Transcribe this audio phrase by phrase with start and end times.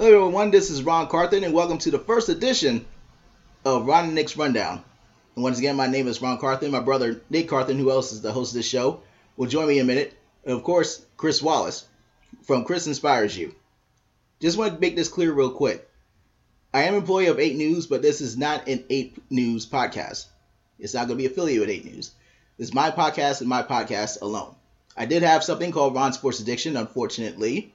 [0.00, 0.50] Hello, everyone.
[0.50, 2.86] This is Ron Carthen, and welcome to the first edition
[3.66, 4.82] of Ron and Nick's Rundown.
[5.34, 6.70] And once again, my name is Ron Carthen.
[6.70, 9.02] My brother Nick Carthen, who else is the host of this show,
[9.36, 10.14] will join me in a minute.
[10.46, 11.84] And of course, Chris Wallace
[12.44, 13.54] from Chris Inspires You.
[14.40, 15.86] Just want to make this clear real quick.
[16.72, 20.28] I am employee of 8 News, but this is not an 8 News podcast.
[20.78, 22.12] It's not going to be affiliated with 8 News.
[22.58, 24.54] It's my podcast and my podcast alone.
[24.96, 27.74] I did have something called Ron Sports Addiction, unfortunately,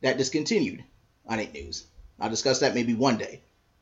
[0.00, 0.82] that discontinued
[1.26, 1.84] on 8 News.
[2.20, 3.40] I'll discuss that maybe one day.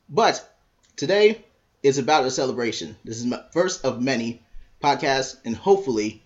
[0.09, 0.47] But
[0.95, 1.43] today
[1.83, 2.95] is about a celebration.
[3.03, 4.41] This is my first of many
[4.83, 6.23] podcasts, and hopefully,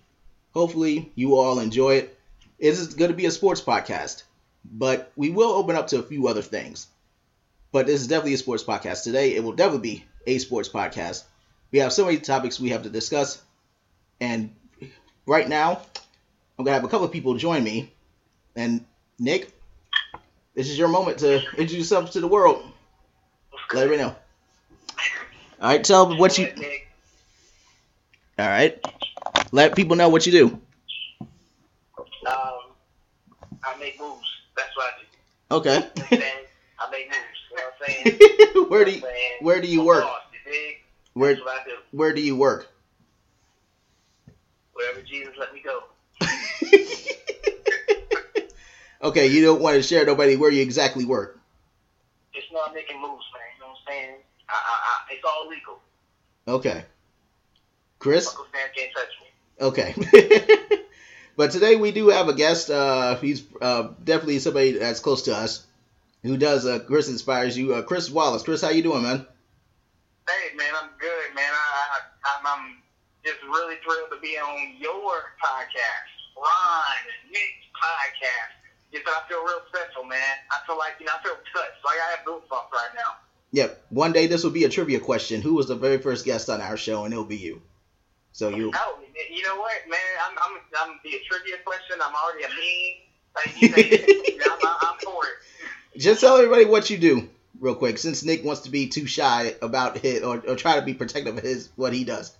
[0.53, 2.19] hopefully you all enjoy it.
[2.59, 4.23] It is going to be a sports podcast,
[4.63, 6.87] but we will open up to a few other things.
[7.71, 9.35] But this is definitely a sports podcast today.
[9.35, 11.23] It will definitely be a sports podcast.
[11.71, 13.41] We have so many topics we have to discuss,
[14.19, 14.55] and
[15.25, 15.81] right now,
[16.57, 17.93] I'm gonna have a couple of people join me.
[18.55, 18.85] And
[19.19, 19.51] Nick,
[20.55, 22.63] this is your moment to introduce yourself to the world.
[23.73, 24.15] Let everybody know.
[25.61, 26.47] All right, tell them what you.
[28.37, 28.83] All right,
[29.51, 30.61] let people know what you do.
[32.27, 32.73] Um,
[33.63, 34.27] I make moves.
[34.55, 35.55] That's what I do.
[35.57, 35.77] Okay.
[36.79, 37.21] I make moves.
[37.51, 38.65] You know what I'm saying?
[38.69, 39.37] where do You you know what I'm saying?
[39.41, 40.03] where do you work?
[40.03, 40.75] boss, you dig?
[41.13, 41.71] Where what I do.
[41.91, 42.67] where do you work?
[44.73, 45.83] Wherever Jesus let me go.
[49.05, 51.39] okay, you don't want to share nobody where you exactly work.
[52.33, 53.41] Just I'm making moves, man.
[53.55, 54.15] You know what I'm saying?
[54.49, 55.79] I, I, I, it's all legal.
[56.47, 56.83] Okay.
[57.99, 58.27] Chris?
[58.27, 60.67] Uncle Sam can't touch me.
[60.67, 60.79] Okay.
[61.37, 62.69] but today we do have a guest.
[62.69, 65.65] Uh, he's uh, definitely somebody that's close to us
[66.23, 67.75] who does uh, Chris Inspires You.
[67.75, 68.43] Uh, Chris Wallace.
[68.43, 69.25] Chris, how you doing, man?
[70.27, 71.51] Hey, man, I'm good, man.
[71.51, 71.99] I, I,
[72.39, 72.77] I'm, I'm
[73.23, 78.64] just really thrilled to be on your podcast, Ron and Nick's podcast.
[78.95, 80.19] Just I feel real special, man.
[80.51, 81.83] I feel like, you know, I feel touched.
[81.83, 83.19] Like I have goosebumps right now.
[83.51, 83.85] Yep.
[83.89, 85.41] One day this will be a trivia question.
[85.41, 87.03] Who was the very first guest on our show?
[87.03, 87.61] And it'll be you.
[88.31, 88.71] So you.
[88.73, 89.99] Oh, you know what, man?
[90.25, 91.97] I'm, I'm, I'm the trivia question.
[92.01, 93.05] I'm already a meme.
[93.35, 93.61] Like,
[94.31, 95.99] you know, I'm, I'm, I'm for it.
[95.99, 97.29] Just tell everybody what you do,
[97.59, 100.81] real quick, since Nick wants to be too shy about it or, or try to
[100.81, 102.33] be protective of his what he does.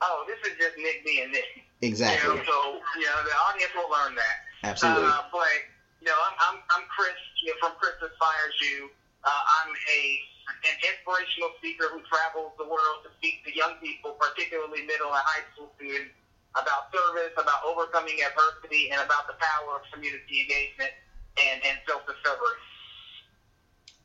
[0.00, 1.44] Oh, this is just Nick being Nick.
[1.82, 2.28] Exactly.
[2.28, 4.47] You know, so you know the audience will learn that.
[4.62, 5.06] Absolutely.
[5.06, 5.54] Uh, but
[6.00, 8.90] you know, I'm, I'm, I'm Chris you know, from Chris Inspires You.
[9.24, 10.02] Uh, I'm a
[10.48, 15.20] an inspirational speaker who travels the world to speak to young people, particularly middle and
[15.20, 16.14] high school students,
[16.56, 20.90] about service, about overcoming adversity, and about the power of community engagement
[21.36, 22.56] and, and self-discovery.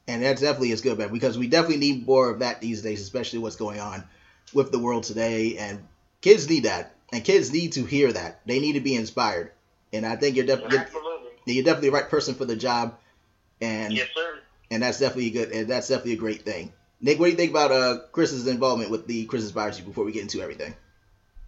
[0.08, 3.02] And that definitely is good, man, because we definitely need more of that these days,
[3.02, 4.04] especially what's going on
[4.54, 5.58] with the world today.
[5.58, 5.88] And
[6.20, 8.42] kids need that, and kids need to hear that.
[8.46, 9.52] They need to be inspired.
[9.94, 10.80] And I think you're definitely
[11.46, 12.98] you're definitely the right person for the job.
[13.62, 14.40] And Yes, sir.
[14.72, 15.52] and that's definitely good.
[15.52, 16.74] And that's definitely a great thing.
[17.00, 20.12] Nick, what do you think about uh Chris's involvement with the Chris Inspires before we
[20.12, 20.74] get into everything?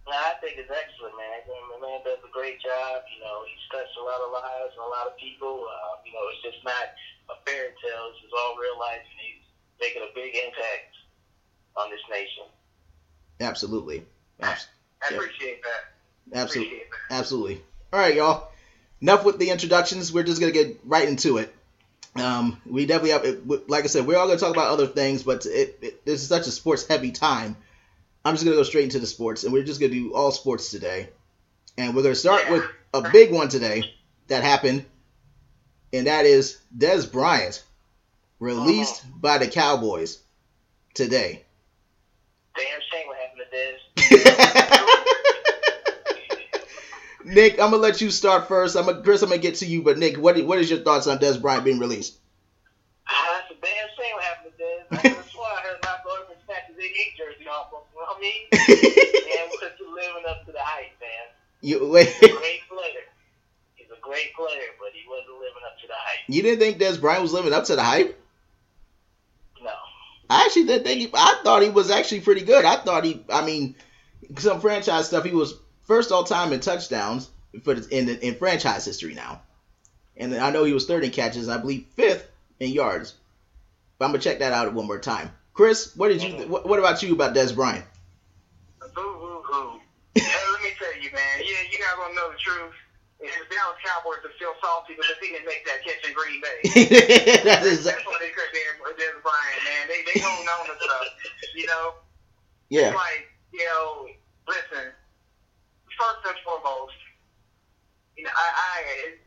[0.06, 1.26] No, I think it's excellent, man.
[1.34, 3.02] I think the man does a great job.
[3.10, 5.66] You know, he's touched a lot of lives and a lot of people.
[5.66, 6.94] Uh, you know, it's just not
[7.34, 8.14] a fairy tale.
[8.14, 9.42] It's just all real life, and he's
[9.82, 10.94] making a big impact
[11.74, 12.46] on this nation.
[13.40, 14.06] Absolutely.
[14.40, 14.68] Abs-
[15.02, 15.18] I Yeah.
[15.18, 15.82] appreciate that.
[16.38, 16.66] Absolutely.
[16.66, 17.14] Appreciate that.
[17.18, 17.62] Absolutely.
[17.96, 18.50] All right, y'all.
[19.00, 20.12] Enough with the introductions.
[20.12, 21.50] We're just gonna get right into it.
[22.14, 25.22] Um, we definitely have, it, like I said, we're all gonna talk about other things,
[25.22, 27.56] but it, it, this is such a sports heavy time.
[28.22, 30.70] I'm just gonna go straight into the sports, and we're just gonna do all sports
[30.70, 31.08] today.
[31.78, 33.94] And we're gonna start with a big one today
[34.28, 34.84] that happened,
[35.90, 37.64] and that is Dez Bryant
[38.40, 40.18] released by the Cowboys
[40.92, 41.46] today.
[42.58, 44.76] Damn shame what happened to this.
[47.26, 48.76] Nick, I'm gonna let you start first.
[48.76, 51.08] I'm gonna, Chris, I'm gonna get to you, but Nick, what what is your thoughts
[51.08, 52.18] on Dez Bryant being released?
[53.08, 55.18] Ah, That's a damn shame what happened to this.
[55.18, 57.80] I sworn I heard Michael Irvin snatch his 88 jersey off him.
[57.92, 58.42] You know what I mean?
[59.26, 61.26] Man, wasn't living up to the hype, man.
[61.62, 62.06] you wait.
[62.08, 63.02] He's a great player.
[63.74, 66.24] He's a great player, but he wasn't living up to the hype.
[66.28, 68.16] You didn't think Dez Bryant was living up to the hype?
[69.60, 69.70] No.
[70.30, 71.00] I actually didn't think.
[71.00, 72.64] He, I thought he was actually pretty good.
[72.64, 73.24] I thought he.
[73.28, 73.74] I mean,
[74.38, 75.24] some franchise stuff.
[75.24, 75.54] He was
[75.86, 77.30] first all time in touchdowns
[77.62, 79.40] for the, in in franchise history now,
[80.16, 81.48] and I know he was third in catches.
[81.48, 82.28] I believe fifth
[82.60, 83.14] in yards.
[83.98, 85.30] But I'm gonna check that out one more time.
[85.54, 86.34] Chris, what did you?
[86.34, 86.46] Uh-huh.
[86.48, 87.84] What, what about you about Dez Bryant?
[88.94, 89.80] Boo hoo hoo.
[90.14, 91.40] let me tell you, man.
[91.40, 92.74] Yeah, you guys want to know the truth.
[93.16, 96.36] And the Dallas Cowboys are still salty because he didn't make that catch in Green
[96.44, 97.40] Bay.
[97.48, 99.88] that is That's what they could there with Des Bryant, man.
[99.88, 101.08] They they holding on to stuff.
[101.56, 101.94] You know,
[102.68, 102.88] yeah.
[102.88, 104.06] It's like, you know,
[104.46, 104.92] listen,
[105.98, 106.96] first and foremost,
[108.16, 108.76] you know, I, I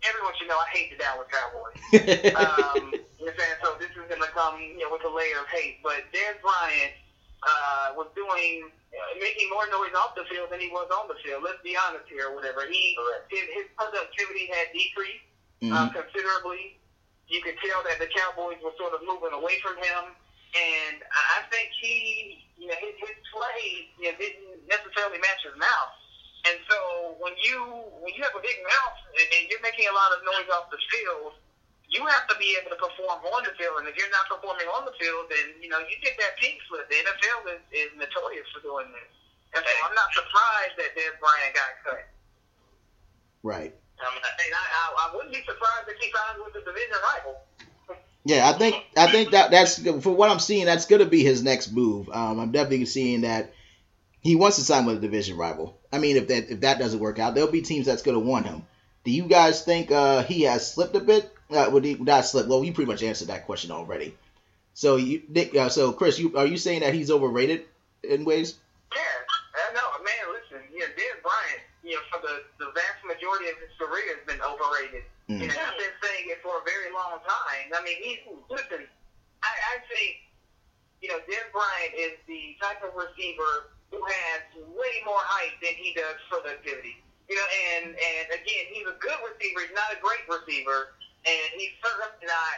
[0.07, 1.77] everyone should know I hate the Dallas Cowboys.
[2.36, 3.57] Um, you You know what I'm saying?
[3.63, 5.77] So this is going to come you know, with a layer of hate.
[5.83, 6.94] But Dez Bryant
[7.44, 11.18] uh, was doing, uh, making more noise off the field than he was on the
[11.24, 11.44] field.
[11.44, 12.66] Let's be honest here, or whatever.
[12.66, 12.95] He
[13.30, 15.25] his, his productivity had decreased
[15.62, 15.74] Mm-hmm.
[15.75, 16.80] uh, considerably.
[17.27, 20.15] You could tell that the Cowboys were sort of moving away from him,
[20.56, 25.44] and I I think he, you know, his, his play you know, didn't necessarily match
[25.44, 25.94] his mouth.
[26.50, 27.62] And so when you
[28.01, 30.81] when you have a big mouth and, you're making a lot of noise off the
[30.90, 31.38] field,
[31.86, 33.78] you have to be able to perform on the field.
[33.81, 36.57] And if you're not performing on the field, then you know you get that pink
[36.66, 36.90] slip.
[36.90, 39.13] The NFL is, is notorious for doing this.
[39.54, 42.06] And so I'm not surprised that Dez Bryant got cut.
[43.46, 43.74] Right.
[44.00, 47.36] I mean, I, I, I wouldn't be surprised if he signs with the division rival.
[48.25, 50.66] Yeah, I think I think that that's for what I'm seeing.
[50.66, 52.10] That's going to be his next move.
[52.10, 53.54] Um, I'm definitely seeing that
[54.19, 55.78] he wants to sign with a division rival.
[55.91, 58.25] I mean, if that if that doesn't work out, there'll be teams that's going to
[58.25, 58.63] want him.
[59.03, 61.31] Do you guys think uh, he has slipped a bit?
[61.50, 62.47] Uh, would he not slip?
[62.47, 64.13] Well, you pretty much answered that question already.
[64.74, 67.65] So you, Nick, uh, so Chris, you are you saying that he's overrated
[68.03, 68.56] in ways?
[68.94, 70.36] Yeah, I know, man.
[70.36, 74.15] Listen, you know, Dez Bryant, you know, for the, the vast majority of his career
[74.15, 75.03] has been overrated.
[75.27, 75.41] Mm.
[75.41, 77.74] Know, I've been saying it for a very long time.
[77.74, 78.19] I mean, he's
[78.50, 78.86] listen.
[79.41, 80.21] I, I think,
[81.01, 84.41] you know, Dez Bryant is the type of receiver who has
[84.74, 86.97] way more height than he does productivity.
[87.30, 89.62] You know, and and again, he's a good receiver.
[89.65, 92.57] He's not a great receiver, and he's certainly not,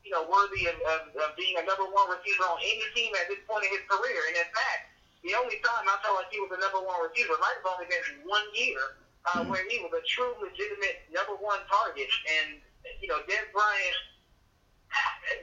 [0.00, 3.28] you know, worthy of, of, of being a number one receiver on any team at
[3.28, 4.20] this point in his career.
[4.32, 4.88] And in fact,
[5.20, 7.84] the only time I felt like he was a number one receiver might have only
[7.90, 8.96] been one year
[9.28, 9.48] uh, Mhm.
[9.52, 12.08] where he was a true, legitimate number one target.
[12.40, 12.60] And
[13.00, 13.98] you know, Dez Bryant,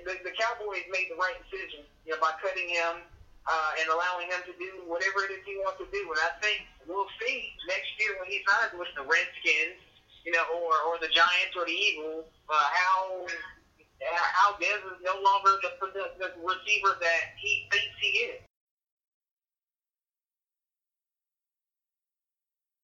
[0.05, 3.03] the, the Cowboys made the right decision, you know, by cutting him
[3.47, 6.01] uh, and allowing him to do whatever it is he wants to do.
[6.07, 9.79] And I think we'll see next year when he signs with the Redskins,
[10.25, 13.27] you know, or or the Giants or the Eagles, uh, how
[14.33, 18.39] how Dez is no longer the, the, the receiver that he thinks he is.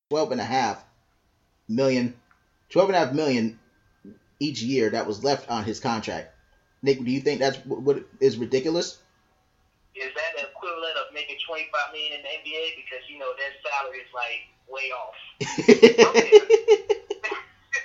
[0.09, 0.83] Twelve and a half
[1.67, 2.15] million,
[2.69, 3.59] twelve and a half million
[4.39, 6.33] each year that was left on his contract.
[6.81, 8.97] Nick, do you think that's what is ridiculous?
[9.99, 12.79] Is that the equivalent of making twenty five million in the NBA?
[12.79, 15.19] Because you know their salary is like way off.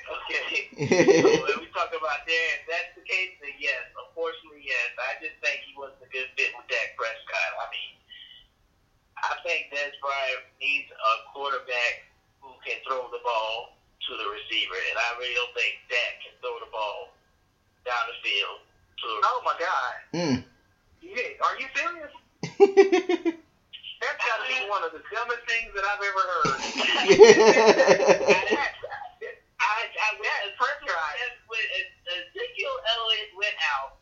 [0.04, 0.68] Okay.
[0.76, 4.90] so when we talk about that, if that's the case, then yes, unfortunately, yes.
[4.96, 7.52] I just think he wasn't a good fit with Dak Prescott.
[7.60, 7.92] I mean,
[9.20, 12.08] I think Dez Bryant needs a quarterback
[12.40, 13.76] who can throw the ball
[14.08, 17.12] to the receiver, and I really don't think Dak can throw the ball
[17.88, 18.58] down the field.
[18.64, 19.94] To oh my God!
[20.12, 20.36] Hmm.
[21.04, 22.12] Yeah, are you serious?
[24.00, 26.60] That's got to be one of the dumbest things that I've ever heard.
[29.64, 30.90] I, I, that is perfect.
[31.48, 31.64] When
[32.08, 33.92] Ezekiel Elliott went out,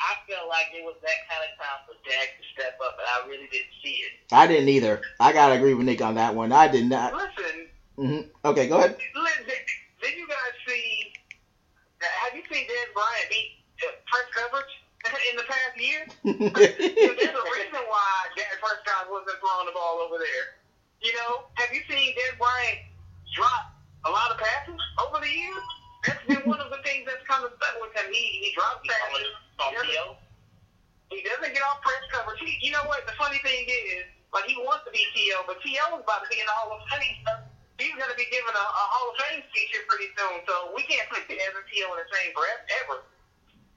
[0.00, 3.06] I felt like it was that kind of time for Dak to step up, and
[3.08, 4.12] I really didn't see it.
[4.32, 5.00] I didn't either.
[5.18, 6.52] I gotta agree with Nick on that one.
[6.52, 7.12] I did not.
[7.14, 8.94] Listen, hmm Okay, go ahead.
[9.16, 9.44] listen,
[10.02, 11.12] did you guys see?
[12.00, 13.50] Have you seen Dez Bryant beat
[13.82, 14.70] uh, press coverage
[15.30, 16.02] in the past year?
[16.24, 20.58] There's a reason why Dak Prescott wasn't throwing the ball over there.
[21.02, 22.86] You know, have you seen Dez Bryant
[23.34, 23.74] drop
[24.06, 25.64] a lot of passes over the years?
[26.06, 28.06] That's been one of the things that's kind of stuck with him.
[28.10, 29.26] He he drops passes.
[29.58, 30.18] He doesn't,
[31.10, 32.40] he doesn't get off press coverage.
[32.42, 33.06] He, you know what?
[33.06, 35.84] The funny thing is, like he wants to be T.O., but T.O.
[35.98, 37.18] is about to be in the Hall of Fame.
[37.80, 40.74] He's going to be given a, a Hall of Fame speech here pretty soon, so
[40.74, 41.86] we can't put Dez and T.O.
[41.94, 42.96] in the same breath ever.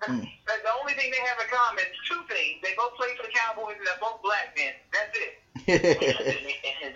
[0.01, 0.25] Hmm.
[0.47, 2.59] That's the only thing they have in common is two things.
[2.63, 4.73] They both play for the Cowboys and they're both black men.
[4.91, 5.31] That's it.
[5.67, 6.95] and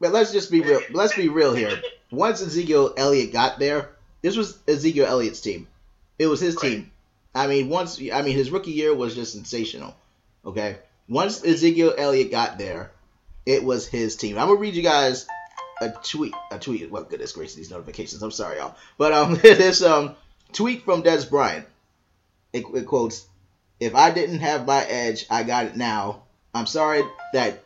[0.00, 0.80] but let's just be real.
[0.92, 1.80] Let's be real here.
[2.10, 3.90] Once Ezekiel Elliott got there,
[4.22, 5.66] this was Ezekiel Elliott's team.
[6.18, 6.90] It was his team.
[7.34, 9.94] I mean, once I mean his rookie year was just sensational.
[10.44, 12.92] Okay, once Ezekiel Elliott got there,
[13.44, 14.38] it was his team.
[14.38, 15.26] I'm gonna read you guys
[15.80, 16.34] a tweet.
[16.50, 16.90] A tweet.
[16.90, 18.22] Well, goodness gracious, these notifications.
[18.22, 18.76] I'm sorry, y'all.
[18.96, 20.14] But um, this um
[20.52, 21.66] tweet from Dez Bryant.
[22.58, 23.26] It, it quotes,
[23.80, 26.22] "If I didn't have my edge, I got it now.
[26.54, 27.64] I'm sorry that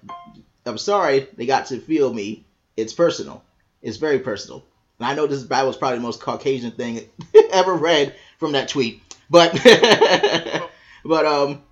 [0.67, 2.45] I'm sorry they got to feel me.
[2.77, 3.43] It's personal.
[3.83, 4.65] It's very personal.
[4.99, 7.09] And I know this Bible is probably the most Caucasian thing
[7.53, 9.03] ever read from that tweet.
[9.31, 9.53] But
[11.05, 11.63] but um,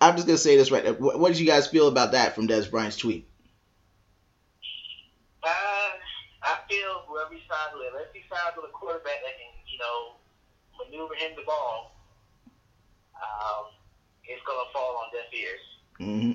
[0.00, 0.98] I'm just gonna say this right.
[1.00, 3.26] What, what did you guys feel about that from Dez Bryant's tweet?
[5.42, 5.90] Uh,
[6.42, 9.78] I feel whoever he signs with, unless he signs with a quarterback that can, you
[9.78, 10.16] know,
[10.78, 11.95] maneuver him the ball,
[13.42, 13.72] um,
[14.24, 15.64] it's gonna fall on deaf ears.
[16.00, 16.32] Mm-hmm.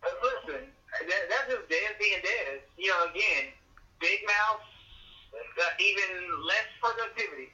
[0.00, 0.62] But listen,
[1.04, 2.62] that, that's just Dez being Dez.
[2.78, 3.52] You know, again,
[4.00, 4.62] big mouth,
[5.34, 6.10] uh, even
[6.46, 7.50] less productivity.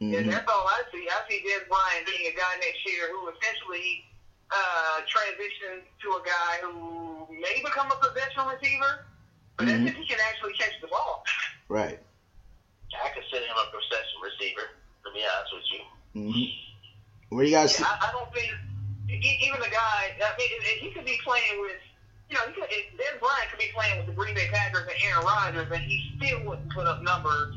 [0.00, 0.16] Mm-hmm.
[0.16, 1.04] And that's all I see.
[1.04, 4.08] I see Dez Bryant being a guy next year who essentially
[4.48, 9.04] uh, transitions to a guy who may become a possession receiver,
[9.56, 9.84] but mm-hmm.
[9.84, 11.22] that's if he can actually catch the ball.
[11.68, 12.00] Right.
[12.96, 14.66] I consider him a possession receiver,
[15.04, 15.82] to be honest with you.
[16.16, 16.69] Mm-hmm.
[17.30, 17.78] Where do you guys?
[17.78, 18.52] Yeah, I, I don't think
[19.08, 20.14] even the guy.
[20.18, 21.80] I mean, he could be playing with.
[22.28, 24.94] You know, he could, Dez Bryant could be playing with the Green Bay Packers and
[25.02, 27.56] Aaron Rodgers, and he still wouldn't put up numbers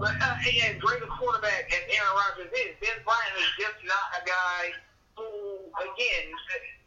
[0.00, 4.06] but uh, as great a quarterback as Aaron Rodgers is, Dez Bryant is just not
[4.16, 4.62] a guy
[5.12, 5.28] who,
[5.76, 6.32] again,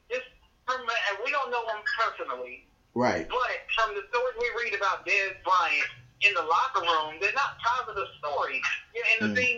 [0.09, 0.25] just
[0.65, 2.65] from uh, we don't know him personally.
[2.97, 3.29] Right.
[3.29, 5.93] But from the stories we read about Dez Bryant
[6.25, 8.65] in the locker room, they're not positive stories.
[8.97, 9.37] You know, and the mm.
[9.37, 9.55] thing,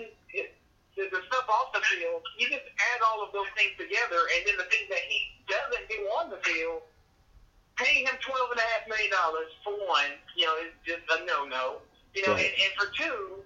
[0.96, 4.42] the, the stuff off the field, you just add all of those things together, and
[4.48, 6.84] then the things that he doesn't do on the field,
[7.76, 11.24] paying him twelve and a half million dollars for one, you know, is just a
[11.28, 11.84] no-no.
[12.16, 12.48] You know, right.
[12.48, 13.44] and, and for two,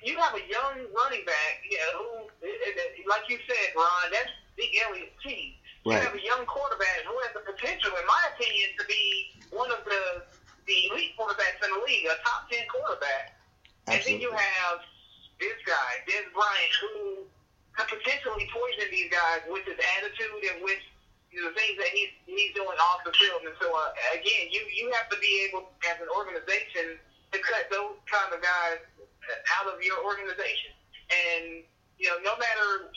[0.00, 2.48] you have a young running back, you know, who,
[3.08, 5.52] like you said, Ron, that's the Elliott team.
[5.84, 6.00] Right.
[6.00, 9.68] You have a young quarterback who has the potential, in my opinion, to be one
[9.68, 10.24] of the
[10.64, 13.36] the elite quarterbacks in the league, a top ten quarterback.
[13.84, 13.92] Absolutely.
[13.92, 14.80] And then you have
[15.40, 16.94] this guy, Dez Bryant, who
[17.74, 20.78] could potentially poison these guys with his attitude and with
[21.34, 23.42] the things that he's he's doing off the field.
[23.42, 26.98] And so uh, again, you you have to be able, as an organization,
[27.34, 28.78] to cut those kind of guys
[29.58, 30.70] out of your organization.
[31.10, 31.64] And,
[31.98, 32.94] you know, no matter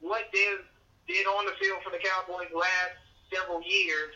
[0.00, 0.60] what Dez
[1.06, 2.98] did on the field for the Cowboys last
[3.32, 4.12] several years,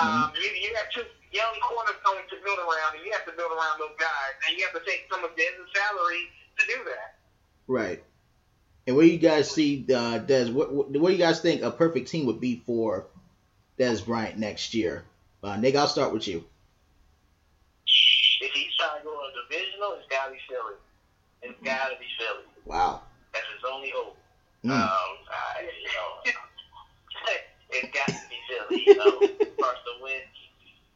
[0.00, 0.40] um, mm-hmm.
[0.40, 3.78] you, you have two young cornerstones to build around, and you have to build around
[3.78, 7.16] those guys, and you have to take some of Dez's salary to do that.
[7.66, 8.02] Right.
[8.86, 10.52] And where you guys see uh, Dez?
[10.52, 13.06] What, what, what do you guys think a perfect team would be for
[13.78, 15.04] Dez Bryant next year?
[15.42, 16.44] Uh, Nick, I'll start with you.
[18.40, 20.80] If he's trying to go on a divisional, it's gotta be Philly.
[21.42, 22.48] It's gotta be Philly.
[22.64, 23.02] Wow.
[23.34, 24.16] That's his only hope.
[24.64, 24.72] Mm.
[24.74, 26.10] Um, I, you know,
[27.70, 28.82] it's got to be Philly.
[28.88, 29.14] You know,
[29.60, 30.34] Carson Wentz.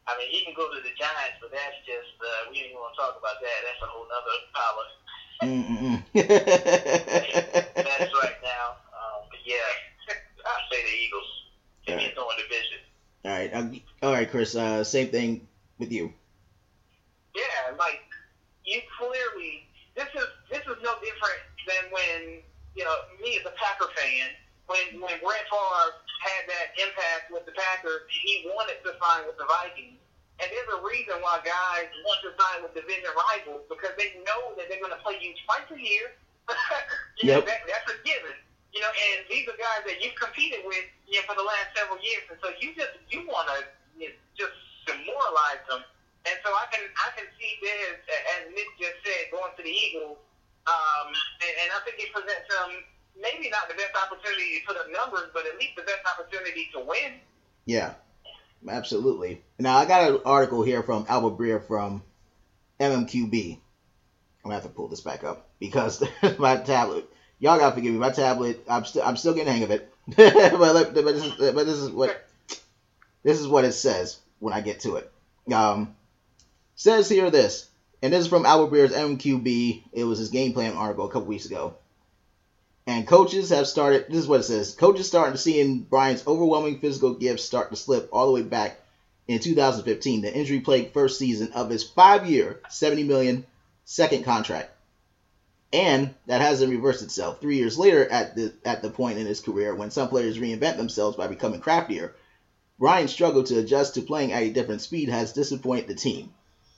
[0.09, 2.99] I mean, he can go to the Giants, but that's just uh, we want to
[2.99, 3.59] talk about that.
[3.63, 4.51] That's a whole nother
[5.43, 6.03] power.
[6.15, 6.29] that's
[8.15, 8.77] right now.
[8.93, 9.57] Um, but yeah,
[10.47, 11.31] I'd say the Eagles.
[11.89, 12.15] Me right.
[12.15, 12.81] a division.
[13.25, 13.53] All right,
[14.03, 14.55] all right, Chris.
[14.55, 16.13] Uh, same thing with you.
[17.35, 18.03] Yeah, like
[18.65, 22.43] you clearly this is this is no different than when
[22.75, 24.31] you know me as a Packer fan
[24.67, 29.37] when when Brett Favre had that impact with the Packers he wanted to sign with
[29.37, 30.02] the Vikings.
[30.43, 34.59] And there's a reason why guys want to sign with division rivals because they know
[34.59, 36.19] that they're going to play you twice a year.
[37.23, 37.39] you yep.
[37.39, 38.35] know, that, that's a given.
[38.75, 41.71] You know, and these are guys that you've competed with you know, for the last
[41.79, 43.59] several years, and so you just you want to
[44.01, 44.57] you know, just
[44.89, 45.87] demoralize them
[46.27, 47.99] and so I can I can see Dez,
[48.39, 50.19] as Nick just said, going to the Eagles.
[50.71, 51.11] Um,
[51.43, 52.87] and, and I think it presents them
[53.19, 56.71] maybe not the best opportunity to put up numbers, but at least the best opportunity
[56.79, 57.19] to win.
[57.67, 57.99] Yeah,
[58.69, 59.43] absolutely.
[59.59, 62.03] Now I got an article here from Albert Breer from
[62.81, 63.55] MMQB.
[63.55, 66.03] I'm gonna have to pull this back up because
[66.39, 67.09] my tablet.
[67.39, 67.99] Y'all gotta forgive me.
[67.99, 68.65] My tablet.
[68.69, 69.93] I'm still I'm still getting hang of it.
[70.17, 72.27] but, but, this is, but this is what
[73.23, 75.13] this is what it says when I get to it.
[75.53, 75.95] Um,
[76.75, 77.69] Says here this,
[78.03, 79.85] and this is from Albert Breer's MQB.
[79.93, 81.75] It was his game plan article a couple weeks ago.
[82.87, 84.07] And coaches have started.
[84.09, 84.75] This is what it says.
[84.75, 88.81] Coaches starting to see Bryant's overwhelming physical gifts start to slip all the way back
[89.29, 93.47] in 2015, the injury-plagued first season of his five-year, 70 million
[93.85, 94.71] second contract.
[95.73, 97.41] And that hasn't reversed itself.
[97.41, 100.77] Three years later, at the at the point in his career when some players reinvent
[100.77, 102.15] themselves by becoming craftier,
[102.79, 106.35] Bryant's struggle to adjust to playing at a different speed has disappointed the team.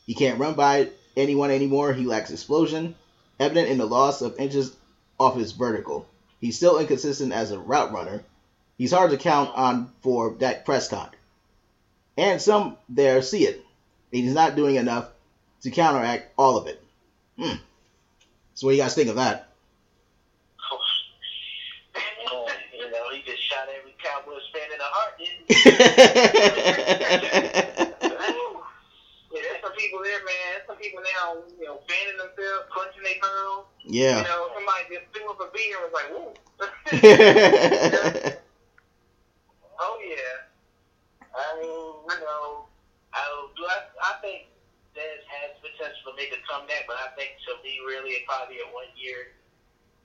[0.06, 1.92] He can't run by anyone anymore.
[1.92, 2.94] He lacks explosion,
[3.40, 4.76] evident in the loss of inches
[5.18, 6.06] off his vertical.
[6.40, 8.22] He's still inconsistent as a route runner.
[8.76, 11.14] He's hard to count on for Dak Prescott.
[12.16, 13.64] And some there see it.
[14.10, 15.08] He's not doing enough
[15.62, 16.82] to counteract all of it.
[17.38, 17.56] Hmm.
[18.54, 19.48] So what do you guys think of that?
[22.30, 25.48] Oh, you know, he just shot every Cowboys fan in the heart, didn't
[27.78, 27.90] he?
[29.84, 30.64] people there, man.
[30.66, 33.68] Some people now, you know, fanning themselves, punching their pearls.
[33.84, 34.24] Yeah.
[34.24, 36.32] You know, somebody just threw up a beer and was like, woo.
[39.80, 40.48] oh, yeah.
[41.36, 42.64] I mean, you know,
[43.12, 43.20] I,
[43.52, 44.48] do I, I think
[44.96, 48.68] Dez has potential to make a comeback, but I think to be really probably a
[48.72, 49.36] one year,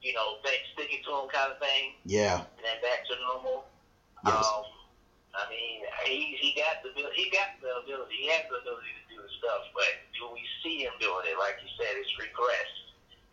[0.04, 1.96] you know, thing, sticking to him kind of thing.
[2.04, 2.44] Yeah.
[2.44, 3.70] And then back to normal.
[4.28, 4.44] Yes.
[4.44, 4.68] Um,
[5.32, 8.18] I mean, he he got the he got the ability.
[8.18, 8.99] He has the ability
[9.30, 11.38] the stuff, but do we see him doing it?
[11.38, 12.80] Like you said, it's regressed.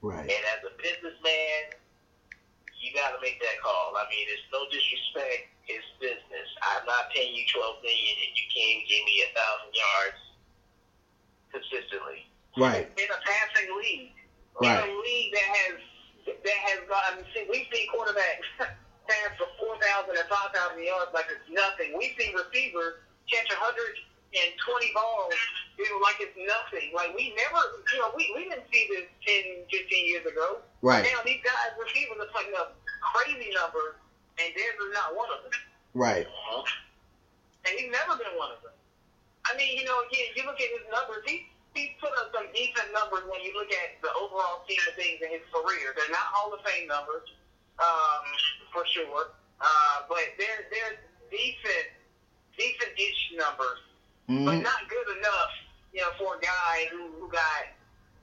[0.05, 0.29] Right.
[0.29, 1.73] And as a businessman,
[2.76, 3.97] you got to make that call.
[3.97, 5.49] I mean, it's no disrespect.
[5.67, 6.49] It's business.
[6.62, 10.21] I'm not paying you twelve million and you can't give me a thousand yards
[11.50, 12.21] consistently.
[12.55, 12.87] Right.
[12.87, 14.15] In a passing league.
[14.62, 14.79] Right.
[14.79, 15.75] In a league that has
[16.31, 17.26] that has gotten.
[17.35, 18.47] See, we've seen quarterbacks
[19.11, 21.99] pass for four thousand and five thousand yards like it's nothing.
[21.99, 23.99] We've seen receivers catch a hundred
[24.35, 25.35] and twenty balls,
[25.78, 26.90] you know, like it's nothing.
[26.90, 27.61] Like we never,
[27.95, 30.61] you know, we, we didn't see this 10, 15 years ago.
[30.83, 31.06] Right.
[31.06, 33.97] Now these guys, receivers are putting up crazy numbers,
[34.42, 35.54] and Dez is not one of them.
[35.95, 36.26] Right.
[36.26, 38.76] And he's never been one of them.
[39.47, 42.50] I mean, you know, again, you look at his numbers, he he's put up some
[42.50, 45.95] decent numbers when you look at the overall scheme of things in his career.
[45.95, 47.26] They're not Hall of Fame numbers,
[47.78, 48.25] um,
[48.75, 49.33] for sure.
[49.61, 50.99] Uh, but they're they're
[51.30, 51.97] decent
[52.56, 53.80] decent-ish numbers,
[54.26, 55.50] but hmm not good enough,
[55.92, 57.71] you know, for a guy who, who got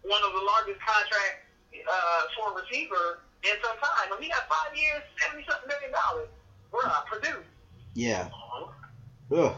[0.04, 1.48] one of the largest contracts
[1.88, 4.12] uh, for a receiver in some time.
[4.12, 6.28] I mean, he got five years, seventy something million dollars.
[6.72, 7.44] Bruh, Purdue.
[7.94, 8.30] Yeah.
[9.32, 9.54] Ugh.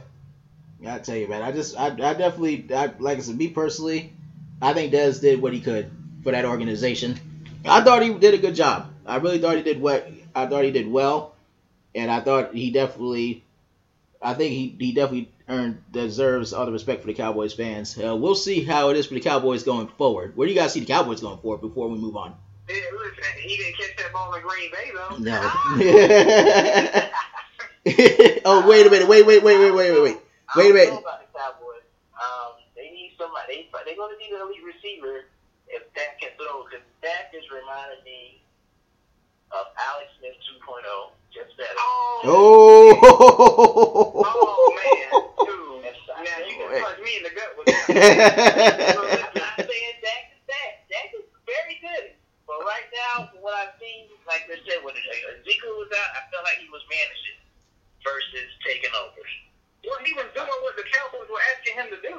[0.88, 1.42] I tell you, man.
[1.42, 4.14] I just, I, I definitely, I, like I said, me personally,
[4.62, 5.90] I think Dez did what he could
[6.24, 7.18] for that organization.
[7.66, 8.92] I thought he did a good job.
[9.06, 11.34] I really thought he did what I thought he did well,
[11.96, 13.44] and I thought he definitely,
[14.22, 17.98] I think he, he definitely earned deserves all the respect for the Cowboys fans.
[17.98, 20.36] Uh, we'll see how it is for the Cowboys going forward.
[20.36, 22.36] Where do you guys see the Cowboys going forward before we move on?
[22.68, 25.18] Yeah, listen, he didn't catch that ball in Green Bay though.
[25.18, 25.42] No.
[28.46, 29.08] oh wait a minute!
[29.08, 30.18] Wait, wait, wait, wait, wait, wait, wait.
[30.56, 31.00] Wait a minute.
[31.00, 31.86] about the Cowboys.
[32.18, 33.70] Um, they need somebody.
[33.72, 35.26] They they're going to need an elite receiver
[35.68, 36.64] if Dak can throw.
[36.66, 38.42] Because Dak is reminding me
[39.52, 41.70] of Alex Smith 2.0, just better.
[41.78, 44.24] Oh, Oh.
[44.26, 45.25] oh man, dude.
[46.76, 46.84] Now you can Wait.
[46.84, 49.28] punch me in the gut with that.
[49.32, 50.74] I'm not saying Dak is Dak.
[50.92, 52.16] Dak is very good.
[52.48, 56.22] But right now, from what I've seen, like I said, when Ezekiel was out, I
[56.30, 57.40] felt like he was managing
[58.04, 59.22] versus taking over.
[59.88, 62.16] Well, he was doing what the Cowboys were asking him to do.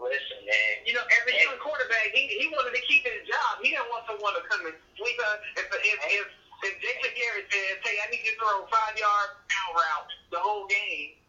[0.00, 0.74] Listen, man.
[0.88, 3.60] You know, as a young quarterback, he, he wanted to keep his job.
[3.60, 5.38] He didn't want someone to come and sweep up.
[5.60, 6.26] If if if,
[6.64, 10.10] if Jason Garrett says, "Hey, I need you to throw a five yard out route
[10.32, 11.19] the whole game,"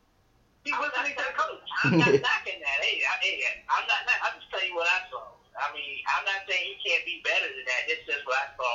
[0.69, 1.65] not, listening to the coach.
[1.83, 2.77] I'm not knocking that.
[2.85, 4.05] Hey, I, hey, I'm not.
[4.21, 5.33] I'm just telling you what I saw.
[5.57, 7.81] I mean, I'm not saying he can't be better than that.
[7.89, 8.73] It's just what I saw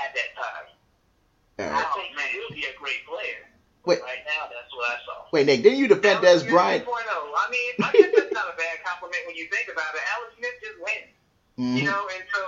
[0.00, 0.66] at that time.
[1.58, 1.90] I Alright.
[1.96, 3.44] think he will be a great player.
[3.86, 4.04] Wait.
[4.04, 5.24] Right now, that's what I saw.
[5.32, 6.84] Wait, Nick, didn't you defend Alex Des Bryant?
[6.84, 6.92] 2.0.
[6.92, 10.02] I mean, I guess that's not a bad compliment when you think about it.
[10.12, 11.14] Alex Smith just wins.
[11.56, 11.74] Mhm.
[11.78, 12.42] You know, and so,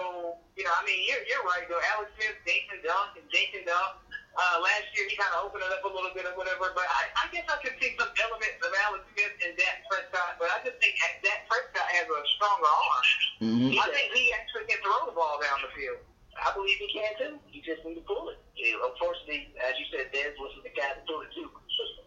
[0.54, 1.80] you know, I mean, you're, you're right, though.
[1.96, 3.98] Alex Smith, Jason Dunk, and Jason Dunk.
[4.36, 6.86] Uh, last year, he kind of opened it up a little bit or whatever, but
[6.86, 10.48] I, I guess I could see some elements of Alex Smith and Dak Prescott, but
[10.54, 10.94] I just think
[11.26, 13.06] Dak Prescott has a stronger arm.
[13.42, 13.74] Mhm.
[13.74, 15.98] I think he actually can throw the ball down the field.
[16.38, 17.34] I believe he can too.
[17.50, 18.38] He just need to pull it.
[18.54, 21.50] You know, unfortunately, as you said, Dez wasn't the guy to pull it too.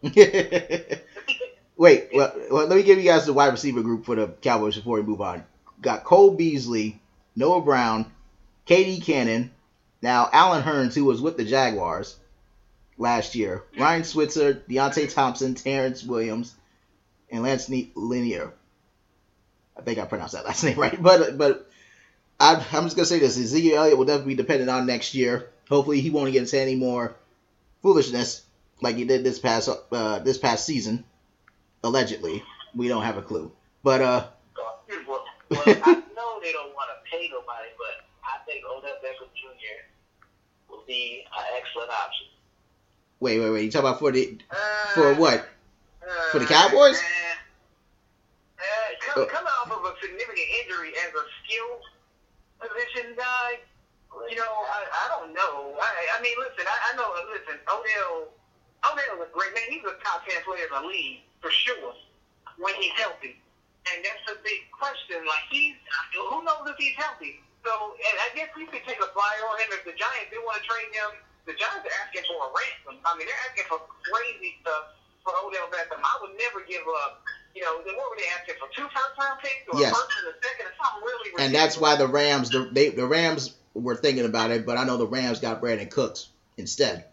[1.77, 4.75] Wait, well, well, let me give you guys the wide receiver group for the Cowboys
[4.75, 5.43] before we move on.
[5.81, 6.99] Got Cole Beasley,
[7.35, 8.05] Noah Brown,
[8.65, 9.01] K.D.
[9.01, 9.51] Cannon,
[10.03, 12.17] now Allen Hurns, who was with the Jaguars
[12.97, 16.53] last year, Ryan Switzer, Deonte Thompson, Terrence Williams,
[17.31, 18.51] and Lance Ne- Lanier.
[19.77, 21.69] I think I pronounced that last name right, but but
[22.37, 25.49] I, I'm just gonna say this: Ezekiel Elliott will definitely be dependent on next year.
[25.69, 27.15] Hopefully, he won't get into any more
[27.81, 28.43] foolishness
[28.81, 31.05] like he did this past uh, this past season.
[31.81, 32.43] Allegedly,
[32.75, 33.53] we don't have a clue.
[33.83, 34.27] But uh,
[35.07, 39.92] well, I know they don't want to pay nobody, but I think Odell Beckham Jr.
[40.87, 42.27] be an excellent option.
[43.19, 43.63] wait, wait, wait.
[43.63, 44.55] You talking about for the Uh,
[44.93, 45.41] for what?
[46.01, 46.99] uh, For the Cowboys?
[46.99, 47.35] Uh,
[48.59, 51.79] uh, come, coming off of a significant injury as a skill
[52.59, 53.59] position guy,
[54.29, 55.75] you know, I, I don't know.
[55.81, 57.09] I, I mean, listen, I, I know.
[57.31, 58.29] Listen, Odell,
[58.85, 59.63] Odell is a great man.
[59.69, 61.93] He's a top ten player in the league for sure
[62.57, 63.35] when he's healthy,
[63.91, 65.25] and that's a big question.
[65.25, 65.75] Like he's,
[66.15, 67.39] who knows if he's healthy?
[67.63, 70.39] So, and I guess we could take a flyer on him if the Giants do
[70.43, 71.15] want to trade him.
[71.47, 72.99] The Giants are asking for a ransom.
[73.07, 73.79] I mean, they're asking for
[74.11, 74.91] crazy stuff
[75.23, 75.99] for Odell Beckham.
[76.03, 77.23] I would never give up.
[77.55, 78.67] You know, what were they asking for?
[78.75, 79.91] Two first round picks or Yes.
[79.91, 80.65] a first and a second?
[80.67, 81.45] It's something really ridiculous.
[81.45, 84.83] and that's why the Rams the they, the Rams were thinking about it, but I
[84.83, 87.05] know the Rams got Brandin Cooks instead,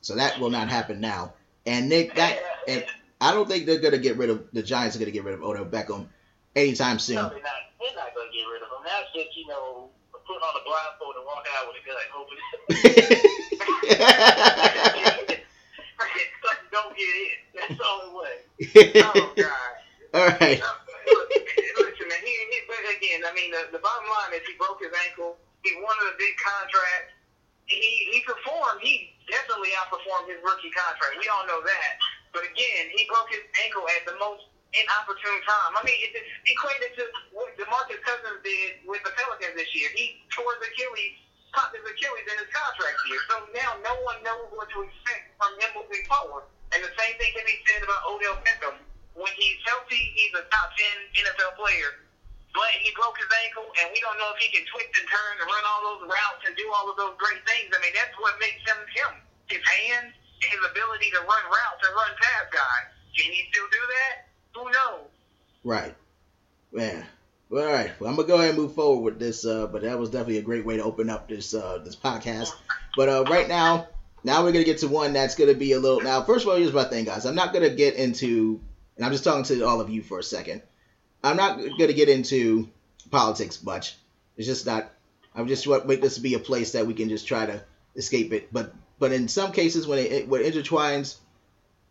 [0.00, 1.32] so that will not happen now.
[1.66, 2.84] And Nick, that and
[3.20, 5.42] I don't think they're gonna get rid of the Giants are gonna get rid of
[5.42, 6.06] Odell Beckham
[6.54, 7.14] anytime No, soon.
[7.16, 7.52] they're not.
[7.80, 8.82] They're not going to get rid of him.
[8.84, 9.90] That's just you know
[10.28, 12.36] putting on a blindfold and walking out with a gun, hoping
[16.72, 17.38] don't get in.
[17.56, 18.36] That's the only way.
[19.02, 19.72] Oh God.
[20.14, 20.60] All right.
[20.60, 22.20] Listen, man.
[22.24, 25.36] He, he, but again, I mean, the, the bottom line is he broke his ankle.
[25.64, 27.12] He wanted a big contract.
[27.68, 28.80] he he performed.
[28.80, 31.20] He definitely outperformed his rookie contract.
[31.20, 31.92] We all know that.
[32.32, 35.72] But again, he broke his ankle at the most inopportune time.
[35.76, 39.88] I mean, it, it equated to what DeMarcus Cousins did with the Pelicans this year.
[39.96, 41.16] He tore his Achilles,
[41.56, 43.20] popped his Achilles in his contract year.
[43.32, 46.48] So now no one knows what to expect from him moving forward.
[46.76, 48.76] And the same thing can be said about Odell Beckham.
[49.16, 50.68] When he's healthy, he's a top
[51.16, 52.06] 10 NFL player.
[52.52, 55.32] But he broke his ankle, and we don't know if he can twist and turn
[55.40, 57.72] and run all those routes and do all of those great things.
[57.72, 59.12] I mean, that's what makes him him.
[59.48, 62.88] His hands his ability to run routes and run past guys.
[63.18, 64.27] Can he still do that?
[64.58, 65.06] Who knows?
[65.62, 65.94] Right.
[66.72, 67.04] Man.
[67.48, 67.98] Well, all right.
[68.00, 69.46] Well, I'm gonna go ahead and move forward with this.
[69.46, 72.50] Uh, but that was definitely a great way to open up this uh, this podcast.
[72.96, 73.88] But uh, right now,
[74.24, 76.00] now we're gonna get to one that's gonna be a little.
[76.00, 77.24] Now, first of all, here's my thing, guys.
[77.24, 78.60] I'm not gonna get into,
[78.96, 80.62] and I'm just talking to all of you for a second.
[81.22, 82.68] I'm not gonna get into
[83.10, 83.96] politics much.
[84.36, 84.92] It's just not.
[85.34, 87.62] I just want make this be a place that we can just try to
[87.96, 88.52] escape it.
[88.52, 91.16] But but in some cases, when it when it intertwines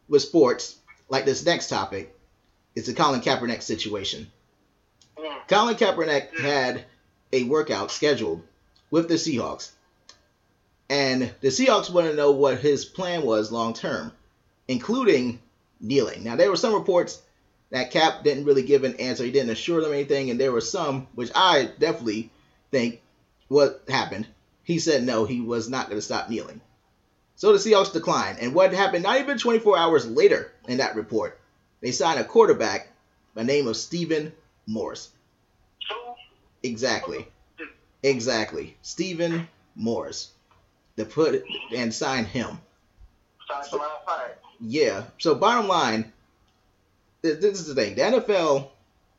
[0.08, 0.76] with sports,
[1.10, 2.17] like this next topic,
[2.78, 4.32] it's a Colin Kaepernick situation.
[5.18, 5.48] Mm.
[5.48, 6.86] Colin Kaepernick had
[7.34, 8.44] a workout scheduled
[8.92, 9.72] with the Seahawks.
[10.88, 14.12] And the Seahawks want to know what his plan was long term,
[14.68, 15.40] including
[15.82, 16.24] kneeling.
[16.24, 17.20] Now, there were some reports
[17.72, 19.24] that Cap didn't really give an answer.
[19.24, 20.30] He didn't assure them anything.
[20.30, 22.30] And there were some, which I definitely
[22.70, 23.02] think
[23.48, 24.28] what happened.
[24.64, 26.62] He said no, he was not going to stop kneeling.
[27.38, 28.38] So the Seahawks declined.
[28.40, 31.37] And what happened not even 24 hours later in that report,
[31.82, 32.90] they signed a quarterback
[33.36, 34.34] by the name of Stephen
[34.66, 35.10] Morris.
[35.90, 36.14] Who?
[36.64, 37.28] Exactly.
[38.04, 38.76] Exactly.
[38.82, 40.32] Stephen Morris.
[40.98, 41.44] To put
[41.76, 42.60] and sign him.
[43.48, 44.32] Sounds a lot of.
[44.60, 45.04] Yeah.
[45.20, 46.12] So bottom line,
[47.22, 47.96] th- this is the thing.
[47.96, 48.70] The NFL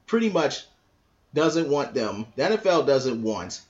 [0.07, 0.65] pretty much
[1.35, 2.27] doesn't want them.
[2.35, 3.61] The NFL doesn't want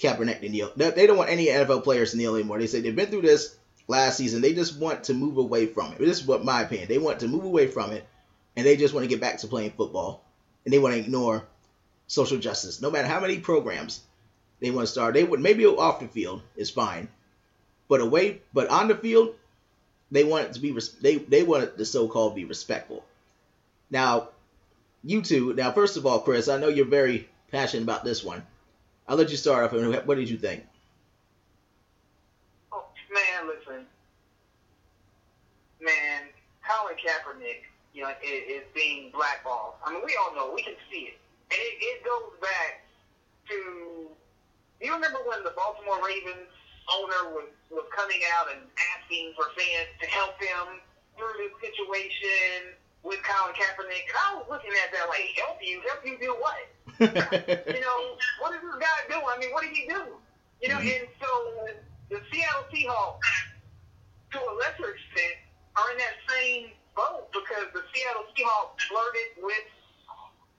[0.00, 0.72] Kaepernick to kneel.
[0.76, 2.58] They they don't want any NFL players to kneel anymore.
[2.58, 3.56] They say they've been through this
[3.88, 4.40] last season.
[4.40, 5.98] They just want to move away from it.
[5.98, 6.88] This is what my opinion.
[6.88, 8.06] They want to move away from it,
[8.54, 10.22] and they just want to get back to playing football.
[10.64, 11.44] And they want to ignore
[12.06, 12.80] social justice.
[12.80, 14.02] No matter how many programs
[14.60, 17.08] they want to start, they would maybe off the field is fine,
[17.88, 19.34] but away, but on the field,
[20.10, 23.04] they want it to be they they want it to so-called be respectful.
[23.90, 24.28] Now,
[25.04, 25.54] you two.
[25.54, 28.44] Now, first of all, Chris, I know you're very passionate about this one.
[29.06, 29.72] I'll let you start off.
[29.72, 30.64] And what did you think?
[33.48, 33.88] Listen.
[35.80, 36.28] Man,
[36.66, 39.80] Colin Kaepernick, you know, is, is being blackballed.
[39.86, 40.52] I mean, we all know.
[40.52, 41.16] We can see it.
[41.48, 42.84] And it, it goes back
[43.48, 43.56] to,
[44.12, 46.50] do you remember when the Baltimore Ravens
[46.92, 48.60] owner was, was coming out and
[48.98, 50.82] asking for fans to help him
[51.16, 54.04] through this situation with Colin Kaepernick?
[54.12, 55.80] And I was looking at that like, help you?
[55.88, 56.60] Help you do what?
[57.00, 57.98] you know,
[58.44, 59.16] what does this guy do?
[59.24, 60.18] I mean, what did he do?
[60.60, 60.90] You know, Mhm.
[61.00, 61.30] and so
[62.08, 63.30] the Seattle Seahawks,
[64.32, 65.36] to a lesser extent,
[65.76, 69.68] are in that same boat because the Seattle Seahawks flirted with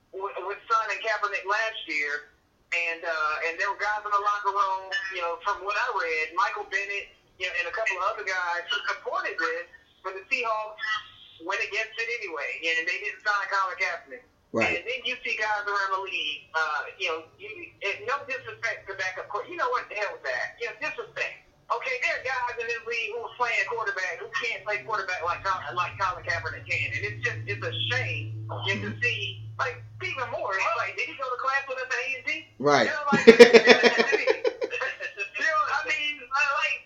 [0.10, 2.34] with, with signing Kaepernick last year,
[2.74, 5.88] and uh, and there were guys in the locker room, you know, from what I
[5.94, 9.70] read, Michael Bennett, you know, and a couple of other guys who supported this,
[10.02, 10.82] but the Seahawks
[11.46, 14.26] went against it anyway, and they didn't sign Colin Kaepernick.
[14.52, 14.78] Right.
[14.78, 17.50] And then you see guys around the league, uh, you know, you,
[18.06, 19.46] no disrespect to backup court.
[19.50, 20.58] You know what the hell with that?
[20.58, 21.50] You know, disrespect.
[21.70, 25.46] Okay, there are guys in this league who's playing quarterback who can't play quarterback like
[25.46, 29.78] Colin, like Colin Kaepernick can, and it's just it's a shame just to see like
[30.02, 30.58] Stephen Moore.
[30.58, 32.50] It's like, did he go to class with us at A and T?
[32.58, 32.90] Right.
[32.90, 33.28] You know, like,
[35.38, 36.82] you know, I mean, like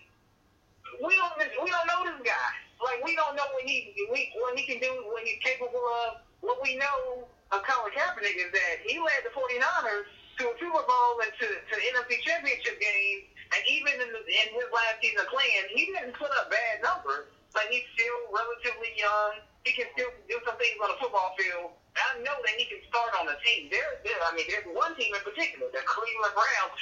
[1.00, 1.32] we don't
[1.64, 2.52] we don't know this guy.
[2.84, 6.20] Like we don't know what he we, what he can do, what he's capable of.
[6.44, 10.10] What we know of Colin Kaepernick is that he led the 49ers
[10.42, 14.48] to a Super Bowl and to, to NFC Championship games, and even in, the, in
[14.58, 17.30] his last season playing, he didn't put up bad numbers.
[17.54, 19.46] But he's still relatively young.
[19.62, 21.78] He can still do some things on the football field.
[21.94, 23.70] I know that he can start on a team.
[23.70, 24.18] There, there.
[24.26, 26.78] I mean, there's one team in particular, the Cleveland Browns.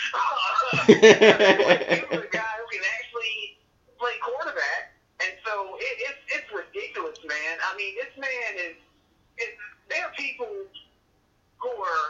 [0.89, 3.61] he was a guy who can actually
[4.01, 7.55] play quarterback, and so it, it's it's ridiculous, man.
[7.61, 8.81] I mean, this man is.
[9.45, 9.53] is
[9.89, 10.49] there are people
[11.59, 12.09] who are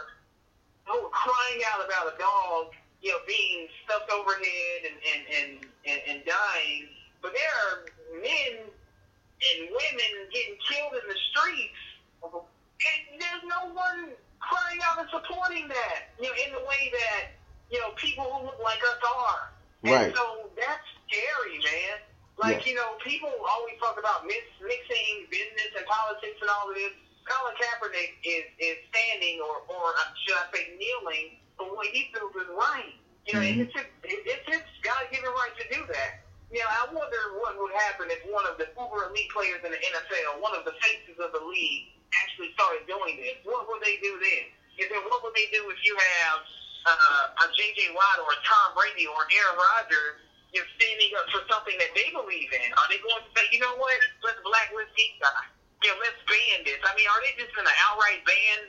[0.85, 5.49] who are crying out about a dog, you know, being stuffed overhead and and and
[5.87, 6.87] and, and dying,
[7.21, 7.75] but there are
[8.21, 11.81] men and women getting killed in the streets,
[12.23, 17.31] and there's no one crying out and supporting that, you know, in the way that
[17.71, 19.51] you know people who look like us are.
[19.83, 20.07] Right.
[20.07, 21.99] And so that's scary, man.
[22.39, 22.71] Like, Yeah.
[22.71, 26.93] you know, people always talk about mix, mixing business and politics and all of this.
[27.25, 29.93] Colin Kaepernick is, is standing, or, or
[30.25, 32.93] should I say kneeling, for what he feels is right.
[33.25, 33.63] You know, Mhm.
[33.63, 36.19] it's, his, it's his God-given right to do that.
[36.51, 39.71] You know, I wonder what would happen if one of the uber elite players in
[39.71, 41.89] the NFL, one of the faces of the league,
[42.21, 43.39] actually started doing this.
[43.43, 44.43] What would they do then?
[44.77, 46.39] Is then what would they do if you have
[46.85, 47.89] uh, a J.J.
[47.95, 50.21] Watt or a Tom Brady or Aaron Rodgers
[50.53, 52.69] you're standing up for something that they believe in?
[52.77, 55.49] Are they going to say, you know what, let's blacklist these guys?
[55.83, 56.79] Yeah, let's ban this.
[56.79, 58.59] I mean, are they just going to outright ban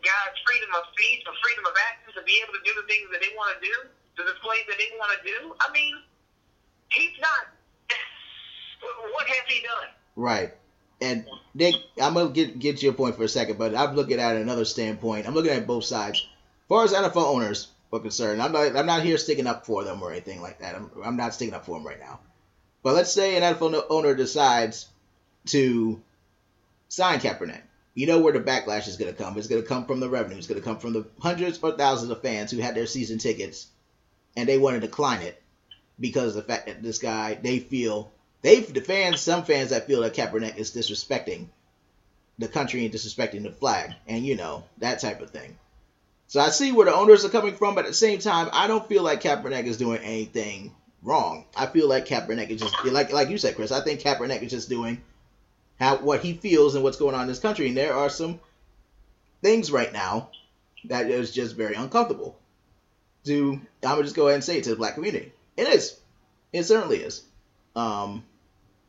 [0.00, 3.12] guys' freedom of speech or freedom of action to be able to do the things
[3.12, 3.74] that they want to do,
[4.16, 5.52] the displays that they want to do?
[5.60, 5.94] I mean,
[6.88, 7.52] he's not.
[9.12, 9.88] what has he done?
[10.16, 10.56] Right.
[11.02, 14.20] And Nick, I'm gonna get get to your point for a second, but I'm looking
[14.20, 15.26] at another standpoint.
[15.26, 16.20] I'm looking at both sides.
[16.20, 19.82] As far as NFL owners are concerned, I'm not I'm not here sticking up for
[19.82, 20.76] them or anything like that.
[20.76, 22.20] I'm I'm not sticking up for them right now.
[22.84, 24.88] But let's say an NFL owner decides
[25.46, 26.00] to
[26.92, 27.62] sign Kaepernick.
[27.94, 29.36] You know where the backlash is going to come.
[29.38, 30.36] It's going to come from the revenue.
[30.36, 33.18] It's going to come from the hundreds or thousands of fans who had their season
[33.18, 33.66] tickets
[34.36, 35.42] and they want to decline it
[35.98, 39.86] because of the fact that this guy they feel they the fans some fans that
[39.86, 41.46] feel that Kaepernick is disrespecting
[42.38, 45.56] the country and disrespecting the flag and you know that type of thing.
[46.28, 48.66] So I see where the owners are coming from, but at the same time, I
[48.66, 51.44] don't feel like Kaepernick is doing anything wrong.
[51.56, 53.72] I feel like Kaepernick is just like like you said, Chris.
[53.72, 55.00] I think Kaepernick is just doing
[55.82, 58.38] how what he feels and what's going on in this country, and there are some
[59.42, 60.30] things right now
[60.84, 62.38] that is just very uncomfortable.
[63.24, 65.32] To I'm gonna just go ahead and say it to the black community.
[65.56, 65.98] It is.
[66.52, 67.24] It certainly is.
[67.74, 68.24] Um,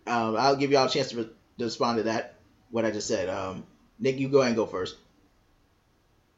[0.05, 2.35] um, I'll give y'all a chance to, re- to respond to that.
[2.69, 3.29] What I just said.
[3.29, 3.65] Um,
[3.99, 4.97] Nick, you go ahead and go first.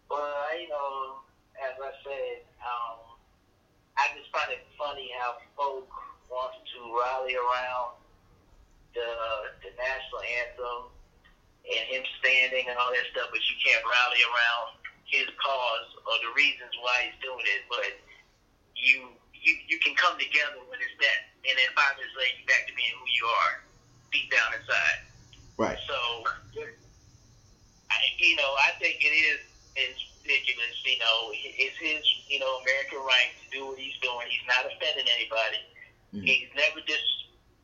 [0.09, 1.15] Well, you know,
[1.55, 2.99] as I said, um,
[3.97, 5.89] I just find it funny how folk
[6.29, 7.95] want to rally around
[8.95, 9.09] the
[9.67, 10.79] the national anthem
[11.67, 16.15] and him standing and all that stuff, but you can't rally around his cause or
[16.23, 17.61] the reasons why he's doing it.
[17.69, 17.91] But
[18.73, 22.45] you you you can come together when it's that, and then five minutes later you
[22.49, 23.53] back to being who you are,
[24.09, 24.99] deep down inside.
[25.55, 25.79] Right.
[25.87, 25.97] So,
[27.87, 29.39] I, you know, I think it is
[29.75, 30.75] it's ridiculous.
[30.83, 34.25] You know, it's his you know American right to do what he's doing.
[34.29, 35.61] He's not offending anybody.
[36.13, 36.25] Mhm.
[36.25, 37.01] He's never dis.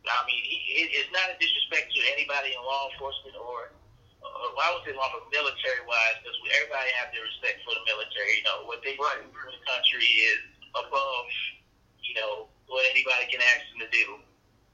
[0.09, 3.69] I mean, he, it, it's not a disrespect to anybody in law enforcement or.
[4.21, 7.83] Uh, well, I would say law military wise, because everybody have their respect for the
[7.85, 8.37] military.
[8.41, 9.01] You know, what they do
[9.33, 10.41] for the country is
[10.77, 11.25] above,
[12.05, 14.19] you know, what anybody can ask them to do.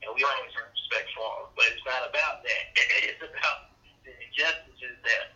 [0.04, 1.50] And we always have respect for them.
[1.56, 2.64] But it's not about that.
[3.08, 3.64] it's about
[4.06, 5.28] the injustices that,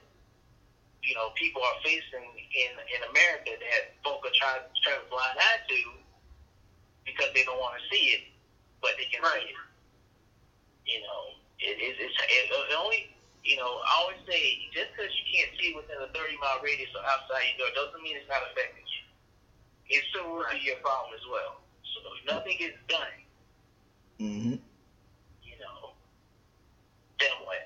[1.03, 5.59] you know, people are facing in in America that folk are trying, to blind eye
[5.69, 5.79] to
[7.05, 8.21] because they don't want to see it,
[8.81, 9.41] but they can Right.
[9.43, 9.57] see it.
[10.91, 11.21] You know,
[11.63, 13.07] it is it's, it, it only
[13.47, 16.91] you know, I always say just because you can't see within a 30 mile radius
[16.95, 19.03] or outside your door doesn't mean it's not affecting you.
[19.97, 21.63] It still will be your problem as well.
[21.95, 23.15] So if nothing gets done,
[24.21, 24.55] Mm-hmm.
[25.41, 25.97] you know,
[27.19, 27.65] then what?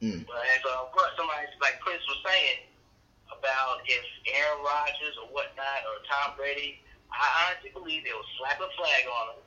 [0.00, 0.22] Mm.
[0.26, 0.86] But as uh,
[1.18, 2.62] somebody like Chris was saying
[3.34, 6.78] about if Aaron Rodgers or whatnot or Tom Brady,
[7.10, 9.42] I honestly believe they'll slap a flag on them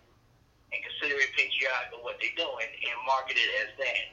[0.74, 4.04] and consider it patriotic of what they're doing and market it as that.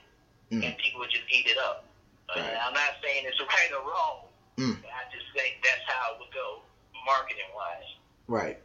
[0.50, 0.66] Mm.
[0.66, 1.86] and people would just eat it up.
[2.26, 4.26] Uh, I'm not saying it's right or wrong.
[4.58, 4.76] Mm.
[4.82, 6.60] I just think that's how it would go,
[7.06, 7.86] marketing wise.
[8.26, 8.58] Right.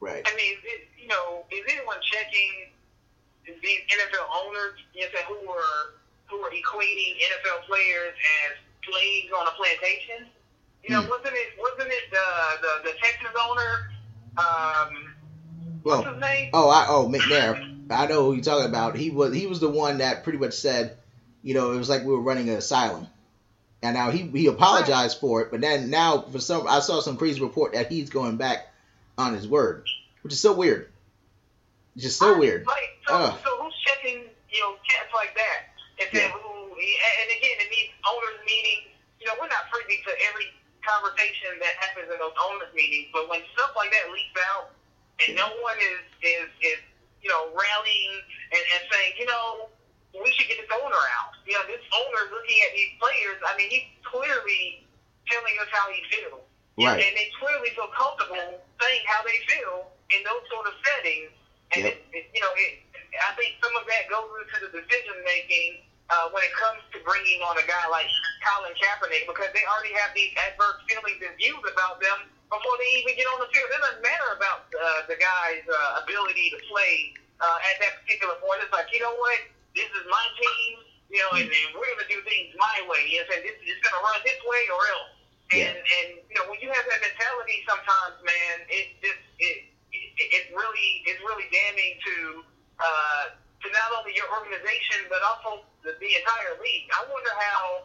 [0.00, 0.24] Right.
[0.24, 2.72] I mean, it, you know, is anyone checking
[3.46, 8.16] these NFL owners you know, who were who were equating NFL players
[8.48, 10.26] as slaves on a plantation?
[10.82, 11.10] You know, Hmm.
[11.10, 12.26] wasn't it wasn't it the
[12.64, 13.92] the, the Texas owner?
[14.40, 15.05] Um,
[15.86, 16.50] Well, what's his name?
[16.52, 17.56] Oh, I oh McNair.
[17.90, 18.96] I know who you're talking about.
[18.96, 20.90] He was he was the one that pretty much said,
[21.42, 23.06] you know, it was like we were running an asylum.
[23.82, 27.16] And now he he apologized for it, but then now for some I saw some
[27.16, 28.66] crazy report that he's going back
[29.16, 29.84] on his word,
[30.22, 30.86] which is so weird.
[31.94, 32.66] It's Just so weird.
[32.66, 33.34] Like, so, Ugh.
[33.44, 35.64] so who's checking, you know, cats like that?
[36.02, 36.34] And then Yeah.
[36.34, 36.74] who?
[36.74, 41.72] And again, in these owners meetings, you know, we're not privy to every conversation that
[41.78, 43.08] happens in those owners meetings.
[43.12, 44.68] But when stuff like that leaks out,
[45.24, 46.80] and no one is is is
[47.22, 48.14] you know rallying
[48.52, 49.68] and, and saying, you know,
[50.14, 51.32] we should get this owner out.
[51.46, 53.38] You know, this owner looking at these players.
[53.44, 54.84] I mean, he's clearly
[55.28, 56.42] telling us how he feels.
[56.78, 57.00] Right.
[57.00, 61.32] And they clearly feel comfortable saying how they feel in those sort of settings.
[61.74, 61.92] And Yep.
[61.92, 62.78] it, it, you know, it,
[63.26, 67.02] I think some of that goes into the decision making uh, when it comes to
[67.02, 68.06] bringing on a guy like
[68.44, 72.90] Colin Kaepernick because they already have these adverse feelings and views about them before they
[73.02, 73.66] even get on the field.
[73.70, 78.36] It doesn't matter about uh, the guy's uh, ability to play uh, at that particular
[78.42, 78.62] point.
[78.66, 79.40] It's like, you know what?
[79.74, 80.72] This is my team,
[81.12, 83.06] you know, and, and we're going to do things my way.
[83.06, 85.12] You know, and this is going to run this way or else.
[85.46, 90.04] And, and you know, when you have that mentality, sometimes, man, it just it, it
[90.18, 92.16] it's really it's really really damning to
[92.80, 96.88] uh, to not only your organization but also the, the entire league.
[96.96, 97.84] I wonder how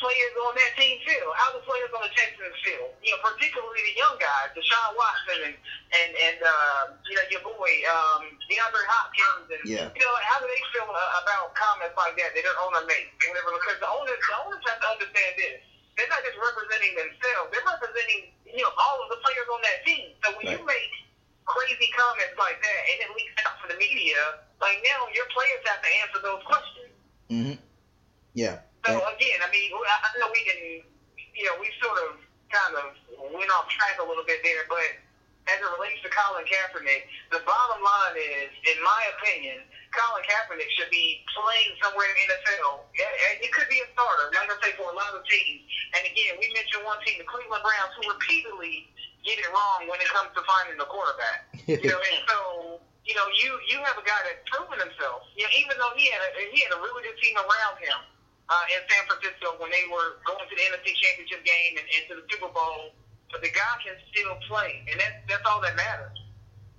[0.00, 2.88] players on that team feel, how the players on the Texans feel.
[3.04, 5.56] You know, particularly the young guys, Deshaun Watson and
[5.94, 9.92] and and uh, you know your boy um, DeAndre Hopkins, and Yeah.
[9.92, 13.12] you know how do they feel uh, about comments like that that their owner makes,
[13.28, 13.52] whatever?
[13.54, 15.60] Because the owners, the owners have to understand this.
[16.00, 19.84] They're not just representing themselves; they're representing you know all of the players on that
[19.84, 20.16] team.
[20.24, 20.92] So when you make
[21.44, 25.60] crazy comments like that and it leaks out to the media, like now your players
[25.68, 26.92] have to answer those questions.
[27.28, 27.56] Mm-hmm.
[28.34, 28.56] Yeah.
[28.86, 30.60] So again, I mean, I I know we can,
[31.36, 32.16] you know, we sort of
[32.48, 32.96] kind of
[33.32, 34.88] went off track a little bit there, but
[35.48, 40.68] as it relates to Colin Kaepernick, the bottom line is, in my opinion, Colin Kaepernick
[40.78, 42.86] should be playing somewhere in the NFL.
[43.42, 45.64] It could be a starter, like I say, for a lot of teams.
[45.96, 48.86] And again, we mentioned one team, the Cleveland Browns, who repeatedly
[49.26, 51.50] get it wrong when it comes to finding the quarterback.
[51.66, 52.38] You know, and so
[53.06, 55.26] you know, you you have a guy that's proven himself.
[55.34, 57.98] You know, even though he had a, he had a really good team around him
[58.50, 62.02] uh, in San Francisco when they were going to the NFC Championship game and, and
[62.10, 62.92] to the Super Bowl,
[63.30, 66.18] but the guy can still play, and that's that's all that matters.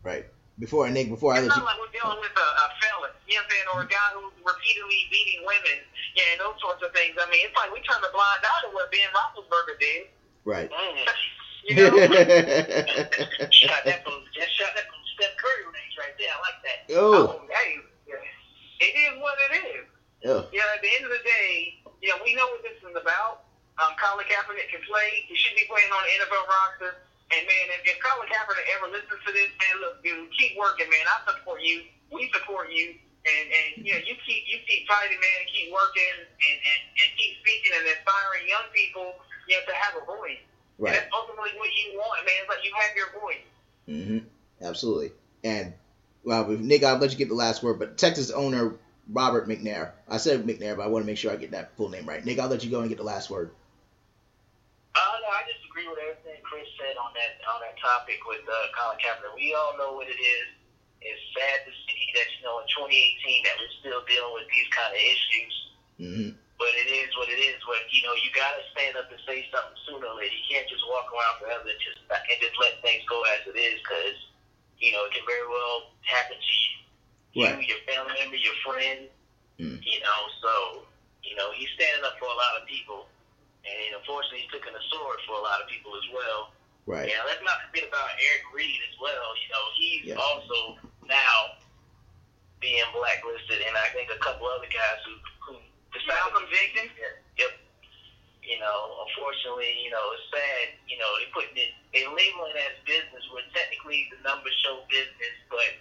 [0.03, 0.27] right.
[0.59, 3.09] Before Nick, before I It's let not you, like we're dealing with a, a felon,
[3.25, 5.79] you know what I'm saying, or a guy who's repeatedly beating women,
[6.13, 7.17] yeah, and those sorts of things.
[7.17, 10.03] I mean, it's like we turn a blind eye to what Ben Roethlisberger did.
[10.45, 10.69] right.
[10.69, 11.01] Mm.
[11.65, 11.89] you know.
[13.49, 16.29] shot that from just shot that from Steph Curry range right there.
[16.29, 16.79] I like that.
[16.93, 17.81] oh, hey,
[18.85, 19.85] it is what it is.
[20.53, 23.45] Yeah, at the end of the day, you know, we know what this is about.
[23.81, 25.25] Um, Colin Kaepernick can play.
[25.25, 26.91] He should be playing on the NFL roster.
[27.31, 30.85] And man, if, if Colin Kaepernick ever listens to this, man, look, dude, keep working,
[30.91, 31.05] man.
[31.07, 31.87] I support you.
[32.11, 32.99] We support you.
[33.21, 35.37] And and you know, you keep you keep fighting, man.
[35.45, 39.13] and Keep working and, and and keep speaking and inspiring young people,
[39.45, 40.41] you know, to have a voice.
[40.81, 40.93] And right.
[40.97, 42.41] that's ultimately what you want, man.
[42.41, 43.45] It's like you have your voice.
[43.85, 44.65] Mm-hmm.
[44.65, 45.13] Absolutely.
[45.45, 45.73] And
[46.25, 47.77] well, Nick, I'll let you get the last word.
[47.77, 48.73] But Texas owner
[49.11, 49.91] Robert McNair.
[50.07, 52.23] I said McNair, but I want to make sure I get that full name right.
[52.23, 53.51] Nick, I'll let you go and get the last word.
[54.95, 58.43] Uh, no, I just agree with everything Chris said on that on that topic with
[58.43, 59.35] uh, Colin Kaepernick.
[59.39, 60.47] We all know what it is.
[60.99, 64.67] It's sad to see that you know in 2018 that we're still dealing with these
[64.75, 65.53] kind of issues.
[65.95, 66.31] Mm-hmm.
[66.59, 67.57] But it is what it is.
[67.63, 70.35] But you know you got to stand up and say something sooner or later.
[70.35, 73.55] You can't just walk around forever and just and just let things go as it
[73.55, 74.19] is because
[74.83, 76.80] you know it can very well happen to you,
[77.35, 77.55] Right.
[77.59, 79.07] you your family member, your friend.
[79.59, 79.77] Mm.
[79.83, 80.53] You know, so
[81.23, 83.07] you know he's standing up for a lot of people.
[83.61, 86.49] And unfortunately, he's taking a sword for a lot of people as well.
[86.89, 87.05] Right.
[87.05, 89.29] Yeah, let's not forget about Eric Reid as well.
[89.37, 90.17] You know, he's Yeah.
[90.17, 91.61] also now
[92.59, 95.13] being blacklisted, and I think a couple other guys who
[95.45, 95.53] who
[95.93, 96.09] decided.
[96.33, 96.91] Malcolm Jenkins.
[97.37, 97.53] Yep.
[98.41, 100.73] You know, unfortunately, you know, it's sad.
[100.89, 104.81] You know, they putting it, they labeling it as business where technically the numbers show
[104.89, 105.77] business, but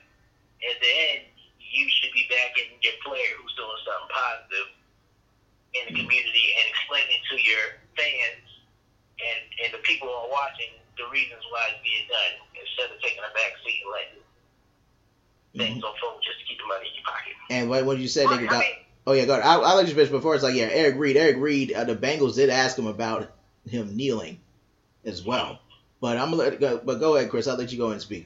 [0.69, 1.25] at the end,
[1.59, 4.69] you should be backing your player who's doing something positive
[5.73, 8.47] in the community and explaining to your fans
[9.23, 13.03] and and the people who are watching the reasons why it's being done instead of
[13.03, 14.23] taking a back seat and letting
[15.57, 15.91] things Mhm.
[15.93, 17.35] unfold just to keep the money in your pocket.
[17.51, 18.75] And what, what you said, Look, Nick, I mean,
[19.07, 19.45] oh yeah, go ahead.
[19.45, 21.17] I'll, I'll let you finish before it's like, yeah, Eric Reid.
[21.17, 23.31] Eric Reid, uh, the Bengals did ask him about
[23.67, 24.41] him kneeling
[25.05, 25.59] as well.
[26.01, 26.81] But I'm gonna let it go.
[26.81, 27.47] But go ahead, Chris.
[27.47, 28.25] I'll let you go and speak.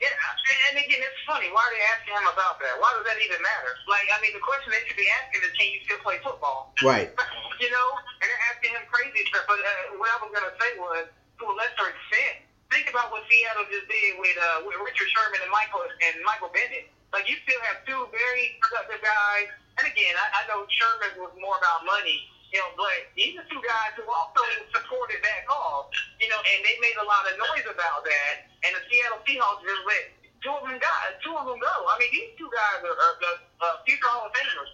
[0.00, 1.46] Yeah, and again, it's funny.
[1.54, 2.74] Why are they asking him about that?
[2.82, 3.70] Why does that even matter?
[3.86, 6.74] Like, I mean, the question they should be asking is, can you still play football?
[6.82, 7.14] Right.
[7.62, 9.46] you know, and they're asking him crazy stuff.
[9.46, 11.06] But uh, what I was gonna say was,
[11.40, 15.40] to a lesser extent, think about what Seattle just did with uh, with Richard Sherman
[15.44, 16.88] and Michael and Michael Bennett.
[17.14, 19.48] Like, you still have two very productive guys.
[19.78, 22.28] And again, I, I know Sherman was more about money.
[22.54, 25.90] You know, but these are two guys who also supported that cause.
[26.22, 28.34] You know, and they made a lot of noise about that.
[28.64, 30.04] And the Seattle Seahawks just let
[30.40, 31.74] two of them guys, two of them go.
[31.90, 34.72] I mean, these two guys are, are the uh, future Hall of Famers.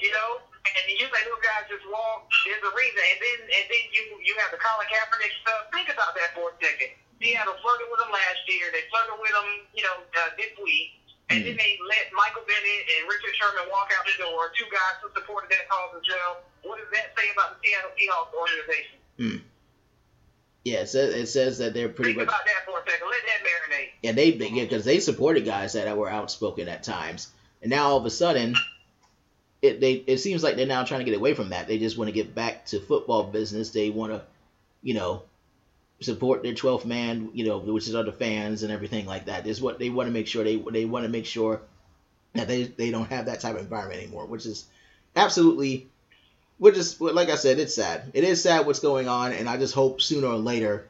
[0.00, 2.28] You know, and you let those guys just walk.
[2.44, 3.00] There's a reason.
[3.00, 5.72] And then and then you you have the Colin Kaepernick stuff.
[5.72, 6.92] Think about that for a second.
[7.20, 8.72] Seattle flirted with him last year.
[8.72, 10.96] They flirted with him, you know, uh, this week.
[11.30, 14.98] And then they let Michael Bennett and Richard Sherman walk out the door, two guys
[14.98, 16.42] who supported that cause as well.
[16.66, 18.98] What does that say about the Seattle Seahawks organization?
[20.64, 22.34] Yeah, it says, it says that they're pretty Think much.
[22.34, 23.06] about that for a second.
[23.08, 23.90] Let that marinate.
[24.02, 27.28] Yeah, they yeah, because they supported guys that were outspoken at times,
[27.62, 28.54] and now all of a sudden,
[29.62, 31.68] it they it seems like they're now trying to get away from that.
[31.68, 33.70] They just want to get back to football business.
[33.70, 34.22] They want to,
[34.82, 35.22] you know,
[36.00, 39.46] support their 12th man, you know, which is other fans and everything like that.
[39.46, 41.60] Is what they want to make sure they they want to make sure
[42.34, 44.66] that they they don't have that type of environment anymore, which is
[45.16, 45.88] absolutely.
[46.58, 48.10] Which is like I said, it's sad.
[48.12, 50.86] It is sad what's going on, and I just hope sooner or later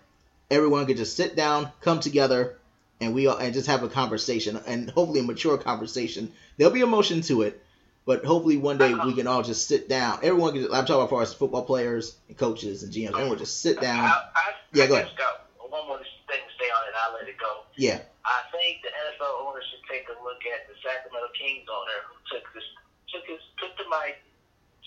[0.50, 2.56] everyone could just sit down, come together,
[3.00, 6.32] and we all, and just have a conversation and hopefully a mature conversation.
[6.56, 7.62] There'll be emotion to it,
[8.06, 9.06] but hopefully one day uh-huh.
[9.06, 10.20] we can all just sit down.
[10.22, 10.64] Everyone can.
[10.72, 13.14] I'm talking about as far as football players and coaches and GMs.
[13.14, 14.04] Everyone just sit down.
[14.04, 16.94] I, I, Yeah, I go just got one more thing to say on it.
[17.06, 17.64] I'll let it go.
[17.76, 21.98] Yeah, I think the NFL owners should take a look at the Sacramento Kings owner
[22.08, 22.64] who took this
[23.12, 24.18] took his took the mic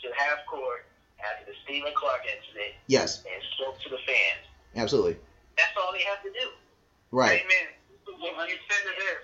[0.01, 0.85] to half court
[1.23, 4.43] after the Stephon Clark incident yes, and spoke to the fans.
[4.75, 5.15] absolutely.
[5.55, 6.49] That's all they have to do.
[7.11, 7.45] Right.
[7.45, 7.67] Amen.
[8.07, 9.21] You said it there.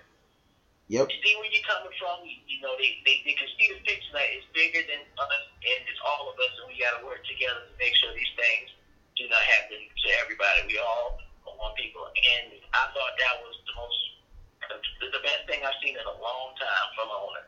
[0.90, 1.06] Yep.
[1.22, 2.26] See where you're coming from.
[2.26, 5.46] You, you know, they, they, they can see the picture that it's bigger than us
[5.62, 8.34] and it's all of us, and we got to work together to make sure these
[8.34, 8.74] things
[9.18, 10.66] do not happen to everybody.
[10.66, 12.10] We all are one people.
[12.10, 14.00] And I thought that was the most,
[15.02, 17.46] the, the best thing I've seen in a long time from an owner.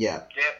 [0.00, 0.54] Yeah, Yep.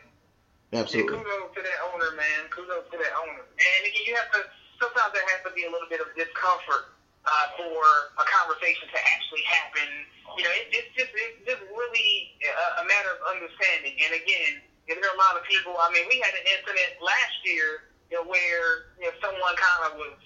[0.74, 1.16] Absolutely.
[1.16, 2.48] Yeah, kudos to that owner, man.
[2.52, 3.40] Kudos to that owner.
[3.40, 4.44] And again, you have to.
[4.80, 6.86] Sometimes there has to be a little bit of discomfort
[7.28, 7.80] uh, for
[8.16, 9.88] a conversation to actually happen.
[10.36, 13.96] You know, it, it's just it's just really a, a matter of understanding.
[14.00, 15.76] And again, you know, there are a lot of people.
[15.76, 19.92] I mean, we had an incident last year, you know, where you know someone kind
[19.92, 20.16] of was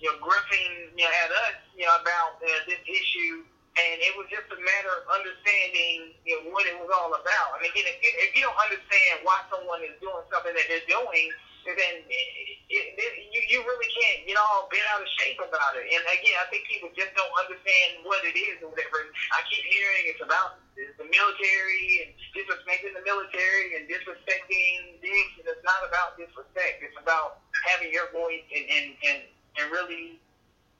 [0.00, 3.44] you know gruffing you know at us you know about uh, this issue.
[3.70, 7.54] And it was just a matter of understanding, you know, what it was all about.
[7.54, 10.90] I mean, again, if if you don't understand why someone is doing something that they're
[10.90, 11.30] doing,
[11.64, 12.26] then it,
[12.70, 15.84] it, you, you really can't get all bent out of shape about it.
[15.90, 19.04] And again, I think people just don't understand what it is or whatever.
[19.36, 25.28] I keep hearing it's about the military and disrespecting the military and disrespecting this.
[25.36, 26.80] And it's not about disrespect.
[26.80, 29.18] It's about having your voice and, and, and,
[29.60, 30.16] and really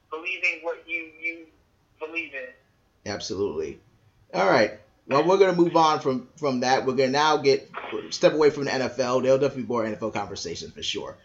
[0.09, 1.45] believing what you, you
[1.99, 2.51] believe in.
[3.05, 3.77] Absolutely.
[4.33, 4.73] All right.
[5.07, 6.85] Well, we're gonna move on from from that.
[6.85, 7.69] We're gonna now get
[8.11, 9.23] step away from the NFL.
[9.23, 11.17] There'll definitely be more NFL conversations for sure.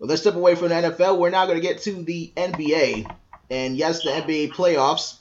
[0.00, 1.18] But let's step away from the NFL.
[1.18, 3.14] We're now gonna get to the NBA.
[3.50, 5.18] And yes, the NBA playoffs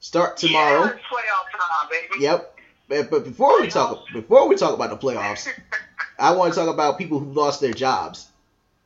[0.00, 0.84] start tomorrow.
[0.84, 2.22] Yeah, playoff time, baby.
[2.24, 2.58] Yep.
[2.88, 5.48] But, but before we talk before we talk about the playoffs,
[6.18, 8.28] I want to talk about people who lost their jobs.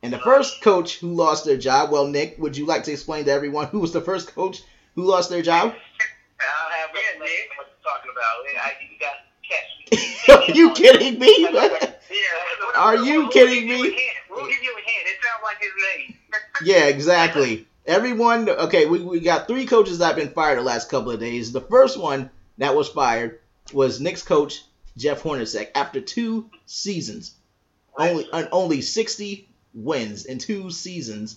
[0.03, 3.25] And the first coach who lost their job, well, Nick, would you like to explain
[3.25, 4.63] to everyone who was the first coach
[4.95, 5.73] who lost their job?
[5.73, 7.51] Have Yeah, Nick.
[7.87, 8.63] What you're talking about.
[8.63, 9.17] I, you got
[9.49, 10.51] catch me.
[10.53, 11.35] Are you kidding me?
[11.41, 12.77] Yeah.
[12.77, 14.11] Are you We'll kidding give you me?
[14.31, 15.07] We'll give you a hint.
[15.07, 16.19] It sounds like his name.
[16.65, 17.67] Yeah, exactly.
[17.87, 21.21] Everyone, okay, we, we got three coaches that have been fired the last couple of
[21.21, 21.53] days.
[21.53, 23.41] The first one that was fired
[23.75, 24.63] was Knicks coach
[24.97, 27.35] Jeff Hornacek after two seasons,
[27.99, 31.37] only only sixty wins in two seasons,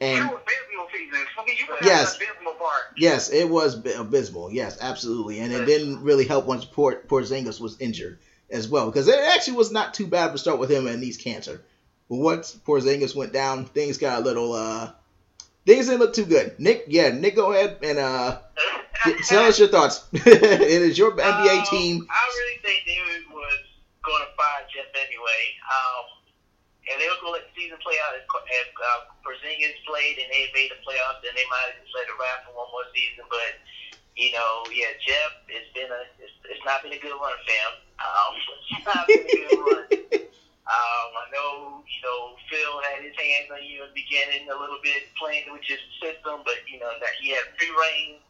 [0.00, 1.28] And abysmal seasons.
[1.58, 2.16] You Yes.
[2.16, 2.54] abysmal
[2.96, 4.52] yes, it was abysmal.
[4.52, 8.18] Yes, absolutely, and it didn't really help once Port Porzingis was injured
[8.50, 11.16] as well because it actually was not too bad to start with him and Enes
[11.22, 11.60] Kanter.
[12.08, 14.92] But once Porzingis went down, things got a little uh,
[15.66, 16.58] things didn't look too good.
[16.58, 18.40] Nick, yeah, Nick, go ahead and uh.
[19.28, 20.04] Tell us your thoughts.
[20.12, 20.26] it
[20.82, 22.06] is your NBA Um, team.
[22.10, 22.98] I really think they
[23.32, 23.62] was
[24.02, 25.42] going to fire Jeff anyway.
[25.70, 26.17] Um,
[26.88, 30.16] and they were going to let the season play out as, as uh, Porzingis played
[30.16, 31.20] and they made the playoffs.
[31.20, 33.28] Then they might have let it ride for one more season.
[33.28, 33.60] But
[34.16, 37.72] you know, yeah, Jeff, it's been a, it's, it's not been a good run him.
[38.02, 38.32] Um,
[38.74, 39.86] it's not been a good run.
[40.68, 44.56] Um, I know, you know, Phil had his hands on you in the beginning a
[44.58, 48.20] little bit, playing with your system, but you know that he had free reign.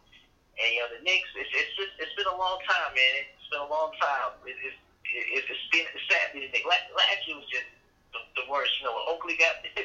[0.55, 3.27] And you know the Knicks, it's it's just it's been a long time, man.
[3.27, 4.39] It's been a long time.
[4.47, 4.79] It, it's
[5.11, 6.31] it, it's been it's sad.
[6.39, 7.67] Last year was just
[8.13, 8.73] the, the worst.
[8.81, 9.55] You know, when Oakley got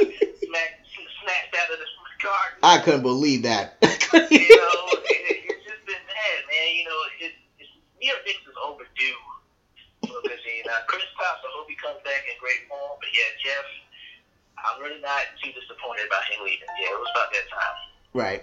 [0.00, 0.80] smacked
[1.22, 1.88] snatched out of the
[2.22, 2.58] garden.
[2.62, 3.76] I couldn't believe that.
[4.16, 4.22] You
[4.56, 6.68] know, it, it's just been bad, man.
[6.72, 7.68] You know, it, it's
[8.00, 9.20] New York is overdue.
[10.08, 10.64] for this year.
[10.64, 12.96] Now, Chris Tops, I hope he comes back in great form.
[12.96, 13.66] But yeah, Jeff,
[14.56, 16.64] I'm really not too disappointed about him leaving.
[16.80, 17.76] Yeah, it was about that time.
[18.16, 18.40] right.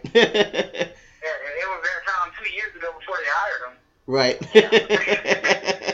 [1.24, 3.76] Yeah, it was their time two years ago before they hired him.
[4.12, 5.90] right.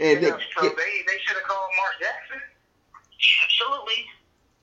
[0.00, 0.68] And Yeah, so they,
[1.06, 2.40] they should have called Mark Jackson.
[3.44, 4.04] Absolutely.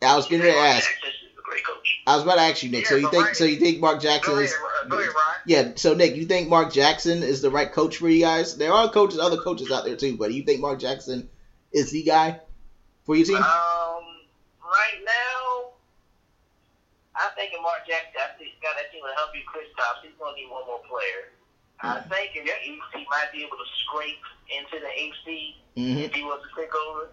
[0.01, 0.89] I was getting ready to ask.
[1.03, 1.99] This is a great coach.
[2.05, 2.85] I was about to ask you, Nick.
[2.85, 3.35] So you think?
[3.35, 4.53] So you think Mark Jackson Go is?
[4.53, 5.13] ahead, ahead.
[5.45, 5.71] Yeah.
[5.75, 8.55] So Nick, you think Mark Jackson is the right coach for you guys?
[8.55, 11.29] There are coaches, other coaches out there too, but you think Mark Jackson
[11.71, 12.39] is the guy
[13.05, 13.37] for your team?
[13.37, 15.71] Um, right now,
[17.15, 19.67] I think if Mark Jackson, I think he's got that team to help you, Chris
[19.77, 19.99] Tops.
[20.01, 21.31] He's going to need one more player.
[21.83, 26.13] I think if he, he might be able to scrape into the AC hmm if
[26.13, 27.09] he was to take over.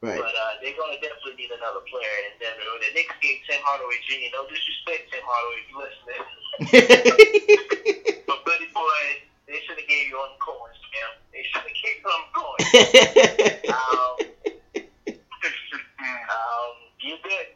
[0.00, 0.16] Right.
[0.18, 2.14] But uh, they're going to definitely need another player.
[2.30, 4.30] And then uh, the Knicks gave Tim Hardaway Jr.
[4.32, 6.22] No disrespect, Tim Hardaway, if you listening.
[8.26, 11.12] But buddy boy, they should have gave you on coins, man.
[11.32, 13.54] They should have gave you on coins.
[13.68, 14.16] Um,
[16.28, 17.46] um, you good?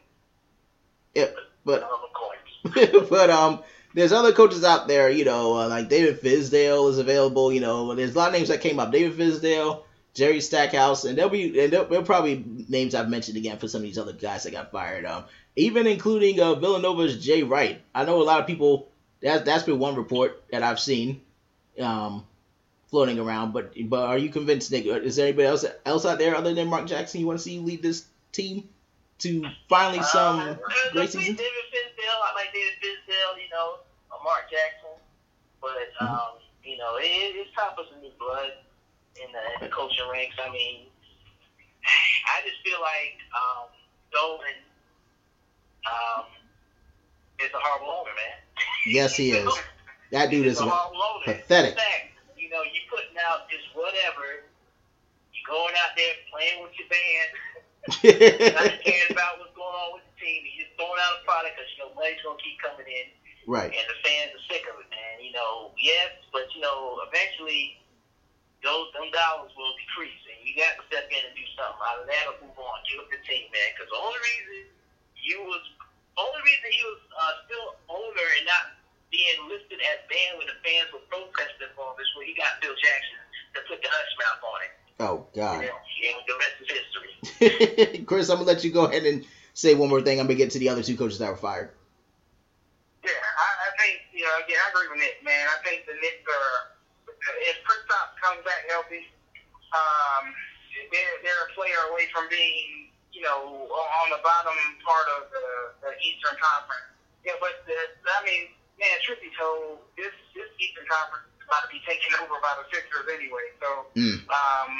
[1.15, 1.33] Yep,
[1.65, 3.07] but on the coins.
[3.09, 3.59] but um,
[3.93, 7.51] there's other coaches out there, you know, uh, like David Fizdale is available.
[7.51, 8.91] You know, there's a lot of names that came up.
[8.91, 9.83] David Fizdale,
[10.13, 13.79] Jerry Stackhouse, and there'll be and there'll, there'll probably names I've mentioned again for some
[13.79, 15.05] of these other guys that got fired.
[15.05, 15.25] Um,
[15.55, 17.81] even including uh, Villanova's Jay Wright.
[17.93, 18.89] I know a lot of people.
[19.21, 21.21] That's that's been one report that I've seen,
[21.79, 22.25] um,
[22.89, 23.53] floating around.
[23.53, 24.85] But but are you convinced, Nick?
[24.85, 27.59] Is there anybody else else out there other than Mark Jackson you want to see
[27.59, 28.67] lead this team
[29.19, 30.53] to finally some Uh,
[30.91, 31.35] great David season?
[31.35, 33.82] Fizdale, I like David Fizdale, you know, uh,
[34.23, 34.95] Mark Jackson,
[35.61, 35.71] but
[36.01, 36.07] Mm-hmm.
[36.07, 38.55] um, you know, it, it's time for some new blood
[39.19, 40.35] in the, in the coaching ranks.
[40.39, 40.87] I mean,
[42.31, 43.67] I just feel like um,
[44.11, 44.57] Dolan
[45.85, 46.25] um,
[47.39, 48.37] is a horrible owner, man.
[48.87, 49.51] Yes, he is.
[50.11, 50.69] That dude is a
[51.25, 51.75] pathetic.
[51.75, 54.43] Fact, you know, you putting out just whatever.
[55.33, 57.29] You going out there playing with your band
[58.55, 60.39] not caring about what's going on with the team.
[60.47, 63.11] He's just throwing out a product because you know money's gonna keep coming in,
[63.47, 63.71] right.
[63.71, 65.23] and the fans are sick of it, man.
[65.23, 67.77] You know, yes, but you know, eventually
[68.63, 72.07] those them dollars will decrease, and you got to step in and do something of
[72.07, 72.79] that or move on.
[72.87, 73.69] Give up the team, man.
[73.75, 74.71] Because the only reason
[75.19, 75.63] you was
[76.15, 78.79] only reason he was uh, still owner and not
[79.11, 82.57] being listed as banned when the fans were protesting for him is when he got
[82.63, 83.21] Bill Jackson
[83.53, 84.73] to put the hush mouth on it.
[85.03, 85.59] Oh God.
[85.61, 87.13] And, and the rest is history.
[88.09, 90.23] Chris, I'm gonna let you go ahead and say one more thing.
[90.23, 91.75] I'm gonna get to the other two coaches that were fired.
[93.03, 94.31] Yeah, I, I think you know.
[94.39, 95.43] Again, I agree with Nick, man.
[95.51, 96.73] I think the Knicks are
[97.47, 99.07] if Kristaps comes back healthy,
[99.73, 100.23] um,
[100.93, 105.47] they're they're a player away from being you know on the bottom part of the,
[105.85, 106.89] the Eastern Conference.
[107.25, 111.63] Yeah, but the, I mean, man, truth be told, this this Eastern Conference is about
[111.65, 113.47] to be taken over by the Sixers anyway.
[113.63, 114.19] So, Mm.
[114.27, 114.71] um,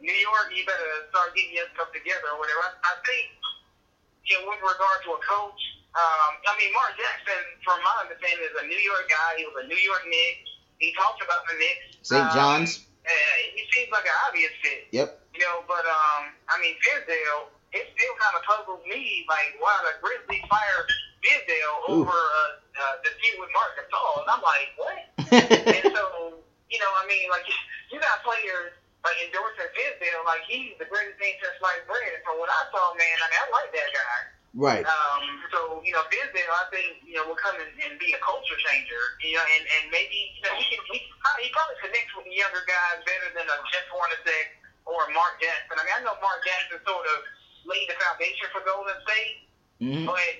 [0.00, 2.64] New York, you better start getting your stuff together or whatever.
[2.64, 3.36] I, I think,
[4.24, 5.60] you know, with regard to a coach,
[5.92, 9.36] um, I mean, Mark Jackson, from my understanding, is a New York guy.
[9.36, 10.40] He was a New York Knick.
[10.80, 12.00] He talked about the Knicks.
[12.08, 12.24] St.
[12.24, 12.86] Um, John's.
[13.06, 14.88] Uh, he seems like an obvious fit.
[14.92, 15.08] Yep.
[15.34, 19.72] You know, but um, I mean, Fizdale, it still kind of puzzles me, like why
[19.86, 20.86] the Grizzlies fired
[21.22, 22.04] Fizdale Ooh.
[22.04, 25.00] over uh, uh, the feud with Marc Gasol, and I'm like, what?
[25.76, 26.04] and so,
[26.68, 27.46] you know, I mean, like
[27.92, 32.10] you got players like endorsing Fizdale, like he's the greatest thing since sliced bread.
[32.12, 34.18] And from what I saw, man, I mean, I like that guy.
[34.54, 34.82] Right.
[34.82, 35.24] Um,
[35.54, 38.58] so you know, Fizdale, I think you know will come and, and be a culture
[38.66, 39.02] changer.
[39.22, 42.62] You know, and, and maybe you know he can he, he probably connects with younger
[42.66, 44.46] guys better than a Jeff Hornacek
[44.86, 45.78] or a Mark Jackson.
[45.78, 47.18] I mean, I know Mark Jackson sort of
[47.68, 49.36] laid the foundation for Golden State,
[49.78, 50.34] hmm but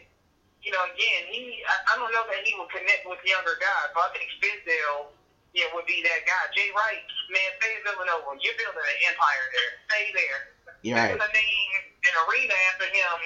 [0.60, 3.94] you know, again, he I, I don't know that he will connect with younger guys.
[3.94, 5.14] So I think Fizdale.
[5.50, 6.46] Yeah, would be that guy.
[6.54, 8.38] Jay Wright, man, stay in Villanova.
[8.38, 9.70] You're building an empire there.
[9.90, 10.40] Stay there.
[10.86, 11.10] You're right.
[11.10, 11.70] gonna name
[12.06, 13.18] an arena after him,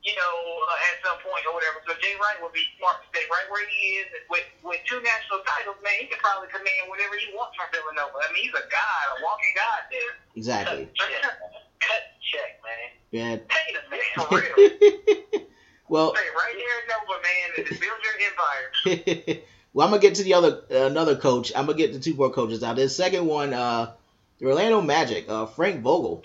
[0.00, 0.34] you know,
[0.64, 1.80] uh, at some point or whatever.
[1.84, 5.00] So Jay Wright would be smart to stay right where he is with with two
[5.04, 5.76] national titles.
[5.84, 8.16] Man, he could probably command whatever he wants from Villanova.
[8.16, 10.12] I mean, he's a god, a walking god there.
[10.36, 10.88] Exactly.
[10.96, 11.20] check,
[11.84, 12.88] cut check, man.
[13.12, 13.32] Yeah.
[13.44, 15.44] Pay the man for real.
[15.88, 19.42] well, Stay right here in Nova, man, and build your empire.
[19.76, 21.52] well, I'm gonna get to the other another coach.
[21.54, 22.76] I'm gonna get the two more coaches out.
[22.76, 23.92] This second one, uh,
[24.38, 25.28] the Orlando Magic.
[25.28, 26.22] Uh, Frank Vogel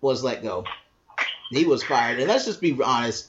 [0.00, 0.64] was let go.
[1.50, 3.28] He was fired, and let's just be honest.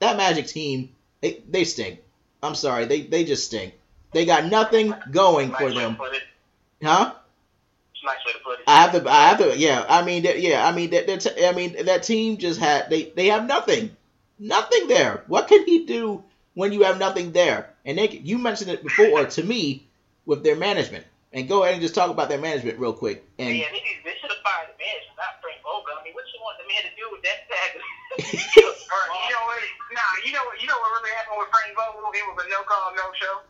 [0.00, 0.90] That Magic team,
[1.20, 2.00] they they stink.
[2.42, 3.74] I'm sorry, they they just stink.
[4.12, 5.96] They got nothing going for Nice way to them,
[6.82, 7.14] huh?
[7.94, 8.64] It's a nice way to put it.
[8.66, 9.84] I have to, I have to, yeah.
[9.88, 10.66] I mean, that- yeah.
[10.66, 13.96] I mean, that, that, I mean, that team just had they, they have nothing,
[14.38, 15.24] nothing there.
[15.26, 16.22] What can he do
[16.54, 17.70] when you have nothing there?
[17.84, 19.86] And they, you mentioned it before to me
[20.26, 21.04] with their management.
[21.32, 23.24] And go ahead and just talk about their management real quick.
[23.38, 25.39] And Yeah, they, they should have fired the management, not
[26.10, 27.70] Frank mean, what you want the man to do with that tag?
[28.90, 29.62] All right, you know what?
[29.94, 30.58] Nah, you know what?
[30.58, 32.02] You know what really happened with Frank Vogel?
[32.10, 33.46] It was a no call, no show.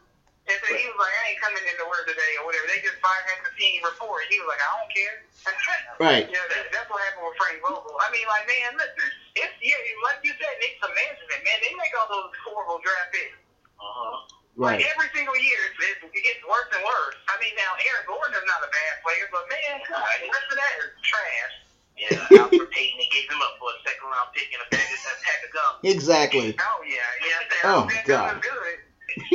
[0.48, 2.66] And so he was like, I ain't coming into work today or whatever.
[2.66, 4.24] They just fired him the team report.
[4.32, 5.16] He was like, I don't care.
[6.04, 7.94] right, Yeah, that, that's what happened with Frank Vogel.
[8.02, 9.08] I mean, like, man, listen,
[9.40, 11.58] it's yeah, like you said, Nick's a management, man.
[11.64, 13.40] They make all those horrible draft picks.
[13.80, 14.26] Uh-huh.
[14.58, 17.16] Like right, every single year, it, it gets worse and worse.
[17.30, 20.48] I mean, now Aaron Gordon is not a bad player, but man, God, the rest
[20.50, 21.54] of that is trash.
[22.00, 24.88] Yeah, Elfrid Payton, they gave him up for a second round pick and a bag
[24.88, 25.72] of, a pack of gum.
[25.84, 26.56] exactly.
[26.56, 27.38] Oh yeah, yeah.
[27.44, 28.40] That, Oh, that God.
[28.40, 28.78] good.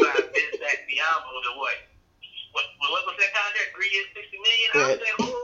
[0.02, 1.78] Five Vince Zach Diabo to what?
[2.54, 3.70] What, what was that contract?
[3.76, 4.70] Three years, sixty million?
[4.74, 5.36] I was like, who?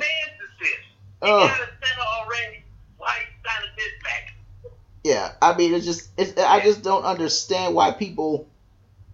[0.00, 0.82] Fans is this?
[1.20, 1.46] You oh.
[1.46, 2.64] got a center already.
[2.96, 4.34] Why you signing this back?
[5.04, 8.48] Yeah, I mean, it's just, it's, I just don't understand why people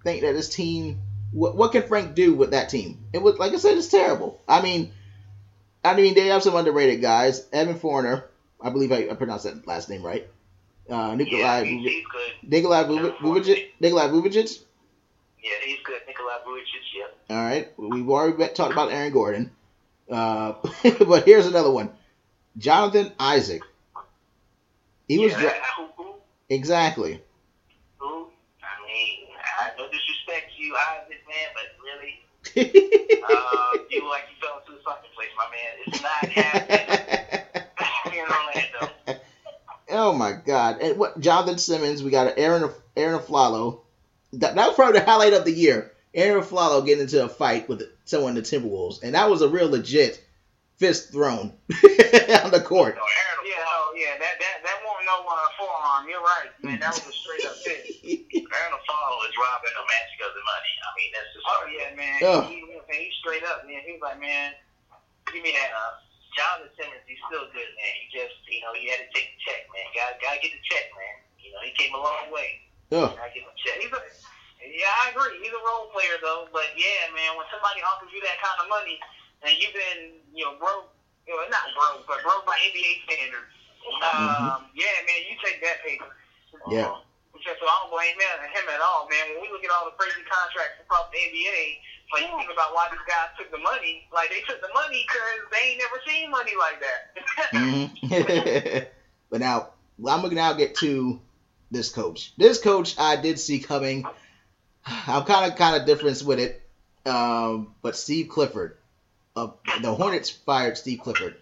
[0.04, 1.00] think that this team.
[1.32, 3.04] What, what can Frank do with that team?
[3.12, 4.40] It was, like I said, it's terrible.
[4.48, 4.92] I mean,
[5.84, 7.46] I mean, they have some underrated guys.
[7.52, 8.28] Evan Fournier,
[8.60, 10.26] I believe I, I pronounced that last name right.
[10.88, 12.32] Uh, Nikolai, yeah, he's, he's good.
[12.50, 13.14] Nikolai Vucevic.
[15.42, 16.00] Yeah, he's good.
[16.06, 16.64] Nikolai Vucevic.
[16.96, 17.18] Yep.
[17.30, 19.50] All right, we've already talked about Aaron Gordon,
[20.10, 20.54] uh,
[21.06, 21.90] but here's another one:
[22.56, 23.62] Jonathan Isaac.
[25.08, 26.14] He was yeah, dra- who, who,
[26.48, 27.22] exactly.
[27.98, 28.28] who?
[28.62, 29.26] I mean,
[29.60, 32.20] I no disrespect to you, Isaac, man, but really,
[32.56, 32.60] uh,
[33.90, 35.74] you like you fell into the fucking place, my man.
[35.86, 39.20] It's not happening in Orlando.
[39.90, 40.80] oh my God!
[40.80, 41.20] And what?
[41.20, 42.02] Jonathan Simmons.
[42.02, 43.80] We got Aaron Arron Afflalo.
[44.34, 45.92] That, that was probably the highlight of the year.
[46.14, 49.48] Arron Afflalo getting into a fight with someone in the Timberwolves, and that was a
[49.48, 50.22] real legit
[50.76, 51.40] fist thrown
[51.70, 52.94] on the court.
[52.96, 55.24] No, Aaron, Yeah, oh yeah, that that that won't no
[55.98, 56.06] uh.
[56.06, 56.78] You're right, man.
[56.78, 57.82] That was a straight up hit.
[58.30, 60.72] Arron Afflalo is robbing a man because of money.
[60.84, 62.18] I mean, that's just Oh yeah, man.
[62.22, 62.42] Ugh.
[62.46, 63.82] He, he, he straight up, man.
[63.82, 64.54] He was like, man,
[65.32, 65.70] Give me that.
[65.76, 65.92] Uh,
[66.32, 67.92] Jonathan Simmons, he's still good, man.
[67.98, 69.84] He just, you know, he had to take the check, man.
[69.92, 71.16] Got, got to get the check, man.
[71.42, 72.62] You know, he came a long way.
[72.94, 73.76] Oh, Got to get the check.
[73.82, 74.00] he's a
[74.58, 75.38] yeah, I agree.
[75.38, 78.66] He's a role player though, but yeah, man, when somebody offers you that kind of
[78.66, 78.98] money
[79.46, 80.90] and you've been, you know, broke,
[81.30, 83.54] you know, not broke, but broke by NBA standards,
[84.02, 86.10] um, yeah, man, you take that paper.
[86.70, 86.90] Yeah.
[87.38, 89.30] So I don't blame him, him at all, man.
[89.32, 91.78] When we look at all the crazy contracts across the NBA,
[92.12, 95.06] like you think about why these guys took the money, like they took the money
[95.06, 97.00] because they ain't never seen money like that.
[97.54, 98.84] Mhm.
[99.30, 99.64] but now
[100.06, 101.16] I'm gonna now get to
[101.70, 102.32] this coach.
[102.36, 104.04] This coach I did see coming.
[104.84, 106.52] I'm kind of kind of different with it.
[107.06, 108.72] Um, but Steve Clifford,
[109.36, 109.46] uh,
[109.80, 111.34] the Hornets fired Steve Clifford,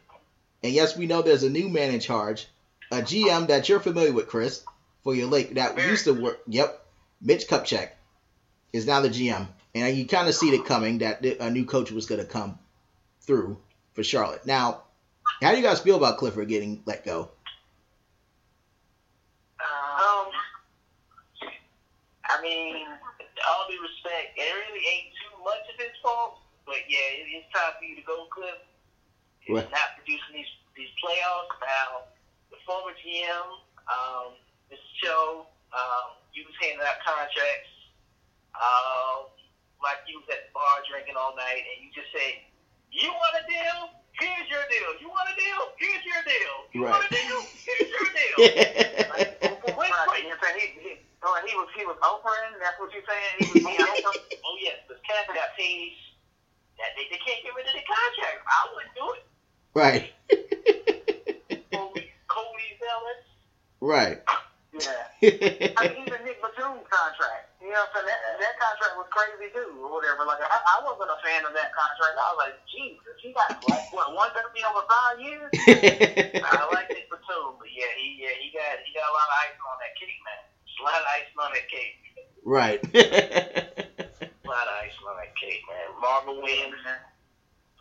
[0.66, 2.48] and yes, we know there's a new man in charge,
[2.90, 4.64] a GM that you're familiar with, Chris,
[5.04, 6.40] for your lake that used to work.
[6.48, 6.84] Yep,
[7.20, 7.90] Mitch Kupchak
[8.72, 9.46] is now the GM,
[9.76, 12.58] and you kind of see it coming that a new coach was going to come
[13.20, 13.56] through
[13.94, 14.44] for Charlotte.
[14.44, 14.82] Now,
[15.40, 17.30] how do you guys feel about Clifford getting let go?
[19.60, 20.32] Um,
[22.24, 26.38] I mean, all due respect, it really ain't too much of his fault.
[26.66, 28.58] But yeah, it's time for you to go, Cliff.
[29.46, 29.70] You're Right.
[29.70, 31.56] not producing these these playoffs.
[31.62, 32.04] Now,
[32.50, 33.48] the former GM,
[33.88, 34.36] um,
[34.68, 34.90] Mr.
[35.00, 37.72] Cho, um, you was handing out contracts.
[38.52, 39.30] Um,
[39.82, 42.44] like you was at the bar drinking all night, and you just say,
[42.90, 43.90] "You want a deal?
[44.20, 44.90] Here's your deal.
[45.00, 45.60] You want a deal?
[45.78, 46.54] Here's your deal.
[46.72, 47.40] You want a deal?
[47.64, 48.38] Here's your deal."
[49.76, 50.58] Right, you know what I'm saying?
[50.60, 50.92] He, he,
[51.22, 52.52] oh, he was he was Oprah.
[52.60, 53.32] That's what you're saying.
[53.38, 54.16] He was being Oprah.
[54.44, 55.94] oh yes, the Cavs got paid.
[56.80, 58.40] That they, they can't get rid of the contract.
[58.44, 59.24] I wouldn't do it.
[59.76, 60.08] Right,
[61.68, 63.18] Cody, Cody Zeller.
[63.84, 64.16] right.
[64.72, 65.04] Yeah.
[65.76, 67.52] I mean, even Nick Batum's contract.
[67.60, 70.24] You know, so that that contract was crazy too, or whatever.
[70.24, 72.16] Like, I, I wasn't a fan of that contract.
[72.16, 75.52] I was like, Jesus, he got like what one thirty over five years.
[76.40, 79.36] I like Nick Batum, but yeah, he yeah he got he got a lot of
[79.44, 80.40] icing on that cake, man.
[80.64, 81.96] Just a lot of icing on that cake.
[82.48, 82.80] right.
[82.80, 85.88] A lot of icing on that cake, man.
[86.00, 86.80] Marvin Williams.
[86.80, 86.96] Uh,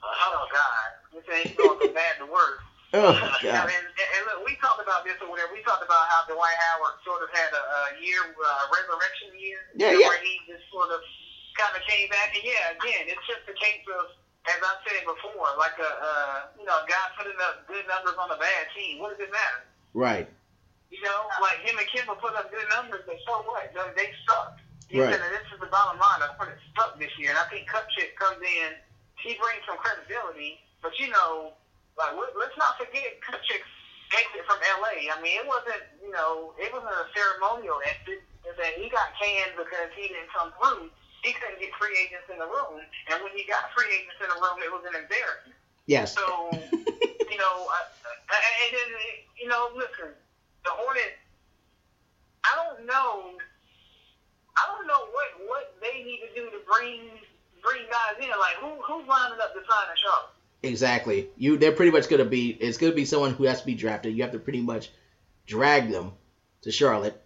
[0.06, 0.90] Oh God,
[1.24, 2.60] saying going from bad to worse.
[2.96, 3.12] oh
[3.44, 3.68] god.
[3.68, 5.52] mean, and, and look, we talked about this or whatever.
[5.52, 9.60] We talked about how Dwight Howard sort of had a, a year, uh, resurrection year,
[9.76, 10.08] Yeah, yeah.
[10.08, 11.04] where he just sort of
[11.60, 12.32] kind of came back.
[12.32, 14.16] And yeah, again, it's just a case of,
[14.48, 18.32] as I said before, like a, uh, you know, guy putting up good numbers on
[18.32, 19.04] a bad team.
[19.04, 19.66] What does it matter?
[19.92, 20.28] Right.
[20.94, 23.68] You know, like him and Kemba put up good numbers, but so what?
[23.74, 24.62] They, sucked.
[24.94, 25.12] Right.
[25.12, 26.22] know, this is the bottom line.
[26.22, 28.78] I put it stuck this year, and I think Kupchak comes in.
[29.20, 31.50] He brings some credibility, but you know,
[31.98, 33.66] like let- let's not forget Kupchak's
[34.14, 35.10] exit from LA.
[35.10, 38.22] I mean, it wasn't you know, it wasn't a ceremonial exit.
[38.46, 40.92] That he got canned because he didn't come through.
[41.24, 42.78] He couldn't get free agents in the room,
[43.10, 45.58] and when he got free agents in the room, it was an embarrassment.
[45.88, 46.14] Yes.
[46.14, 46.22] So,
[47.26, 47.80] you know, I,
[48.30, 48.38] I,
[48.70, 48.90] and then,
[49.42, 50.14] you know, listen,
[50.64, 51.18] the Hornets,
[52.46, 53.34] I don't know,
[54.58, 57.10] I don't know what, what they need to do to bring
[57.66, 58.30] bring guys in.
[58.30, 60.35] Like, who who's lining up to sign a Charlotte?
[60.66, 61.30] Exactly.
[61.38, 64.16] You they're pretty much gonna be it's gonna be someone who has to be drafted.
[64.16, 64.90] You have to pretty much
[65.46, 66.14] drag them
[66.64, 67.22] to Charlotte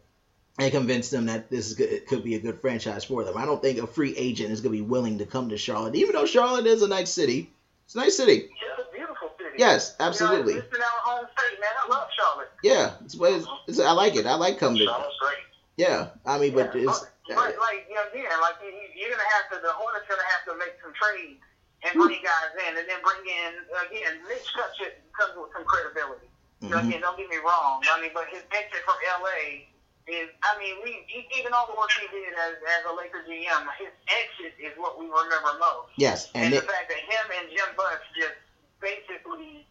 [0.60, 3.38] and convince them that this is good, it could be a good franchise for them.
[3.38, 6.14] I don't think a free agent is gonna be willing to come to Charlotte, even
[6.14, 7.50] though Charlotte is a nice city.
[7.86, 8.50] It's a nice city.
[8.52, 9.56] It's a beautiful city.
[9.58, 10.54] Yes, You know, absolutely.
[10.56, 11.70] it's our home state, man.
[11.86, 12.50] I love Charlotte.
[12.62, 14.26] Yeah, it's, it's, it's I like it.
[14.26, 14.86] I like coming to.
[14.86, 15.38] Charlotte's great.
[15.78, 16.86] Yeah, I mean, but it's
[17.30, 19.62] but, like you know, again, like you, you- you're gonna have to.
[19.66, 21.40] The Hornets gonna have to make some trades
[21.84, 23.52] and bring guys in, and then bring in
[23.88, 24.20] again.
[24.28, 26.28] Mitch Kupchak comes with some credibility.
[26.68, 26.92] So, mhm.
[26.92, 27.80] Again, don't get me wrong.
[27.88, 29.64] I mean, but his exit from LA
[30.12, 30.28] is.
[30.44, 31.08] I mean, we
[31.40, 35.00] even all the work he did as as a Lakers GM, his exit is what
[35.00, 35.96] we remember most.
[35.96, 38.36] yes, And, and the fact that him and Jim Buss just
[38.84, 39.64] basically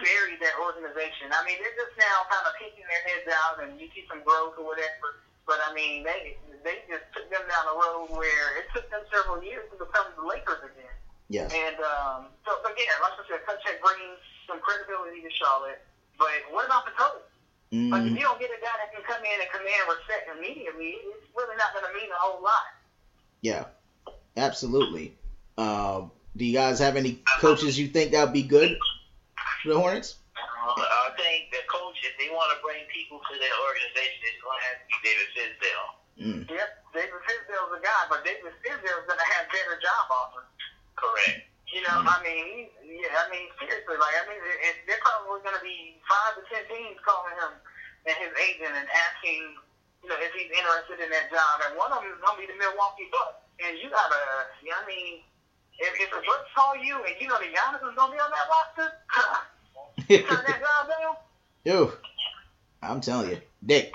[0.00, 1.30] buried that organization organization.
[1.32, 4.22] I mean, they're just now kind of peeking their heads out, and you see some
[4.24, 5.20] growth or whatever.
[5.46, 9.02] But I mean, they they just took them down a road where it took them
[9.10, 10.96] several years to become the Lakers again.
[11.32, 11.48] Yes.
[11.48, 15.80] And um, so again, like I said, Kupchak brings some credibility to Charlotte.
[16.20, 17.24] But what about the coach?
[17.72, 17.88] Mm-hmm.
[17.88, 21.00] Like if you don't get a guy that can come in and command respect immediately,
[21.00, 22.68] it's really not going to mean a whole lot.
[23.40, 23.64] Yeah,
[24.36, 25.16] absolutely.
[25.56, 28.76] Uh, do you guys have any coaches you think that would be good
[29.64, 30.20] for the Hornets?
[30.36, 34.40] Uh, I think the coach, if they want to bring people to their organization, it's
[34.44, 35.88] going to have to be David Fizdale.
[36.20, 36.40] Mm.
[36.44, 40.51] Yep, David Fizdale's a guy, but David Fizdale's going to have better job offers.
[41.02, 41.50] Correct.
[41.66, 45.56] You know, I mean, yeah, I mean, seriously, like, I mean, it, they're probably going
[45.58, 47.58] to be five to ten teams calling him
[48.06, 49.58] and his agent and asking,
[50.04, 51.64] you know, if he's interested in that job.
[51.66, 53.42] And one of them is going to be the Milwaukee Bucks.
[53.64, 54.22] And you got to,
[54.62, 55.26] you know, I mean,
[55.80, 58.22] if, if the Bucks call you and you know the Giannis is going to be
[58.22, 58.88] on that roster,
[60.28, 61.14] turn that job down.
[61.64, 61.92] Yo,
[62.82, 63.92] I'm telling you, Dick.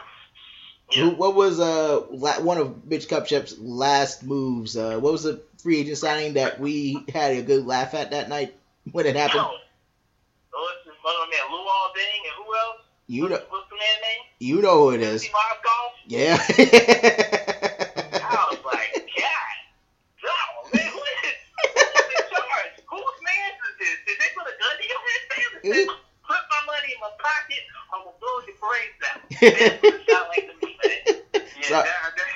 [0.96, 4.78] Who, what was uh one of Mitch Kupchak's last moves?
[4.78, 8.28] Uh, what was the free agent signing that we had a good laugh at that
[8.30, 8.54] night
[8.92, 9.42] when it happened?
[9.42, 11.14] What's his man?
[11.52, 12.82] Luol Deng and who else?
[13.08, 14.24] You know, What's the man's name?
[14.40, 15.28] you know who it is.
[16.08, 16.38] Yeah.
[16.40, 16.42] I
[18.52, 19.56] was like, God,
[20.24, 20.32] no,
[20.74, 21.78] man, what is, who's in
[22.32, 22.76] charge?
[22.90, 23.98] Whose man is this?
[24.08, 25.50] Did they put a gun to your head, man?
[25.64, 29.20] They Put my money in my pocket, I'm gonna blow your brains out.
[29.40, 31.02] That's what it sounded like to me, man.
[31.34, 32.32] Yeah, So- that, that,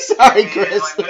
[0.00, 0.82] Sorry, Chris.
[0.98, 1.06] Like,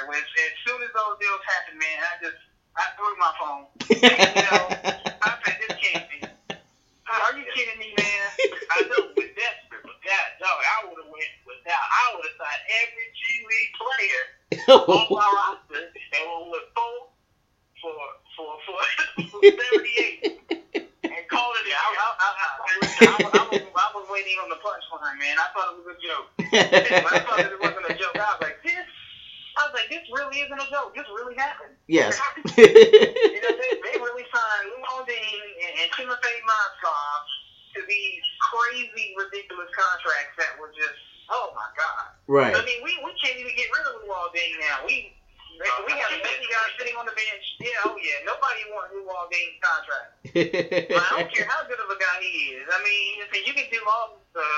[0.00, 0.32] talked about it.
[0.34, 2.40] When, as soon as those deals happened, man, I just
[2.76, 3.64] I threw my phone.
[3.90, 4.66] You know,
[5.22, 6.24] I said, "This can't be."
[7.10, 8.26] Are you kidding me, man?
[8.70, 11.84] I know we're desperate, but God, dog, I would have went without.
[11.84, 14.24] I would have signed every G League player
[14.78, 16.98] on my roster and went with four
[17.82, 17.98] for
[18.38, 18.78] for for,
[19.30, 20.22] for seventy eight
[21.04, 21.66] and called it.
[21.66, 25.18] Yeah, I, I, I, I, I, was, I, was, I was waiting on the punchline,
[25.18, 25.36] man.
[25.36, 26.26] I thought it was a joke.
[27.10, 28.99] I thought it wasn't a joke, I was like, "This."
[29.60, 30.96] I was like, "This really isn't a joke.
[30.96, 32.16] This really happened." yes.
[32.56, 37.22] You know, they, they really signed Luol Deng and, and Timothy Mozgov
[37.76, 40.98] to these crazy, ridiculous contracts that were just,
[41.30, 42.12] oh my god.
[42.26, 42.52] right.
[42.56, 44.84] I mean, we, we can't even get rid of Luol Deng now.
[44.84, 45.14] We
[45.60, 47.44] we have many guys sitting on the bench.
[47.60, 50.08] Yeah, oh yeah, nobody wants Luol Deng's contract.
[50.88, 52.64] But I don't care how good of a guy he is.
[52.64, 54.48] I mean, you you can do all the,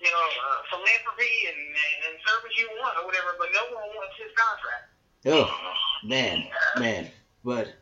[0.00, 3.88] you know, uh, philanthropy and, and, and service you want or whatever, but no one
[3.96, 4.88] wants his contract.
[5.26, 5.50] oh
[6.04, 6.44] man,
[6.78, 7.06] man.
[7.44, 7.72] But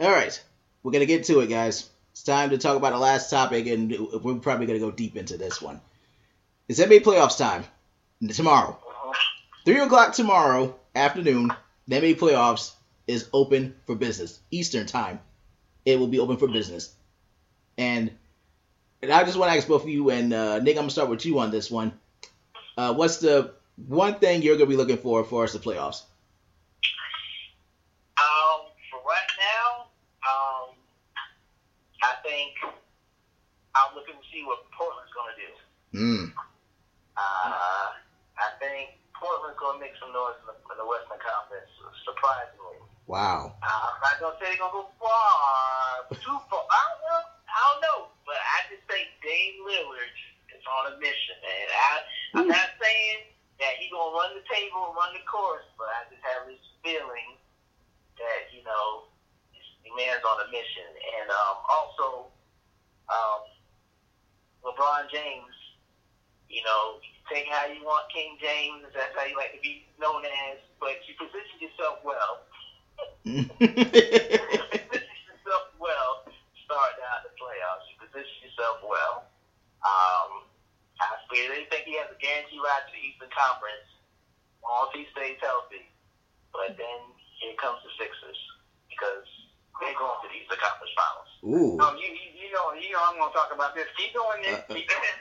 [0.00, 0.42] all right,
[0.82, 1.88] we're gonna get to it, guys.
[2.12, 3.90] It's time to talk about the last topic, and
[4.22, 5.80] we're probably gonna go deep into this one.
[6.68, 7.64] It's NBA playoffs time
[8.32, 8.78] tomorrow.
[9.64, 11.52] Three o'clock tomorrow afternoon.
[11.88, 12.72] The NBA playoffs
[13.06, 14.40] is open for business.
[14.50, 15.20] Eastern time.
[15.84, 16.92] It will be open for business.
[17.78, 18.10] And,
[19.02, 20.76] and I just want to ask both of you and uh, Nick.
[20.76, 21.92] I'm gonna start with you on this one.
[22.76, 23.52] Uh, what's the
[23.86, 26.02] one thing you're gonna be looking for for us the playoffs?
[28.16, 29.86] Um, for right now,
[30.24, 30.76] um,
[32.02, 32.52] I think
[33.74, 35.50] I'm looking to see what Portland's gonna do.
[35.98, 36.24] Hmm.
[37.16, 37.92] Uh,
[38.36, 41.68] I think Portland's gonna make some noise in the, in the Western Conference,
[42.04, 42.80] surprisingly.
[43.06, 43.54] Wow.
[43.62, 46.64] Uh, I'm not gonna say they're gonna go far, too far.
[46.64, 47.22] I don't know.
[47.46, 48.15] I don't know, but I just
[48.96, 50.16] think Dame Lillard
[50.56, 51.66] is on a mission, man.
[51.68, 51.92] I,
[52.40, 53.28] I'm not saying
[53.60, 56.64] that he's gonna run the table and run the course, but I just have this
[56.80, 57.36] feeling
[58.16, 59.12] that you know
[59.84, 60.88] the man's on a mission,
[61.20, 62.06] and um, also
[63.12, 63.40] um,
[64.64, 65.52] LeBron James.
[66.48, 68.86] You know, take how you want King James.
[68.94, 72.46] That's how you like to be known as, but you position yourself well
[73.26, 76.24] position yourself well
[76.64, 77.84] starting out the playoffs.
[77.90, 79.28] You position yourself well.
[79.84, 80.48] Um,
[80.96, 83.84] I really think he has a guaranteed ride to the Eastern Conference
[84.64, 85.84] once he stays healthy.
[86.48, 86.98] But then
[87.36, 88.40] here comes the Sixers
[88.88, 89.28] because
[89.76, 91.30] they're going to the Eastern Conference Finals.
[91.44, 91.76] Ooh.
[91.76, 93.84] Um, you, you, you know, you know, I'm gonna talk about this.
[94.00, 94.64] Keep going, Nick.
[94.64, 94.76] Uh, uh.
[94.80, 95.20] Keep going.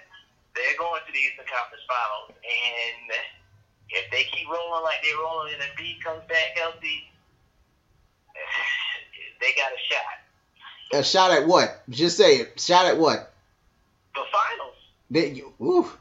[0.55, 3.11] they're going to the Eastern Conference Finals, and
[3.91, 7.11] if they keep rolling like they're rolling, and Embiid comes back healthy,
[9.43, 10.24] they got a shot.
[10.95, 11.83] A shot at what?
[11.89, 12.57] Just say it.
[12.57, 13.33] Shot at what?
[14.13, 14.75] The finals.
[15.11, 15.91] They, you, ooh.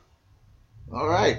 [0.93, 1.39] All right.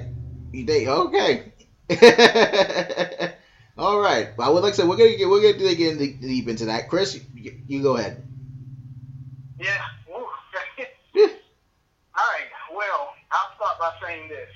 [0.51, 1.53] You okay.
[3.77, 4.37] All right.
[4.37, 6.89] Well, like I said, we're gonna get we're gonna dig in deep into that.
[6.89, 8.21] Chris, you, you go ahead.
[9.57, 9.71] Yeah.
[12.17, 12.51] All right.
[12.75, 14.49] Well, I'll start by saying this.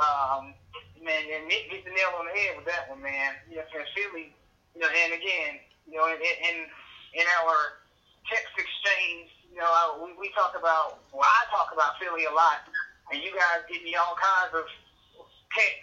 [0.00, 0.54] Um,
[1.04, 3.34] man, and Nick hit the nail on the head with that one, man.
[3.50, 4.32] You know, Philly,
[4.74, 6.56] you know, and again, you know, in in,
[7.12, 7.81] in our
[8.28, 9.30] text exchange.
[9.50, 11.02] You know, I, we we talk about.
[11.12, 12.64] Well, I talk about Philly a lot,
[13.12, 14.64] and you guys give me all kinds of
[15.52, 15.80] tech.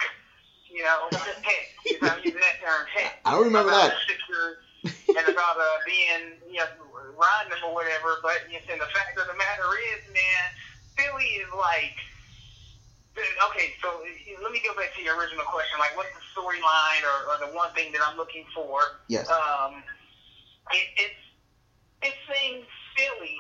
[0.70, 1.42] You know, just.
[1.86, 3.22] You know, I'm using that term, tech.
[3.26, 4.08] I don't remember about that.
[4.08, 6.70] Sixers and about uh, being, you know,
[7.18, 8.22] riding them or whatever.
[8.22, 10.46] But you know, the fact of the matter is, man,
[10.98, 11.98] Philly is like.
[13.52, 14.00] Okay, so
[14.42, 15.76] let me go back to your original question.
[15.78, 18.80] Like, what's the storyline or, or the one thing that I'm looking for?
[19.10, 19.28] Yes.
[19.28, 19.84] Um,
[20.72, 21.20] it, it's
[22.02, 22.64] it's seeing
[22.96, 23.38] Philly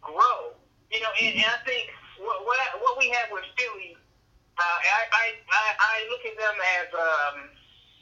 [0.00, 0.54] grow.
[0.90, 1.90] You know, and, and I think
[2.22, 3.98] what what, I, what we have with Philly,
[4.58, 7.36] uh, I, I I I look at them as um,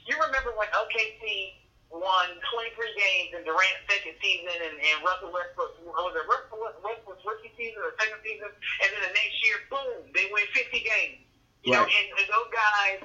[0.05, 1.57] you remember when OKC
[1.89, 7.25] won 23 games in Durant's second season, and, and Russell Westbrook was it Russell Westbrook's
[7.25, 11.25] rookie season or second season, and then the next year, boom, they win 50 games.
[11.65, 13.01] You know, and, and those guys,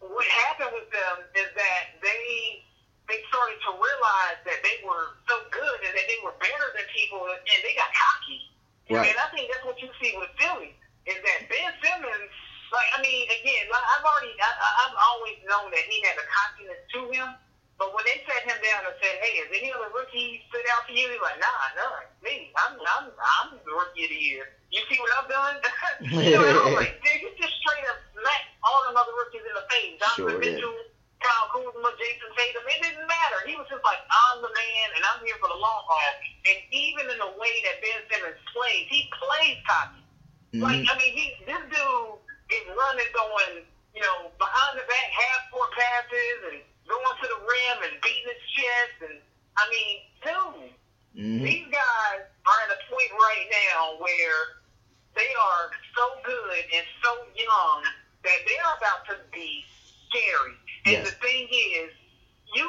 [0.00, 2.64] what happened with them is that they
[3.08, 6.84] they started to realize that they were so good and that they were better than
[6.92, 8.40] people, and they got cocky.
[8.88, 9.08] Right.
[9.08, 10.76] And I think that's what you see with Philly
[11.08, 12.32] is that Ben Simmons.
[12.68, 14.52] Like I mean, again, like, I've already, I,
[14.84, 17.32] I've always known that he had a cockiness to him.
[17.80, 20.84] But when they sat him down and said, "Hey, has any other rookie stood out
[20.84, 22.04] to you?" He's like, "Nah, none.
[22.20, 24.52] Me, I'm, I'm, I'm the rookie of the year.
[24.68, 25.56] You see what I've done?"
[26.12, 29.46] you know, I was like, "Dude, you just straight up smacked all them other rookies
[29.48, 29.96] in the face.
[29.96, 30.60] Donovan Sure did.
[31.20, 32.62] Kyle Kuzma, Jayson Tatum.
[32.68, 33.38] It didn't matter.
[33.46, 36.14] He was just like, I'm the man, and I'm here for the long haul.
[36.46, 40.02] And even in the way that Ben Simmons plays, he plays cocky.
[40.54, 40.90] Like, Mhm.
[40.90, 42.18] I mean, he this dude
[42.50, 47.40] is running, going, you know, behind the back half court passes and going to the
[47.44, 48.96] rim and beating his chest.
[49.10, 49.20] And
[49.58, 50.72] I mean, dude,
[51.18, 51.44] Mhm.
[51.44, 54.60] these guys are at a point right now where
[55.14, 57.82] they are so good and so young
[58.22, 59.66] that they are about to be
[60.08, 60.56] scary.
[60.84, 61.10] And Yes.
[61.10, 61.92] the thing is,
[62.54, 62.66] you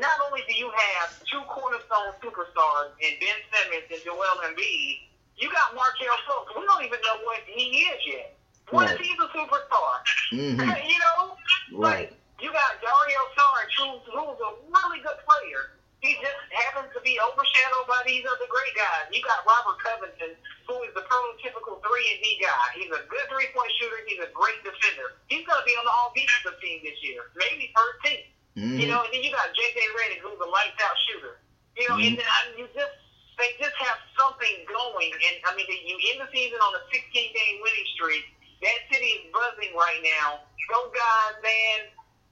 [0.00, 4.98] not only do you have two cornerstone superstars in Ben Simmons and Joel Embiid,
[5.36, 6.54] you got Markelle Fultz.
[6.58, 8.32] We don't even know what he is yet.
[8.70, 9.94] What if he's a superstar?
[10.32, 10.58] Mhm.
[10.90, 11.36] you know,
[11.72, 12.10] Right.
[12.10, 15.70] like, you got Dario Saric, who's, who's a really good player.
[16.02, 19.06] He just happens to be overshadowed by these other great guys.
[19.14, 20.34] You got Robert Covington,
[20.66, 22.64] who is the prototypical three and D guy.
[22.74, 24.02] He's a good three point shooter.
[24.10, 25.14] He's a great defender.
[25.30, 28.22] He's going to be on the all defensive team this year, maybe first team.
[28.58, 28.76] Mhm.
[28.82, 31.38] You know, and then you got JJ Redick, who's a lights out shooter.
[31.78, 32.98] You know, and then I you just
[33.38, 35.10] they just have something going.
[35.14, 38.26] And I mean, you end the season on a 16 game winning streak.
[38.60, 40.42] That city is buzzing right now.
[40.66, 41.78] Those guys, man.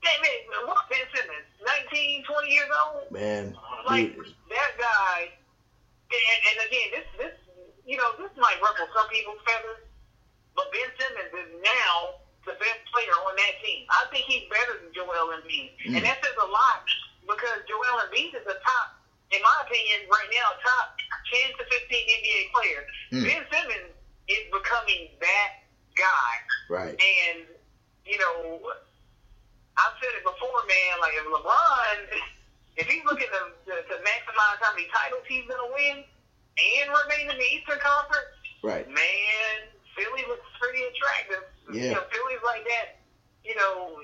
[0.03, 1.49] Damn it, what's Ben Simmons?
[1.93, 3.13] 19, 20 years old?
[3.13, 3.53] Man,
[3.87, 4.33] Like dude.
[4.49, 5.29] that guy.
[6.11, 7.37] And, and again, this this
[7.87, 9.85] you know this might ruffle some people's feathers,
[10.57, 13.85] but Ben Simmons is now the best player on that team.
[13.93, 16.01] I think he's better than Joel Embiid, Mm.
[16.01, 16.83] and that says a lot
[17.29, 18.99] because Joel Embiid is the top,
[19.31, 20.97] in my opinion, right now, top
[21.31, 22.83] 10 to 15 NBA player.
[23.13, 23.23] Mm.
[23.29, 23.93] Ben Simmons
[24.27, 25.51] is becoming that
[25.95, 26.33] guy.
[26.73, 26.97] Right.
[26.99, 27.47] And,
[28.09, 28.59] you know,
[29.79, 31.97] I've said it before, man, like if LeBron,
[32.77, 36.87] if he's looking to, to, to maximize how many titles he's going to win and
[36.91, 38.29] remain in the Eastern Conference,
[38.63, 38.87] Right.
[38.89, 39.57] man,
[39.97, 41.45] Philly looks pretty attractive.
[41.73, 41.83] Yeah.
[41.83, 42.97] You know, Philly's like that.
[43.45, 43.97] You know,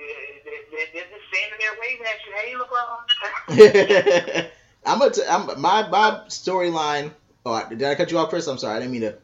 [0.44, 2.32] they- they- they're just standing there waving at you.
[2.32, 4.50] Hey, LeBron.
[4.86, 5.10] I'm gonna.
[5.12, 7.12] T- I'm my my storyline.
[7.44, 8.46] Oh, did I cut you off, Chris?
[8.46, 8.76] I'm sorry.
[8.76, 9.14] I didn't mean to.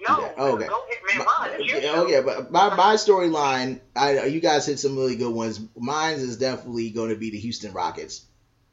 [0.00, 0.66] No, oh, okay.
[0.66, 1.26] man.
[1.26, 3.80] My- yeah, oh yeah, but my my storyline.
[3.94, 5.60] I you guys hit some really good ones.
[5.76, 8.24] Mine is definitely going to be the Houston Rockets,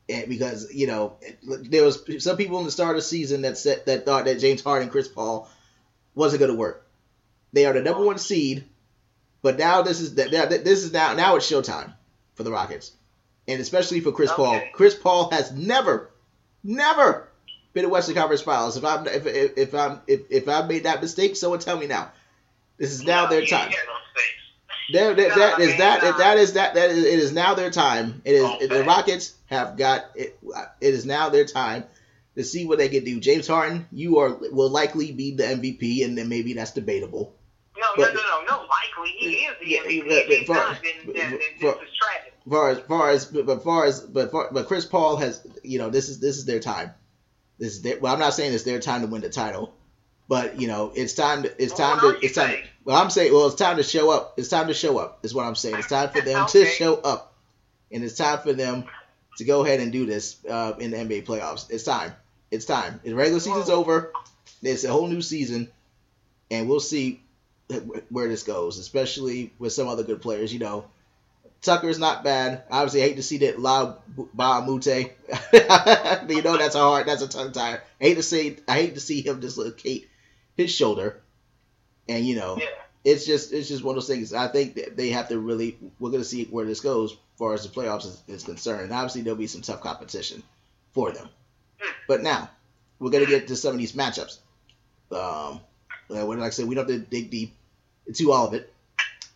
[0.10, 3.58] and because you know there was some people in the start of the season that
[3.58, 5.50] said that thought that James Harden, Chris Paul
[6.16, 6.88] wasn't going to work.
[7.54, 8.66] They are the number one seed,
[9.42, 11.94] but now this is that this is now now it's showtime
[12.36, 12.92] for the Rockets,
[13.48, 14.62] and especially for Chris Paul.
[14.74, 16.12] Chris Paul has never,
[16.64, 17.31] never
[17.74, 18.78] been a Western Conference Finals.
[18.78, 21.88] If I'm if if, if I'm if, if I made that mistake, someone tell me
[21.88, 22.12] now.
[22.78, 23.68] This is now No, their time.
[23.68, 24.38] ain't got no mistakes.
[24.94, 27.54] There, there, Nah, that is man, that that is that that is it is now
[27.54, 28.22] their time.
[28.26, 28.84] It is Oh, the.
[28.84, 30.38] Rockets have got it.
[30.82, 31.86] It is now their time
[32.36, 33.20] to see what they can do.
[33.20, 37.36] James Harden, you are will likely be the MVP, and then maybe that's debatable.
[37.78, 38.68] No, But- no, no, no, no.
[38.68, 40.48] Likely, he is the Yeah, MVP.
[40.48, 42.34] but- but- not, then, then, but- this is tragic.
[42.50, 45.78] Far as far as but but far as but far, but Chris Paul has you
[45.78, 46.92] know this is this is their time.
[47.62, 49.72] This is their, well, I'm not saying it's their time to win the title,
[50.28, 52.58] but you know it's time to it's Well, time to it's time.
[52.84, 54.34] Well, I'm saying well it's time to show up.
[54.38, 55.20] It's time to show up.
[55.24, 55.76] Is what I'm saying.
[55.78, 57.34] It's time for them to show up,
[57.92, 58.86] and it's time for them
[59.38, 61.70] to go ahead and do this uh, in the NBA playoffs.
[61.70, 62.14] It's time.
[62.50, 63.00] It's time.
[63.04, 64.12] The regular season's Well- over.
[64.64, 65.70] It's a whole new season,
[66.50, 67.22] and we'll see
[68.10, 70.52] where this goes, especially with some other good players.
[70.52, 70.86] You know,
[71.62, 72.64] Tucker's not bad.
[72.72, 73.96] Obviously, I hate to see that La
[74.34, 74.86] Ba Mute.
[76.34, 77.76] you know that's a hard, that's a tongue tie.
[77.76, 80.08] I hate to see, I hate to see him dislocate
[80.58, 81.22] his shoulder,
[82.10, 82.66] and you know, Yeah.
[83.04, 84.34] it's just, it's just one of those things.
[84.34, 87.54] I think that they have to really, we're gonna see where this goes as far
[87.54, 88.84] as the playoffs is, is concerned.
[88.84, 90.42] And obviously, there'll be some tough competition
[90.94, 91.30] for them.
[92.08, 92.50] But now,
[93.00, 94.40] we're gonna get to some of these matchups.
[95.12, 95.60] Um,
[96.10, 97.54] like I said, we don't have to dig deep
[98.08, 98.74] into all of it,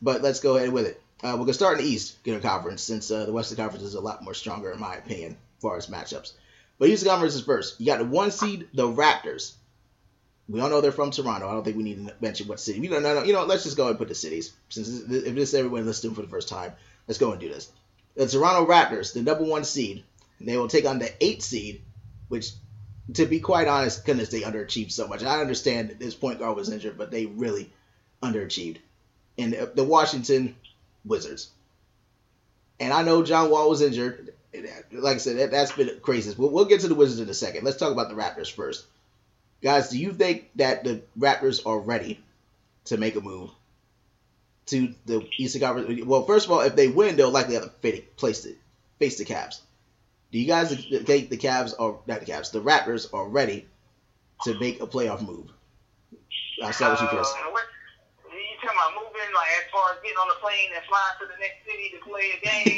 [0.01, 1.01] but let's go ahead with it.
[1.25, 3.99] Uh, we're gonna start in the Eastern Conference since uh, the Western Conference is a
[3.99, 6.33] lot more stronger in my opinion as far as matchups.
[6.77, 7.79] But Eastern Conference is first.
[7.79, 9.53] You got the one seed, the Raptors.
[10.47, 11.49] We all know they're from Toronto.
[11.49, 12.87] I don't think we need to mention what city.
[12.87, 13.23] Don't know.
[13.23, 15.87] You know, let's just go and put the cities since this, if this is everyone
[15.87, 16.73] listening for the first time.
[17.07, 17.71] Let's go and do this.
[18.13, 20.03] The Toronto Raptors, the number one seed,
[20.39, 21.81] they will take on the eight seed,
[22.27, 22.51] which,
[23.15, 25.23] to be quite honest, goodness, they underachieved so much.
[25.23, 27.73] I understand this point guard was injured, but they really
[28.21, 28.77] underachieved.
[29.39, 30.55] And the Washington
[31.05, 31.49] Wizards.
[32.79, 34.33] And I know John Wall was injured.
[34.91, 36.33] Like I said, that, that's been crazy.
[36.37, 37.63] We'll, we'll get to the Wizards in a second.
[37.63, 38.85] Let's talk about the Raptors first.
[39.61, 42.23] Guys, do you think that the Raptors are ready
[42.85, 43.49] to make a move
[44.67, 46.05] to the Eastern Conference?
[46.05, 48.55] Well, first of all, if they win, they'll likely have to face place the,
[48.99, 49.59] face the Cavs.
[50.31, 52.51] Do you guys think the Cavs are not the Cavs?
[52.51, 53.67] The Raptors are ready
[54.43, 55.49] to make a playoff move?
[56.61, 57.33] I'll start with you, Chris.
[57.33, 57.51] Uh,
[59.45, 61.99] like as far as getting on the plane and flying to the next city to
[62.01, 62.73] play a game,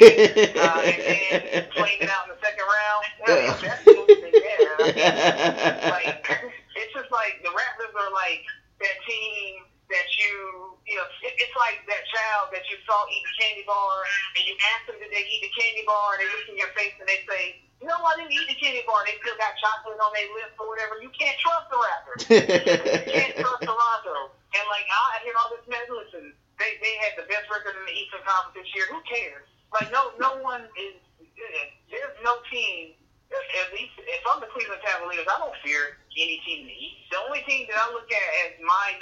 [0.60, 3.02] uh, and then playing it out in the second round?
[3.24, 3.72] Yeah, Yeah.
[3.72, 5.88] that's moving, yeah.
[5.88, 6.20] like
[6.78, 8.44] it's just like the Raptors are like
[8.84, 13.24] that team that you you know it, it's like that child that you saw eat
[13.24, 14.04] the candy bar
[14.36, 16.68] and you ask them did they eat the candy bar and they look in your
[16.76, 19.56] face and they say you know I didn't eat the candy bar they still got
[19.56, 24.28] chocolate on their lips or whatever you can't trust the Raptors you can't trust Toronto
[24.54, 27.84] and like I hear all this man listen they they had the best record in
[27.86, 30.94] the Eastern Conference this year who cares like no no one is
[31.90, 32.92] there's no team
[33.32, 37.12] at least if I'm the Cleveland Cavaliers, I don't fear any team in the East.
[37.12, 38.96] The only team that I look at as my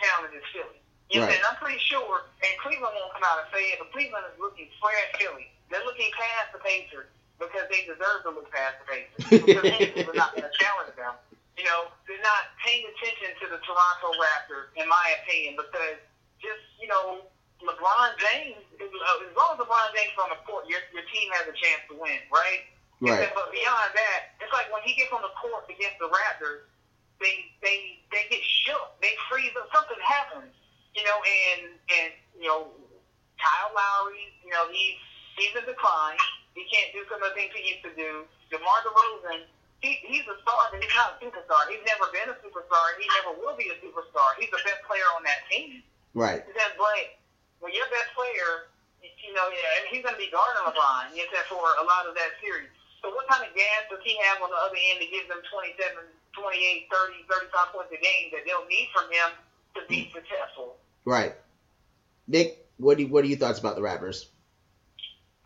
[0.00, 0.78] talent is Philly.
[1.10, 1.36] You know, Right.
[1.36, 4.38] and I'm pretty sure, and Cleveland won't come out and say it, but Cleveland is
[4.38, 5.50] looking square at Philly.
[5.68, 7.08] They're looking past the Pacers
[7.38, 9.20] because they deserve to look past the Pacers.
[9.42, 11.14] because the Pacers are not going to challenge them.
[11.58, 15.98] You know, they're not paying attention to the Toronto Raptors, in my opinion, because
[16.40, 17.24] just, you know,
[17.60, 21.28] LeBron James, uh, as long as LeBron James is on the court, your, your team
[21.36, 22.64] has a chance to win, right?
[23.04, 23.28] right.
[23.32, 26.68] But beyond that, it's like when he gets on the court against the Raptors,
[27.20, 28.96] they they they get shook.
[29.04, 29.68] They freeze up.
[29.72, 30.52] Something happens,
[30.96, 31.18] you know.
[31.20, 32.10] And and
[32.40, 32.72] you know,
[33.36, 34.96] Kyle Lowry, you know, he's
[35.36, 36.16] he's in decline.
[36.56, 38.24] He can't do some of the things he used to do.
[38.50, 39.46] DeMar DeRozan,
[39.80, 41.62] he, he's a star, but he's not a superstar.
[41.70, 42.84] He's never been a superstar.
[42.98, 44.34] He never will be a superstar.
[44.40, 45.86] He's the best player on that team.
[46.14, 46.42] Right.
[46.42, 47.20] Then, but
[47.60, 51.48] when your best player, you know, yeah, and he's going to be guarding LeBron, except
[51.48, 52.70] for a lot of that series.
[53.00, 55.40] So what kind of gas does he have on the other end to give them
[55.48, 56.04] 27,
[56.36, 59.30] 28, 30, 35 points a game that they'll need from him
[59.78, 60.76] to be successful?
[61.08, 61.32] Right.
[62.28, 64.28] Nick, what do you, what are your thoughts about the Raptors?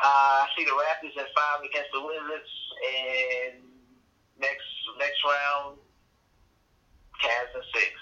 [0.02, 2.52] Uh, I see the Raptors at five against the Wizards,
[2.82, 3.62] and
[4.40, 4.66] next
[4.98, 5.78] next round,
[7.22, 7.94] Cavs at six.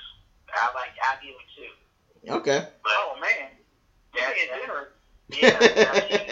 [0.50, 0.96] I like.
[0.98, 1.72] I give it two.
[2.28, 2.60] Okay.
[2.82, 3.50] But Oh man,
[4.14, 4.56] Yeah, yeah,
[5.28, 5.58] yeah.
[5.90, 6.28] I mean,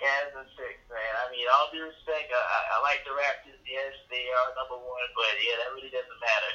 [0.00, 1.12] Cavs at six, man.
[1.20, 3.60] I mean, all due respect, I, I, I like the Raptors.
[3.68, 6.52] Yes, they are number one, but yeah, that really doesn't matter.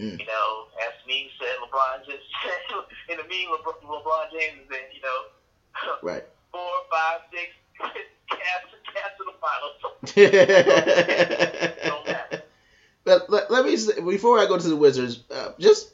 [0.00, 0.16] Mm.
[0.20, 2.24] You know, as me said, LeBron just
[3.08, 5.20] in the meme, LeBron, LeBron James is in, you know,
[6.02, 6.24] Right.
[6.52, 7.48] four, five, six,
[7.80, 9.74] Cavs, Cavs to the finals.
[9.80, 9.88] So,
[11.84, 12.42] don't.
[13.04, 15.88] But let, let me say, before I go to the Wizards, uh, just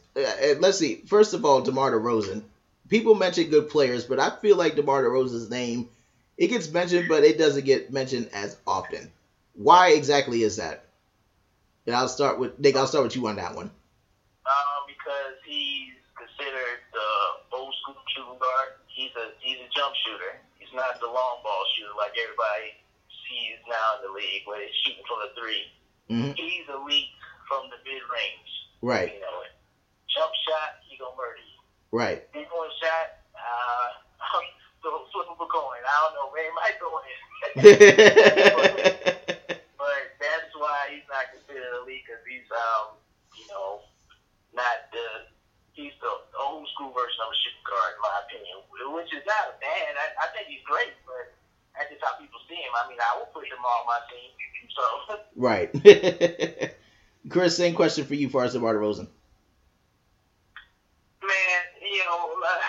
[0.60, 1.02] let's see.
[1.06, 2.42] First of all, DeMar DeRozan.
[2.88, 5.88] People mention good players, but I feel like DeMar DeRozan's name
[6.38, 9.10] it gets mentioned, but it doesn't get mentioned as often.
[9.54, 10.86] Why exactly is that?
[11.84, 12.76] And I'll start with Nick.
[12.76, 13.66] I'll start with you on that one.
[14.46, 17.10] Um, because he's considered the
[17.56, 18.78] old school shooting guard.
[18.86, 20.38] He's a he's a jump shooter.
[20.62, 22.78] He's not the long ball shooter like everybody
[23.26, 25.66] sees now in the league, where they're shooting from the 3
[26.08, 26.36] Mhm.
[26.38, 27.10] He's elite
[27.48, 28.50] from the mid range.
[28.80, 29.12] Right.
[29.12, 29.42] You know,
[30.18, 31.62] jump shot, he gonna murder you.
[31.94, 32.26] Right.
[32.34, 34.02] Three point shot, uh,
[34.82, 35.78] so flip of a coin.
[35.86, 37.22] I don't know, man, he might go in.
[39.78, 42.98] but that's why he's not considered elite because he's, um,
[43.38, 43.86] you know,
[44.50, 45.30] not the
[45.78, 48.58] he's the old school version of a shooting guard, in my opinion,
[48.98, 49.94] which is not bad.
[49.94, 51.30] I, I think he's great, but
[51.78, 52.74] that's just how people see him.
[52.74, 54.34] I mean, I would put him on my team.
[54.78, 55.74] So right.
[57.28, 59.08] Chris, same question for you, DeMar DeRozan.
[61.28, 62.60] Man, you know, uh,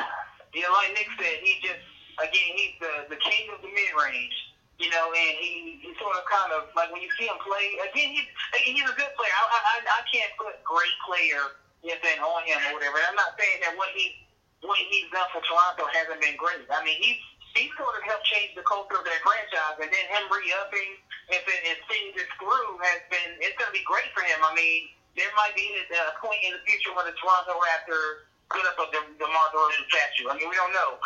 [0.55, 1.79] you know, like Nick said, he just
[2.19, 4.35] again he's the the king of the mid range.
[4.79, 7.75] You know, and he, he sort of kind of like when you see him play
[7.83, 8.27] again, he's
[8.63, 9.35] he's a good player.
[9.35, 12.99] I I, I can't put great player you know, on him or whatever.
[13.03, 14.27] I'm not saying that what he
[14.63, 16.67] what he's done for Toronto hasn't been great.
[16.67, 17.19] I mean, he's
[17.55, 20.91] he sort of helped change the culture of their franchise, and then him re-upping
[21.31, 24.39] if it if things is through has been it's going to be great for him.
[24.43, 28.65] I mean, there might be a, point in the future where the Toronto Raptors put
[28.65, 30.27] up a De- DeMar DeRozan statue.
[30.29, 30.97] I mean, we don't know.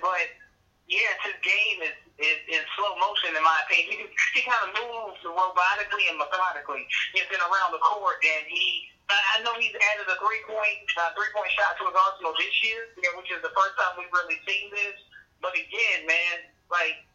[0.00, 0.26] But
[0.86, 4.06] yeah, his game is, is in slow motion, in my opinion.
[4.06, 4.06] He,
[4.38, 6.86] he kind of moves robotically and methodically.
[7.10, 8.90] He's been around the court, and he.
[9.06, 12.54] I know he's added a three point uh, three point shot to his arsenal this
[12.66, 14.98] year, you know, which is the first time we've really seen this.
[15.38, 17.06] But again, man, like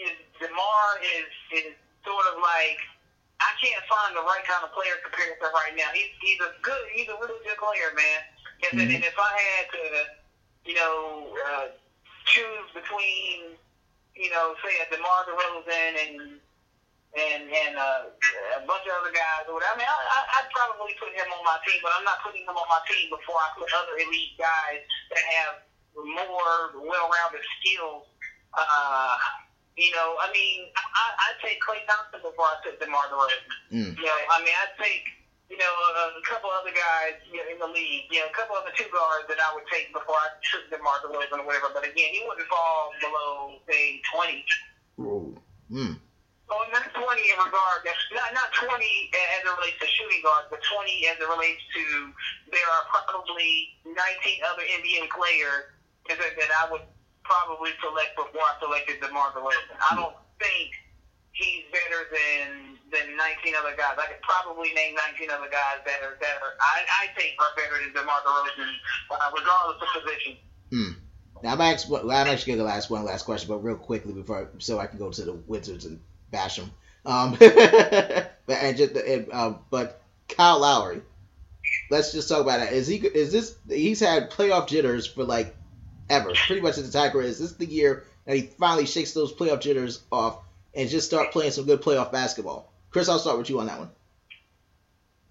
[0.00, 1.28] his DeMar is
[1.60, 1.76] is
[2.08, 2.80] sort of like
[3.36, 5.92] I can't find the right kind of player compared to right now.
[5.92, 8.20] He's he's a good he's a really good player, man.
[8.64, 8.94] And, mm-hmm.
[8.94, 9.84] and if I had to,
[10.64, 11.34] you know.
[11.36, 11.66] Uh,
[12.26, 13.54] choose between,
[14.18, 16.14] you know, say a DeMar DeRozan and
[17.14, 18.10] and and uh,
[18.58, 19.72] a bunch of other guys or whatever.
[19.72, 22.42] I mean, I, I, I'd probably put him on my team, but I'm not putting
[22.42, 24.82] him on my team before I put other elite guys
[25.14, 25.54] that have
[25.94, 28.10] more well-rounded skills.
[28.52, 29.14] Uh,
[29.78, 33.46] you know, I mean, I, I'd take Klay Thompson before I took DeMar DeRozan.
[33.70, 33.90] Mm.
[33.96, 35.06] You know, I mean, I'd take
[35.46, 38.34] you know, a, a couple other guys you know, in the league, you know, a
[38.34, 41.70] couple other two guards that I would take before I took DeMar DeRozan or whatever.
[41.70, 44.42] But again, he wouldn't fall below, say, 20.
[44.98, 45.30] Oh,
[45.70, 45.94] hmm.
[46.46, 50.62] Well, not 20 in regard, not, not 20 as it relates to shooting guards, but
[50.62, 51.82] 20 as it relates to
[52.54, 53.94] there are probably 19
[54.46, 55.74] other NBA players
[56.06, 56.86] that, that I would
[57.26, 59.74] probably select before I selected DeMar DeRozan.
[59.90, 60.70] I don't think
[61.36, 63.96] he's better than than 19 other guys.
[63.98, 66.16] I could probably name 19 other guys that are
[66.60, 68.72] I, I think are better than DeMar DeRozan,
[69.10, 70.36] uh, regardless of the position.
[70.70, 70.92] Hmm.
[71.42, 74.78] Now I'm actually I'm actually gonna ask one last question, but real quickly before so
[74.78, 76.70] I can go to the Wizards and bash them.
[77.04, 81.02] Um, and just and, um, but Kyle Lowry.
[81.90, 82.72] Let's just talk about that.
[82.72, 82.96] Is he?
[82.96, 83.56] Is this?
[83.68, 85.54] He's had playoff jitters for like
[86.08, 87.26] ever, pretty much his entire career.
[87.26, 90.38] Is this the year that he finally shakes those playoff jitters off
[90.76, 92.72] and just start playing some good playoff basketball?
[92.90, 93.90] Chris, I'll start with you on that one.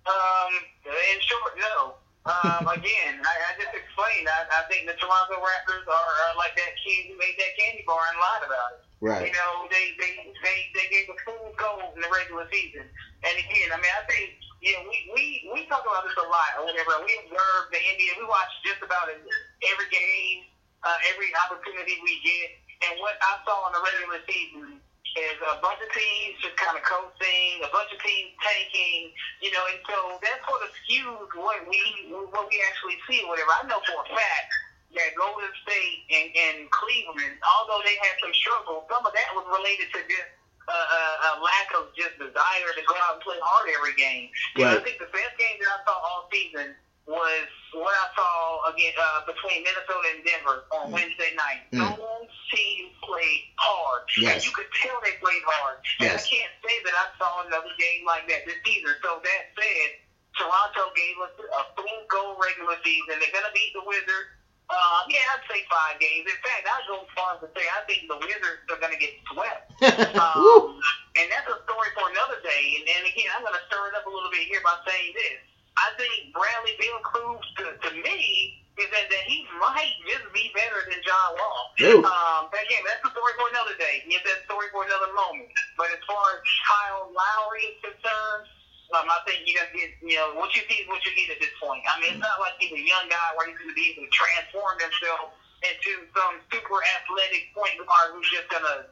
[0.06, 0.52] Um,
[0.86, 1.96] in short, no.
[2.26, 4.28] Um, again, I, I just explained.
[4.28, 7.86] I, I think the Toronto Raptors are, are like that kid who made that candy
[7.86, 8.82] bar and lied about it.
[9.02, 9.30] Right.
[9.30, 12.88] You know, they they they, they gave a full goal in the regular season.
[13.22, 14.34] And again, I mean, I think
[14.74, 15.24] know, we we
[15.54, 16.98] we talk about this a lot or whatever.
[17.06, 18.18] We observe the NBA.
[18.18, 20.50] We watch just about every game,
[20.82, 22.50] uh, every opportunity we get.
[22.90, 24.82] And what I saw in the regular season
[25.16, 29.48] is a bunch of teams just kind of coasting, a bunch of teams tanking, you
[29.56, 31.80] know, and so that sort of skews what we
[32.12, 33.52] what we actually see whatever.
[33.56, 34.50] I know for a fact
[34.96, 39.48] that Golden State and, and Cleveland, although they had some struggles, some of that was
[39.48, 40.32] related to just
[40.68, 44.28] a, a, a lack of just desire to go out and play hard every game.
[44.56, 44.76] You right.
[44.76, 46.76] know, I think the best game that I saw all season
[47.06, 50.98] was what I saw again uh, between Minnesota and Denver on mm.
[50.98, 51.62] Wednesday night.
[51.70, 51.94] Mm.
[51.94, 54.10] Both teams played hard.
[54.18, 54.42] Yes.
[54.42, 55.86] And you could tell they played hard.
[56.02, 56.18] And.
[56.18, 58.98] I can't say that I saw another game like that this season.
[59.06, 59.90] So that said,
[60.34, 63.22] Toronto gave us a full go regular season.
[63.22, 64.34] They're going to beat the Wizards.
[64.66, 66.26] Uh, yeah, I'd say five games.
[66.26, 68.98] In fact, I'd go as far as to say I think the Wizards are going
[68.98, 69.70] to get swept.
[70.18, 70.82] um,
[71.22, 72.82] and that's a story for another day.
[72.82, 75.14] And, and again, I'm going to stir it up a little bit here by saying
[75.14, 75.38] this
[75.76, 80.52] I think Bradley Beal proves to, to me is that, that he might just be
[80.52, 81.72] better than John Wall.
[82.04, 84.04] Um, but again, that's a story for another day.
[84.08, 85.52] Get that story for another moment.
[85.80, 88.52] But as far as Kyle Lowry is concerned,
[88.96, 91.12] um, I think you got to get, you know, what you see is what you
[91.16, 91.84] get at this point.
[91.88, 94.08] I mean, it's not like he's a young guy where he's going to be able
[94.08, 98.88] to transform himself into some super athletic point guard who's just going to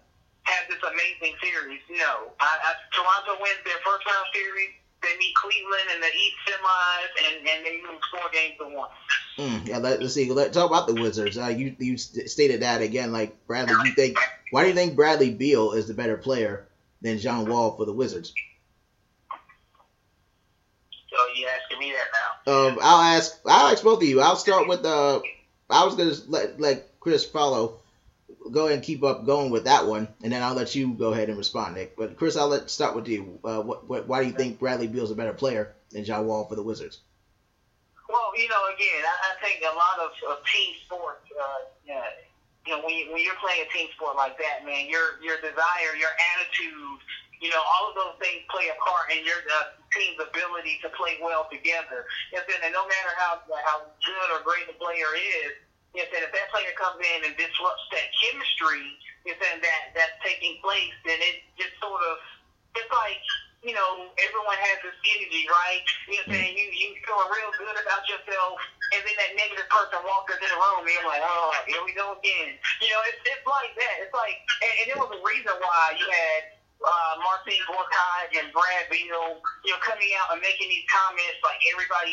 [0.48, 1.80] have this amazing series.
[1.92, 2.32] No.
[2.40, 7.12] I, I, Toronto wins their first round series they meet Cleveland in the East semis,
[7.28, 8.90] and, and they lose four games to one.
[9.38, 10.32] Mm, yeah, let, us see.
[10.32, 11.38] Let's talk about the Wizards.
[11.38, 13.76] Uh, you you stated that again, like Bradley.
[13.86, 14.18] You think
[14.52, 16.68] why do you think Bradley Beal is the better player
[17.02, 18.34] than John Wall for the Wizards?
[21.10, 22.68] So you asking me that now?
[22.68, 23.40] Um, I'll ask.
[23.46, 24.22] I'll ask both of you.
[24.22, 25.22] I'll start with uh,
[25.70, 27.80] I was gonna let let Chris follow
[28.52, 31.14] go ahead and keep up going with that one, and then I'll let you go
[31.14, 31.96] ahead and respond, Nick.
[31.96, 33.40] But Chris, I'll let start with you.
[33.44, 36.46] Uh, what, what, why do you think Bradley Beal's a better player than John Wall
[36.46, 37.00] for the Wizards?
[38.10, 42.04] Well, you know, again, I, I think a lot of, of team sports, uh, yeah,
[42.68, 45.36] you know, when, you, when you're playing a team sport like that, man, your your
[45.42, 47.00] desire, your attitude,
[47.42, 50.90] you know, all of those things play a part in your uh, team's ability to
[50.96, 52.08] play well together.
[52.32, 55.60] And then, and no matter how how good or great the player is,
[55.94, 58.98] if, if that player comes in and disrupts that chemistry,
[59.30, 62.18] is that, that that's taking place, then it just sort of
[62.76, 63.22] it's like
[63.64, 65.84] you know, everyone has this energy, right?
[66.12, 66.52] You know saying?
[66.60, 68.60] You you feeling real good about yourself,
[68.92, 71.96] and then that negative person walks into the room, and you're like, oh, here we
[71.96, 72.60] go again.
[72.84, 73.96] You know, it's it's like that.
[74.04, 78.52] It's like, and, and there was a reason why you had uh, Marcin Gortat and
[78.52, 82.12] Brad Beal, you know, coming out and making these comments like everybody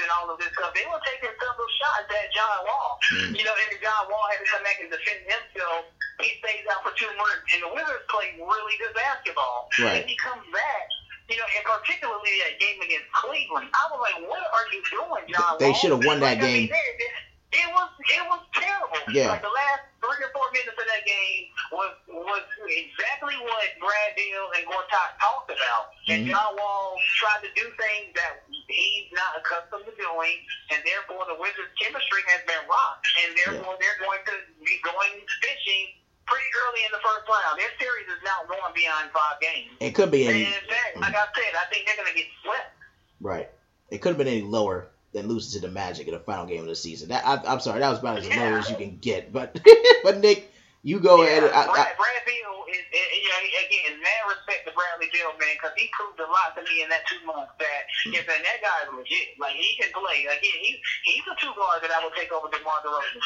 [0.00, 0.72] and all of this stuff.
[0.72, 2.90] They were taking several shots at John Wall.
[3.12, 3.36] Mm.
[3.36, 5.88] You know, and John Wall had to come back and defend himself.
[6.20, 9.68] He stays out for two months, and the Wizards play really good basketball.
[9.80, 10.00] Right.
[10.00, 10.86] And he comes back
[11.30, 15.24] you know, and particularly that game against Cleveland, I was like, "What are you doing,
[15.32, 15.58] John?" Wall?
[15.58, 16.68] They should have won that game.
[16.68, 18.96] It was it was terrible.
[19.12, 19.36] Yeah.
[19.36, 21.42] Like the last three or four minutes of that game
[21.72, 25.92] was was exactly what Brad Beal and Gortat talked about.
[26.08, 26.32] And mm-hmm.
[26.32, 30.36] John Wall tried to do things that he's not accustomed to doing,
[30.70, 33.82] and therefore the Wizards' chemistry has been rocked, and therefore yeah.
[33.82, 37.58] they're going to be going fishing pretty early in the first round.
[37.58, 39.72] Their series is not going beyond five games.
[39.80, 40.46] It could be any.
[40.46, 42.72] And in fact, like I said, I think they're going to get swept.
[43.20, 43.48] Right.
[43.90, 46.60] It could have been any lower than losing to the Magic in the final game
[46.60, 47.08] of the season.
[47.08, 48.40] That I, am sorry, that was about as yeah.
[48.40, 49.32] low as you can get.
[49.32, 49.60] But
[50.02, 50.51] but Nick,
[50.82, 51.44] you go yeah, ahead.
[51.54, 55.54] I, Brad, I, Brad Beal is, you know, again, mad respect to Bradley Beal, man,
[55.54, 58.18] because he proved a lot to me in that two months that mm-hmm.
[58.18, 60.26] if that guy's legit, like he can play.
[60.26, 63.22] Again, he's he's a two guard that I would take over DeMar DeRozan.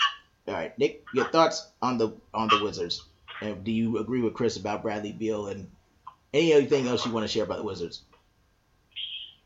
[0.48, 3.08] All right, Nick, your thoughts on the on the Wizards?
[3.40, 5.68] And do you agree with Chris about Bradley Beal and
[6.32, 8.04] anything else you want to share about the Wizards?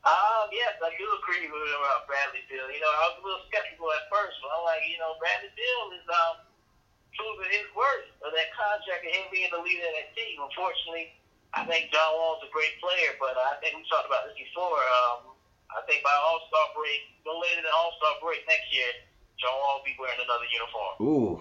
[0.03, 2.67] Um, yes, I do agree with uh, Bradley Beal.
[2.71, 5.51] You know, I was a little skeptical at first, but I'm like, you know, Bradley
[5.55, 6.50] Beal is um
[7.17, 10.43] proving his worth of that contract and him being the leader of that team.
[10.43, 11.15] Unfortunately,
[11.55, 14.79] I think John Wall's a great player, but I think we talked about this before.
[14.79, 15.35] Um,
[15.71, 18.91] I think by All Star break, no later than All Star break next year,
[19.39, 20.95] John Wall will be wearing another uniform.
[21.03, 21.35] Ooh.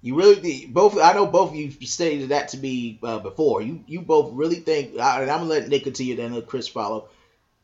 [0.00, 0.94] You really both.
[0.94, 3.62] I know both of you stated that to me uh, before.
[3.62, 7.10] You you both really think, and I'm gonna let Nick continue, then let Chris follow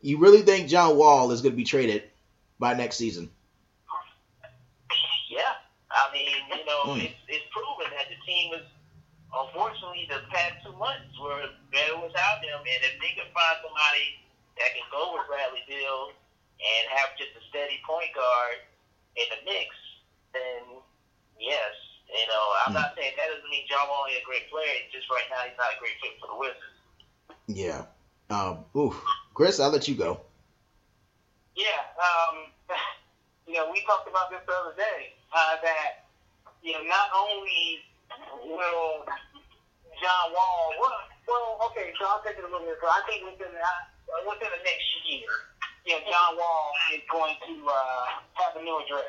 [0.04, 2.02] you really think John Wall is to be traded
[2.58, 3.30] by next season?
[5.30, 5.40] Yeah,
[5.90, 6.28] I mean,
[6.58, 7.04] you know, mm.
[7.04, 8.66] it's, it's proven that the team is,
[9.30, 14.22] unfortunately, the past two months were better without them, and if they can find somebody
[14.58, 16.14] that can go with Bradley Beal
[16.58, 18.62] and have just a steady point guard
[19.18, 19.68] in the mix,
[20.30, 20.82] then
[21.38, 21.74] yes.
[22.04, 22.78] You know, I'm mm.
[22.78, 24.70] not saying that doesn't mean John Wall is a great player.
[24.84, 26.78] It's just right now he's not a great fit for the Wizards.
[27.50, 27.90] Yeah.
[28.30, 28.94] Um, oof.
[29.34, 30.20] Chris, I'll let you go.
[31.56, 32.50] Yeah, um,
[33.46, 36.03] you know, we talked about this the other day uh, that
[36.64, 37.84] you know not only
[38.48, 39.04] will
[40.00, 42.80] John Wall, well, well, okay, so I'll take it a little bit.
[42.82, 43.80] So I think within uh,
[44.26, 45.30] within the next year,
[45.86, 46.64] you know, John Wall
[46.96, 48.04] is going to uh,
[48.40, 49.06] have a new address.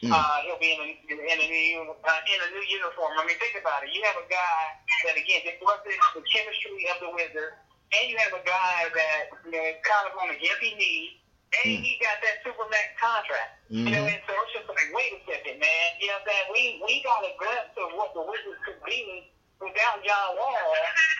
[0.00, 0.16] Mm.
[0.16, 3.16] Uh, he'll be in a, in a new uh, in a new uniform.
[3.18, 3.92] I mean, think about it.
[3.92, 4.60] You have a guy
[5.08, 7.56] that again disrupted the chemistry of the Wizards
[7.90, 11.18] and you have a guy that you know is kind of on a gimpy knee,
[11.50, 11.82] and mm.
[11.82, 13.58] he got that supermax contract.
[13.66, 13.86] Mm-hmm.
[13.86, 15.86] You know, and so it's just like, wait a second, man.
[15.98, 16.46] You know what I'm saying?
[16.54, 20.70] We we got a glimpse of what the Wizards could be without John Wall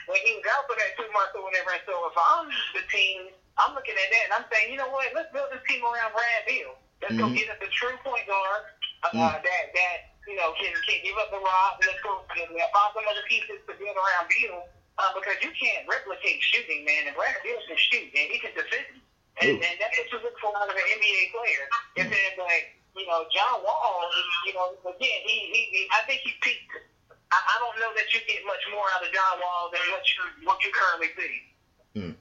[0.09, 1.75] when he was out for that two months or whatever.
[1.75, 3.31] And so if I'm the team,
[3.61, 5.11] I'm looking at that and I'm saying, you know what?
[5.13, 6.79] Let's build this team around Brad Beal.
[7.03, 7.33] Let's mm-hmm.
[7.33, 8.63] go get us a true point guard
[9.05, 9.35] uh, mm.
[9.41, 9.99] that that
[10.29, 11.81] you know can can give up the rock.
[11.83, 14.69] Let's go find some other pieces to build around Beal
[15.01, 17.09] uh, because you can't replicate shooting, man.
[17.09, 19.01] And Brad Beal can shoot, and he can defend.
[19.41, 21.65] And, and that's what you look for out of an NBA player.
[21.97, 24.05] If it's like, you know, John Wall,
[24.47, 26.73] you know, again, he, he, he I think he peaked.
[27.09, 30.03] I, I don't know that you get much more out of John Wall than what
[30.11, 32.01] you what you currently see.
[32.01, 32.13] Hmm.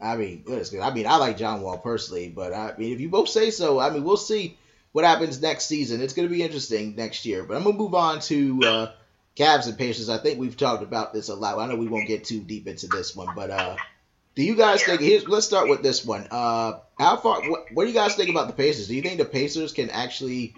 [0.00, 0.44] I mean,
[0.82, 3.78] I mean, I like John Wall personally, but I mean, if you both say so,
[3.78, 4.58] I mean, we'll see
[4.90, 6.02] what happens next season.
[6.02, 7.44] It's going to be interesting next year.
[7.44, 8.92] But I'm gonna move on to uh,
[9.36, 11.58] Cavs and Pacers, I think we've talked about this a lot.
[11.58, 13.76] I know we won't get too deep into this one, but uh,
[14.34, 15.00] do you guys think?
[15.00, 16.26] Here's, let's start with this one.
[16.30, 17.42] Uh, how far?
[17.48, 18.88] What, what, do you guys think about the Pacers?
[18.88, 20.54] Do you think the Pacers can actually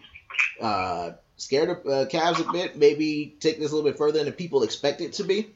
[0.60, 2.76] uh, scare the uh, Cavs a bit?
[2.76, 5.50] Maybe take this a little bit further than people expect it to be.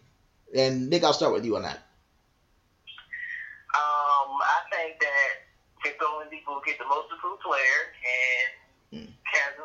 [0.55, 1.77] And Nick, I'll start with you on that.
[3.77, 7.63] Um, I think that it's only people who get the most improved player,
[8.93, 9.13] and hmm.
[9.33, 9.59] Cavs.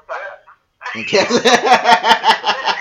[0.96, 1.20] And you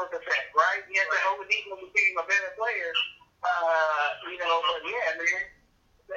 [0.00, 0.82] Russ Westbrook effect, right?
[0.88, 2.92] He has to Oladipo became a better player.
[3.40, 5.44] Uh, you know, but yeah, man.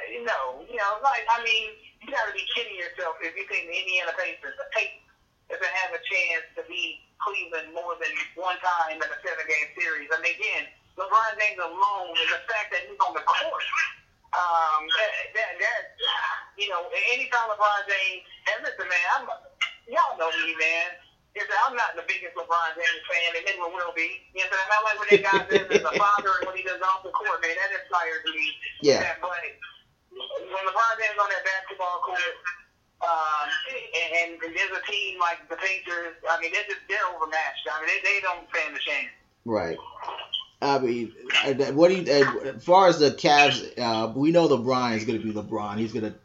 [0.09, 1.69] You know, you know, like, I mean,
[2.01, 5.05] you got to be kidding yourself if you think the Indiana Pacers, the Pacers,
[5.53, 9.69] if they have a chance to beat Cleveland more than one time in a seven-game
[9.77, 10.09] series.
[10.09, 10.65] I mean, again,
[10.97, 13.65] LeBron James alone is the fact that he's on the court
[14.33, 15.81] um, that, that, that,
[16.57, 19.29] you know, anytime LeBron James, and listen, man, I'm,
[19.93, 20.57] y'all know me,
[22.37, 24.21] LeBron James fan, and never will be.
[24.33, 24.85] You know, what I'm saying?
[24.85, 27.41] Like when that guy does as a father and when he does off the court,
[27.41, 27.55] man.
[27.57, 28.45] That inspires me.
[28.81, 29.01] Yeah.
[29.01, 29.57] That play.
[30.13, 32.35] When LeBron James on that basketball court,
[33.01, 37.65] um, and, and there's a team like the Pacers, I mean, they're just they're overmatched.
[37.65, 39.13] I mean, they, they don't stand a chance.
[39.45, 39.77] Right.
[40.61, 41.11] I mean,
[41.75, 42.07] what do you?
[42.07, 45.77] As far as the Cavs, uh, we know LeBron is going to be LeBron.
[45.77, 46.15] He's going to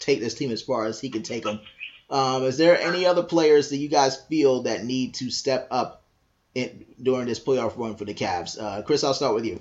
[0.00, 1.60] take this team as far as he can take them.
[2.08, 6.02] Um, is there any other players that you guys feel that need to step up
[6.54, 8.60] in, during this playoff run for the Cavs?
[8.60, 9.60] Uh, Chris, I'll start with you.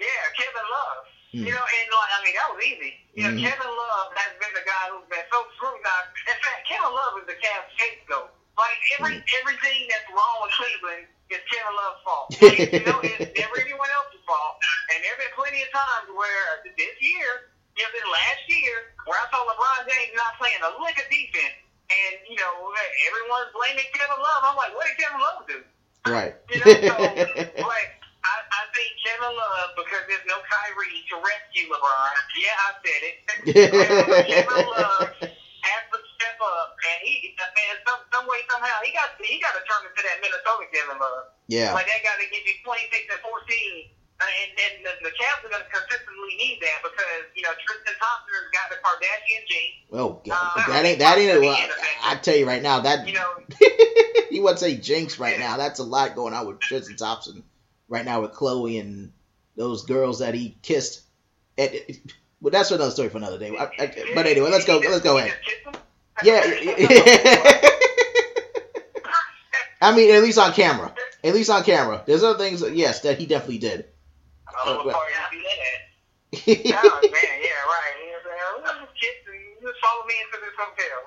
[0.00, 0.06] Yeah,
[0.36, 1.04] Kevin Love.
[1.34, 1.44] Mm.
[1.44, 2.92] You know, and like, I mean, that was easy.
[3.14, 3.42] You know, Mhm.
[3.44, 6.08] Kevin Love has been the guy who's been so scrutinized.
[6.24, 8.30] In fact, Kevin Love is the Cavs scapegoat.
[8.56, 12.26] Like every everything that's wrong with Cleveland is Kevin Love's fault.
[12.40, 14.56] Like, you know, it's never anyone else's fault.
[14.94, 17.52] And there have been plenty of times where this year,
[17.88, 21.56] this last year, where I saw LeBron James not playing a lick of defense,
[21.88, 22.52] and you know,
[23.08, 24.42] everyone's blaming Kevin Love.
[24.44, 25.58] I'm like, what did Kevin Love do?
[26.04, 26.34] Right.
[26.50, 26.96] You know, so
[27.72, 27.90] like
[28.20, 32.12] I, I think Kevin Love because there's no Kyrie to rescue LeBron.
[32.36, 33.16] Yeah, I said it.
[34.28, 35.08] Kevin Love
[35.64, 39.52] has to step up, and he, man, some some way somehow he got he got
[39.56, 41.28] to turn into that Minnesota Kevin Love.
[41.48, 41.72] yeah.
[41.72, 43.88] Like that guy that gives you 26 and 14.
[44.20, 47.50] Uh, And then the, the Cavs are going to consistently need that because you know
[47.64, 49.72] Tristan Thompson's got the Kardashian gene.
[49.92, 50.52] Oh, God.
[50.56, 51.40] Uh, that ain't that ain't.
[51.40, 51.72] Well, yeah,
[52.02, 53.30] I, I tell you right now that You know,
[54.30, 55.56] you want to say jinx right now.
[55.56, 57.42] That's a lot going on with Tristan Thompson
[57.88, 59.12] right now with Khloé and
[59.56, 61.02] those girls that he kissed.
[61.58, 61.72] And,
[62.42, 63.56] but that's another story for another day.
[63.56, 64.78] I, I, but anyway, let's go.
[64.78, 65.34] Let's go ahead.
[66.22, 66.42] Yeah.
[69.82, 70.94] I mean, at least on camera.
[71.24, 72.02] At least on camera.
[72.06, 73.86] There's other things, yes, that he definitely did.
[74.54, 75.82] I don't know what part you that at.
[76.86, 77.94] oh man, yeah, right.
[77.98, 79.18] You know, what I'm saying?
[79.62, 81.00] Just, follow me into this hotel.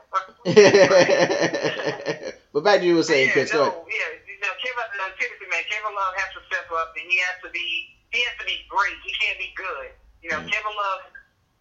[2.54, 3.54] but back to you were saying, yeah, Chris.
[3.54, 4.86] No, yeah, you know, Kevin,
[5.20, 8.36] seriously, man, Kevin Love has to step up, and he has to be, he has
[8.40, 8.98] to be great.
[9.04, 9.92] He can't be good.
[10.22, 10.52] You know, Mm.
[10.52, 11.02] Kevin Love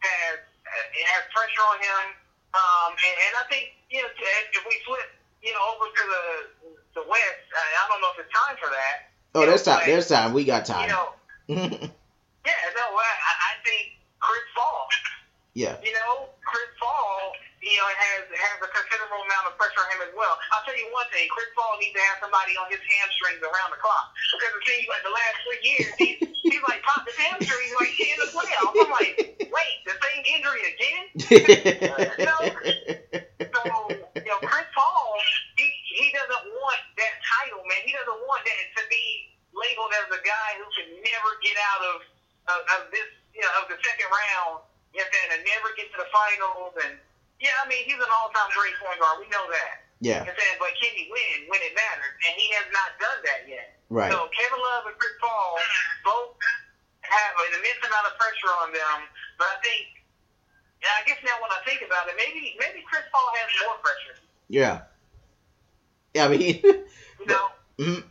[0.03, 2.05] has uh, it has pressure on him,
[2.55, 5.09] um, and, and I think you know if we flip,
[5.43, 6.25] you know, over to the
[7.01, 8.97] the West, I, I don't know if it's time for that.
[9.35, 9.83] Oh, there's time.
[9.87, 10.33] There's time.
[10.33, 10.89] We got You time.
[10.89, 11.15] know,
[11.53, 14.89] yeah, no, I, I think Chris Paul.
[15.55, 15.77] yeah.
[15.85, 20.03] you know, Chris Paul, you know, has has a considerable amount of pressure on him
[20.09, 20.35] as well.
[20.57, 23.71] I'll tell you one thing: Chris Paul needs to have somebody on his hamstrings around
[23.75, 27.19] the clock because it seems like the last three years he's he's like popped his
[27.19, 28.77] hamstrings like in the playoffs.
[28.79, 29.15] I'm like,
[29.51, 31.05] wait, the same injury again?
[33.53, 33.69] So
[34.17, 35.19] you know, Chris Paul,
[35.57, 37.83] he he doesn't want that title, man.
[37.85, 41.83] He doesn't want that to be labeled as a guy who can never get out
[41.95, 41.97] of
[42.43, 43.07] of, of this,
[43.37, 44.67] you know, of the second round.
[44.93, 46.75] You know, what I'm saying, and never get to the finals.
[46.85, 46.95] And
[47.41, 49.23] yeah, I mean, he's an all-time great point guard.
[49.25, 49.89] We know that.
[50.05, 50.21] yeah.
[50.27, 52.13] You know but can he win when it matters?
[52.29, 53.79] And he has not done that yet.
[53.89, 54.13] Right.
[54.13, 55.57] So Kevin Love and Chris Paul
[56.05, 56.37] both
[57.09, 58.99] have an immense amount of pressure on them.
[59.41, 59.85] But I think,
[60.85, 63.79] yeah, I guess now when I think about it, maybe maybe Chris Paul has more
[63.81, 64.17] pressure.
[64.53, 64.85] Yeah.
[66.15, 66.27] Yeah.
[66.27, 66.61] I mean.
[67.23, 67.47] You know,
[67.79, 68.03] mhm.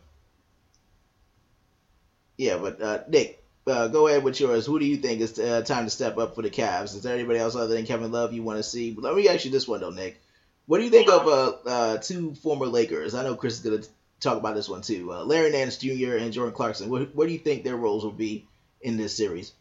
[2.41, 4.65] Yeah, but uh, Nick, uh, go ahead with yours.
[4.65, 6.95] Who do you think is uh, time to step up for the Cavs?
[6.95, 8.97] Is there anybody else other than Kevin Love you want to see?
[8.97, 10.19] Let me ask you this one though, Nick.
[10.65, 13.13] What do you think of uh, uh, two former Lakers?
[13.13, 13.83] I know Chris is gonna
[14.19, 15.13] talk about this one too.
[15.13, 16.15] Uh, Larry Nance Jr.
[16.15, 16.89] and Jordan Clarkson.
[16.89, 18.47] What, what do you think their roles will be
[18.81, 19.53] in this series?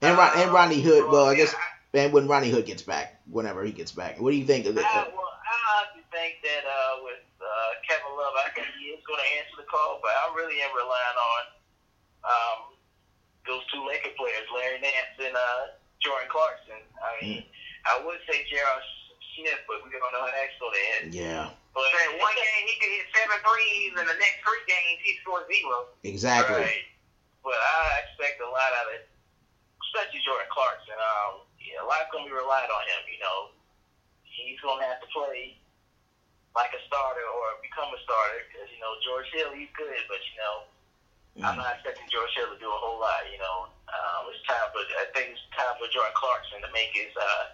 [0.00, 1.10] And Ron, and Rodney Hood.
[1.10, 1.52] Well, I guess
[1.92, 4.20] and when Rodney Hood gets back, whenever he gets back.
[4.20, 4.86] What do you think of I, it?
[4.86, 6.62] Uh, well, I think that
[7.02, 7.18] with
[7.82, 10.70] Kevin Love, I think he is going to answer the call, but I really am
[10.70, 11.59] relying on
[12.26, 12.76] um,
[13.48, 15.74] those two Laker players, Larry Nance and uh,
[16.04, 16.80] Jordan Clarkson.
[17.00, 17.42] I mean,
[17.88, 18.78] I would say J.R.
[19.36, 21.06] Smith, but we don't know how that's going to end.
[21.16, 24.98] yeah, But say one game he could hit seven threes, and the next three games
[25.04, 25.88] he scores zero.
[26.04, 26.60] exactly.
[26.60, 26.86] Right.
[27.40, 29.08] But I expect a lot out of, it
[29.90, 30.94] especially Jordan Clarkson.
[30.94, 33.02] Um, yeah, a lot's going to be relied on him.
[33.10, 33.38] You know,
[34.22, 35.58] he's going to have to play
[36.54, 40.20] like a starter or become a starter because you know George Hill, he's good, but
[40.30, 40.54] you know,
[41.42, 41.64] I'm Mm.
[41.64, 43.24] not expecting George Hill to do a whole lot.
[43.30, 46.92] You know, um, it's time for I think it's time for Jordan Clarkson to make
[46.92, 47.44] his uh,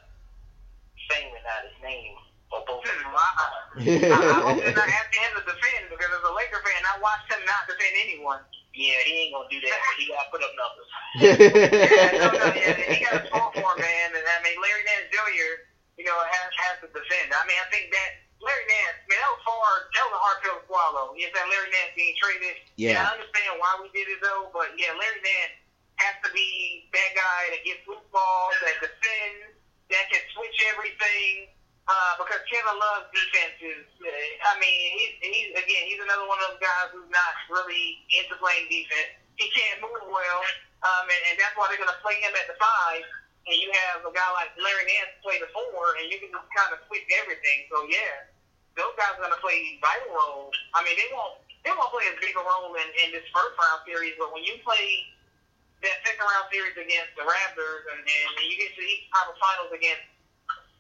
[1.11, 2.15] fame and not his name
[2.51, 2.83] or both.
[2.83, 3.31] Hmm, I,
[4.15, 6.99] I, I hope they're not asking him to defend because as a Laker fan, I
[6.99, 8.41] watched him not defend anyone.
[8.75, 9.79] Yeah, he ain't gonna do that.
[9.79, 10.89] But he gotta put up numbers.
[11.17, 14.09] Yeah, no, no, yeah, he got a small for man.
[14.13, 15.65] And I mean, Larry Nance Jr.,
[15.97, 17.33] you know, has has to defend.
[17.33, 18.11] I mean, I think that
[18.43, 19.83] Larry Nance, man, that was hard.
[19.97, 21.07] That was a hard pill to swallow.
[21.17, 22.57] You know, that Larry Nance being traded.
[22.77, 23.01] Yeah.
[23.01, 25.57] I understand why we did it though, but yeah, Larry Nance
[25.97, 29.57] has to be that guy that gets loose balls, that defends,
[29.89, 31.49] that can switch everything.
[31.87, 36.35] Uh, because Kevin Love's defense is, uh, I mean, he's, he's again, he's another one
[36.43, 39.15] of those guys who's not really into playing defense.
[39.39, 40.43] He can't move well,
[40.83, 43.07] um, and, and that's why they're going to play him at the five.
[43.47, 46.51] And you have a guy like Larry Nance play the four, and you can just
[46.51, 47.71] kind of switch everything.
[47.71, 48.27] So yeah,
[48.75, 50.55] those guys are going to play vital roles.
[50.75, 53.59] I mean, they won't they won't play as big a role in, in this first
[53.59, 55.11] round series, but when you play
[55.83, 59.73] that second round series against the Raptors, and, and you get to the Conference Finals
[59.75, 60.07] against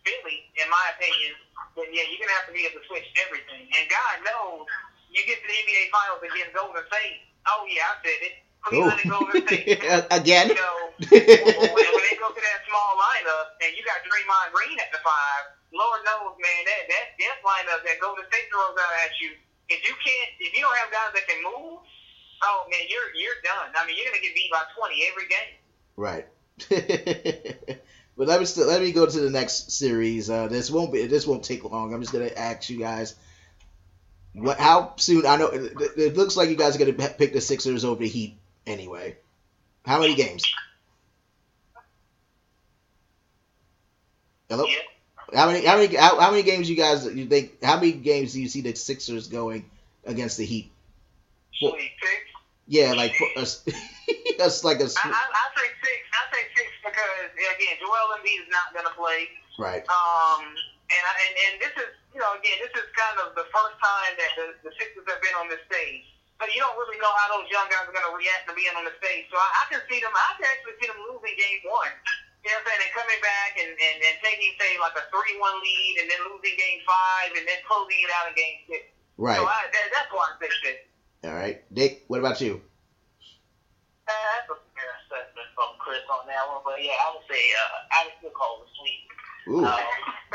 [0.07, 1.35] Philly, in my opinion,
[1.75, 3.67] then yeah, you're gonna have to be able to switch everything.
[3.67, 4.71] And God knows,
[5.11, 7.27] you get to the NBA Finals against Golden State.
[7.51, 8.46] Oh yeah, I said it.
[8.71, 9.83] Golden State.
[10.11, 10.49] Again?
[10.49, 10.79] You know,
[11.11, 15.01] when, when they go to that small lineup, and you got Draymond Green at the
[15.05, 19.37] five, Lord knows, man, that that death lineup that Golden State throws out at you.
[19.69, 21.83] If you can't, if you don't have guys that can move,
[22.43, 23.75] oh man, you're you're done.
[23.77, 25.55] I mean, you're gonna get beat by 20 every game.
[25.97, 26.27] Right.
[28.17, 30.31] but let me still, let me go to the next series.
[30.31, 31.93] Uh, this won't be this won't take long.
[31.93, 33.15] I'm just gonna ask you guys.
[34.33, 34.59] What?
[34.59, 35.27] How soon?
[35.27, 38.09] I know it, it looks like you guys are gonna pick the Sixers over the
[38.09, 39.17] Heat anyway.
[39.85, 40.45] How many games?
[44.49, 44.65] Hello.
[44.67, 45.39] Yeah.
[45.39, 45.65] How many?
[45.67, 45.95] How many?
[45.97, 47.63] How, how many games you guys you think?
[47.63, 49.71] How many games do you see the Sixers going
[50.05, 50.71] against the Heat?
[51.53, 52.23] Should we pick?
[52.67, 53.15] Yeah, like
[54.39, 55.99] that's like a I, I, I say six.
[56.15, 59.29] I say six because again, Joel Embiid is not gonna play.
[59.59, 59.83] right.
[59.87, 60.43] Um,
[60.91, 63.77] and, I, and and this is you know again this is kind of the first
[63.83, 66.07] time that the, the Sixers have been on this stage.
[66.37, 68.77] So you don't really know how those young guys are going to react to being
[68.77, 69.25] on the stage.
[69.33, 70.13] So I, I can see them.
[70.13, 71.89] I can actually see them losing game one.
[72.45, 72.83] You know what I'm saying?
[72.87, 76.21] And coming back and, and, and taking say like a three one lead and then
[76.29, 78.83] losing game five and then closing it out in game six.
[79.17, 79.41] Right.
[79.41, 80.77] So I, that, that's why I say six.
[81.25, 81.65] All right.
[81.73, 82.61] Dick, what about you?
[84.07, 87.43] Uh, that's a fair assessment from Chris on that one, but yeah, I would say
[87.59, 89.03] uh, I would still call it sweet.
[89.51, 89.67] Ooh.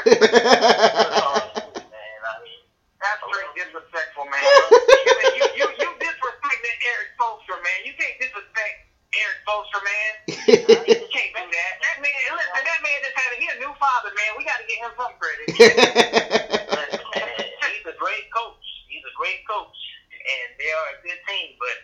[0.02, 1.38] Um,
[1.78, 2.64] man, I mean,
[2.99, 4.41] That's straight disrespectful, man.
[4.41, 7.80] you, you, you, you disrespecting Erik Spoelstra, man.
[7.88, 10.13] You can't disrespect Erik Spoelstra, man.
[10.51, 11.73] You can't do that.
[11.84, 14.31] That man, listen, that man just had a, he a new father, man.
[14.39, 15.47] We got to get him some credit.
[17.76, 18.63] he's a great coach.
[18.88, 19.76] He's a great coach,
[20.11, 21.55] and they are a good team.
[21.59, 21.77] But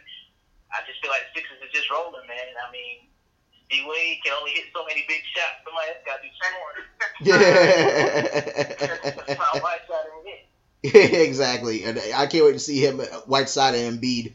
[0.72, 2.56] I just feel like the Sixers are just rolling, man.
[2.56, 3.12] I mean,
[3.70, 5.60] D Wade can only hit so many big shots.
[5.68, 6.88] Somebody else got to do scoring.
[9.28, 10.48] That's how Whiteside and hit.
[11.28, 11.84] exactly.
[11.84, 14.34] And I can't wait to see him, Whiteside and Embiid,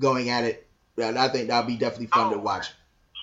[0.00, 0.66] going at it.
[0.98, 2.66] And I think that'll be definitely fun to watch.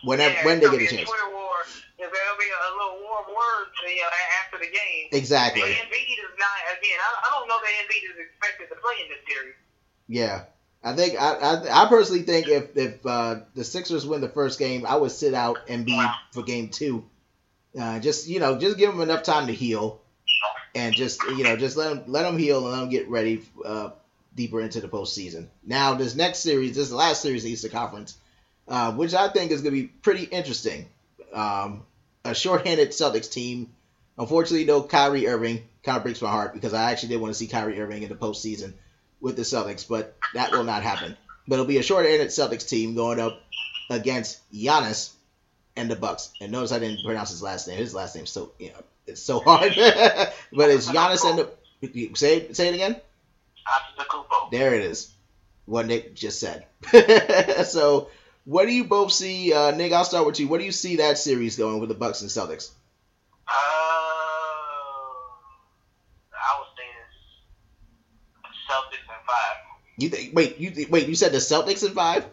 [0.04, 1.10] Whenever Yeah, when they get a be chance.
[1.10, 1.54] Twitter war.
[1.98, 4.10] There'll be a little warm words you know,
[4.46, 5.10] after the game.
[5.12, 5.62] Exactly.
[5.62, 9.04] But Embiid is not, again, I, I don't know that Embiid is expected to play
[9.04, 9.56] in this series.
[10.08, 10.44] Yeah.
[10.84, 14.60] I think I, I, I personally think if if uh, the Sixers win the first
[14.60, 17.04] game, I would sit out and Embiid for game two.
[17.78, 20.00] Uh, just you know, just give him enough time to heal,
[20.76, 23.42] and just you know, just let him let him heal and let him get ready
[23.66, 23.90] uh,
[24.36, 25.48] deeper into the postseason.
[25.66, 28.18] Now, this next series, this last series of the Eastern Conference,
[28.68, 30.88] uh, which I think is going to be pretty interesting.
[31.34, 31.84] Um,
[32.24, 33.74] a shorthanded Celtics team.
[34.18, 35.64] Unfortunately, no Kyrie Irving.
[35.84, 38.10] Kind of breaks my heart because I actually did want to see Kyrie Irving in
[38.10, 38.74] the postseason
[39.22, 41.16] with the Celtics, but that will not happen.
[41.48, 43.42] But it'll be a short-handed Celtics team going up
[43.90, 45.12] against Giannis
[45.78, 46.32] and the Bucks.
[46.42, 47.78] And notice I didn't pronounce his last name.
[47.78, 49.74] His last name's so you know it's so hard.
[49.76, 51.48] but it's Giannis and
[51.82, 52.98] the say say it again.
[54.52, 55.14] There it is.
[55.66, 56.66] What Nick just said.
[57.66, 58.10] so
[58.46, 59.92] what do you both see, uh, Nick?
[59.92, 60.48] I'll start with you.
[60.48, 62.72] What do you see that series going with the Bucks and Celtics?
[63.48, 63.52] Uh,
[66.32, 66.88] I would say
[68.44, 69.58] it's Celtics and five.
[69.98, 70.36] You think?
[70.36, 71.08] Wait, you th- wait.
[71.08, 72.26] You said the Celtics in five?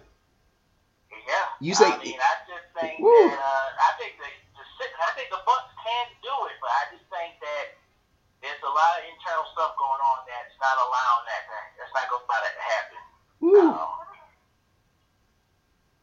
[1.11, 1.47] Yeah.
[1.61, 3.11] You say- I mean, I just think Woo.
[3.11, 4.29] that uh, I think the,
[4.79, 7.34] the I think the Bucks can do it, but I just think
[8.65, 11.43] a lot of internal stuff going on that's not allowing that.
[11.49, 13.01] To, that's not going to that to happen.
[13.45, 13.77] Um,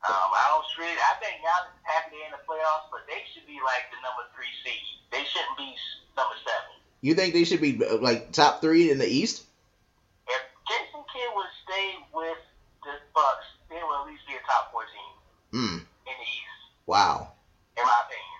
[0.01, 0.97] um, I don't really.
[0.97, 3.97] I think Giannis is happy they're in the playoffs, but they should be like the
[4.01, 4.81] number three seed.
[5.13, 5.73] They shouldn't be
[6.17, 6.73] number seven.
[7.01, 9.45] You think they should be uh, like top three in the East?
[10.29, 12.41] If Jason Kidd would stay with
[12.85, 15.11] the Bucks, they would at least be a top four team
[15.53, 15.77] Hmm.
[16.09, 17.33] in the East, Wow.
[17.77, 18.30] in my opinion.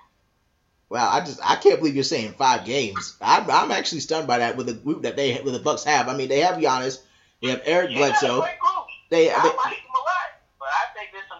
[0.92, 3.16] Wow, I just I can't believe you're saying five games.
[3.22, 6.10] I'm, I'm actually stunned by that with the group that they with the Bucks have.
[6.10, 7.00] I mean, they have Giannis,
[7.42, 8.42] they have Eric Yeah, Bledsoe.
[8.42, 8.86] group.
[9.10, 10.28] They, I they like him a lot,
[10.60, 11.40] but I think there's some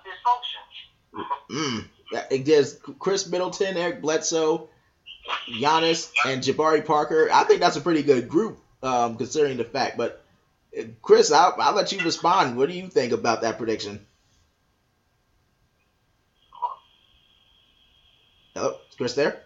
[1.52, 1.86] dysfunction.
[2.40, 4.70] mm, there's Khris Middleton, Eric Bledsoe,
[5.50, 7.28] Giannis, and Jabari Parker.
[7.30, 9.98] I think that's a pretty good group, um, considering the fact.
[9.98, 10.24] But
[10.80, 12.56] uh, Chris, I'll, I'll let you respond.
[12.56, 14.00] What do you think about that prediction?
[18.56, 19.44] Hello, Chris there?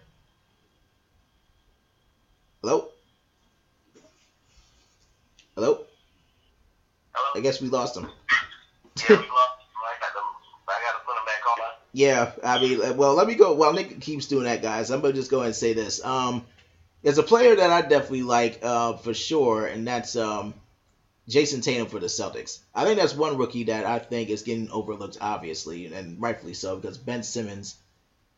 [2.61, 2.89] Hello.
[5.55, 5.85] Hello.
[7.13, 7.31] Hello?
[7.35, 8.03] I guess we lost him.
[8.03, 9.29] yeah, we lost.
[9.77, 10.19] I got to,
[10.67, 11.57] I got to put him back on.
[11.93, 13.53] Yeah, I mean, well, let me go.
[13.53, 16.03] While Nick keeps doing that, guys, I'm gonna just go ahead and say this.
[16.03, 16.43] Um,
[17.03, 20.55] there's a player that I definitely like uh, for sure, and that's um,
[21.29, 22.59] Jayson Tatum for the Celtics.
[22.73, 26.75] I think that's one rookie that I think is getting overlooked, obviously, and rightfully so,
[26.75, 27.75] because Ben Simmons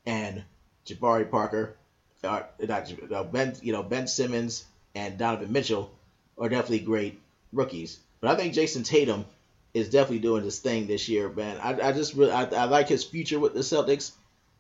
[0.06, 0.44] and
[0.88, 1.76] Jabari Parker,
[2.24, 4.66] are, not uh, Ben, you know, Ben Simmons
[4.96, 5.92] and Donovan Mitchell
[6.38, 7.20] are definitely great
[7.54, 8.00] rookies.
[8.22, 9.26] But I think Jayson Tatum
[9.74, 11.58] is definitely doing his thing this year, man.
[11.62, 14.12] I, I just really I, I like his future with the Celtics,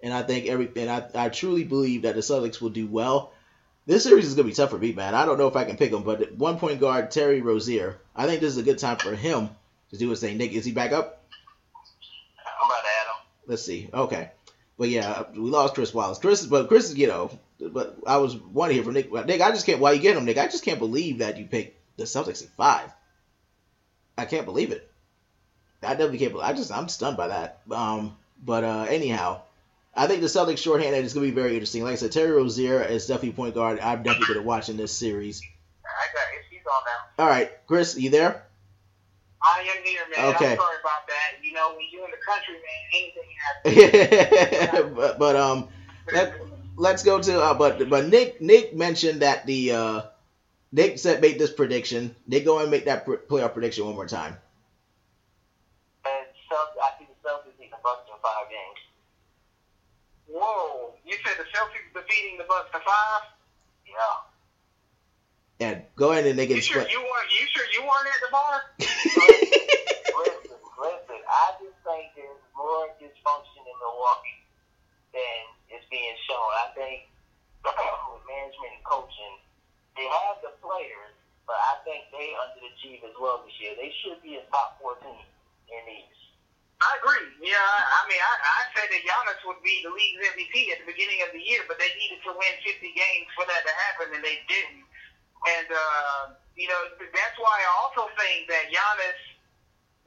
[0.02, 0.90] and I think everything.
[0.90, 3.32] I, I truly believe that the Celtics will do well.
[3.86, 5.16] This series is gonna be tough for me, man.
[5.16, 7.98] I don't know if I can pick him, but one point guard Terry Rozier.
[8.16, 9.49] I think this is a good time for him
[9.91, 10.38] to do his thing.
[10.38, 11.24] Nick, is he back up?
[12.62, 13.28] I'm about to add him.
[13.48, 13.90] Let's see.
[13.94, 14.30] Okay,
[14.78, 16.20] but yeah, we lost Chris Wallace.
[16.20, 19.12] Chris, but Chris, you know, but I was one here from Nick.
[19.12, 19.80] Nick, I just can't.
[19.80, 20.38] Why you get him, Nick?
[20.38, 22.91] I just can't believe that you picked the Celtics at five.
[24.18, 24.90] I can't believe it.
[25.82, 26.32] I definitely can't.
[26.34, 27.62] Believe, I just I'm stunned by that.
[27.72, 29.41] Um, but uh, anyhow,
[29.95, 31.84] I think the Celtics shorthanded is going to be very interesting.
[31.84, 33.80] Like I said, Terry Rozier is definitely point guard.
[33.80, 35.41] I'm definitely going to watch in this series.
[35.84, 36.45] I got it.
[36.52, 37.24] He's on now.
[37.24, 38.44] All right, Chris, you there?
[39.41, 40.36] I am here, man.
[40.36, 40.52] Okay.
[40.52, 41.27] I'm sorry about that.
[41.48, 44.95] You know, when you're in the country, man, anything happens.
[44.95, 45.69] but, but um,
[46.11, 46.34] let,
[46.76, 50.02] let's go to uh, but but Nick Nick mentioned that the uh,
[50.72, 52.15] Nick said made this prediction.
[52.28, 54.38] Nick, go and make that pr- playoff prediction one more time.
[56.06, 58.80] And Celtics, I see the Celtics beat the Bucks in five games.
[60.28, 63.24] Whoa, you said the Celtics defeating the Bucks to five?
[63.88, 64.28] Yeah.
[65.60, 67.30] And go ahead and they can You sure you weren't?
[67.40, 68.61] You sure you weren't at the bar?
[70.22, 71.19] listen, listen.
[71.26, 72.14] I just think
[72.68, 74.44] more dysfunction in Milwaukee
[75.15, 75.39] than
[75.72, 76.52] is being shown.
[76.60, 77.07] I think
[78.11, 79.35] with management and coaching,
[79.95, 81.15] they have the players,
[81.48, 83.73] but I think they under the Chief as well this year.
[83.80, 85.23] They should be a top four team
[85.72, 86.27] in the East.
[86.77, 87.34] I agree.
[87.41, 90.88] Yeah, I mean, I, I said that Giannis would be the league's MVP at the
[90.94, 94.14] beginning of the year, but they needed to win 50 games for that to happen,
[94.14, 94.85] and they didn't.
[95.57, 96.22] And uh,
[96.53, 99.22] you know, that's why I also think that Giannis,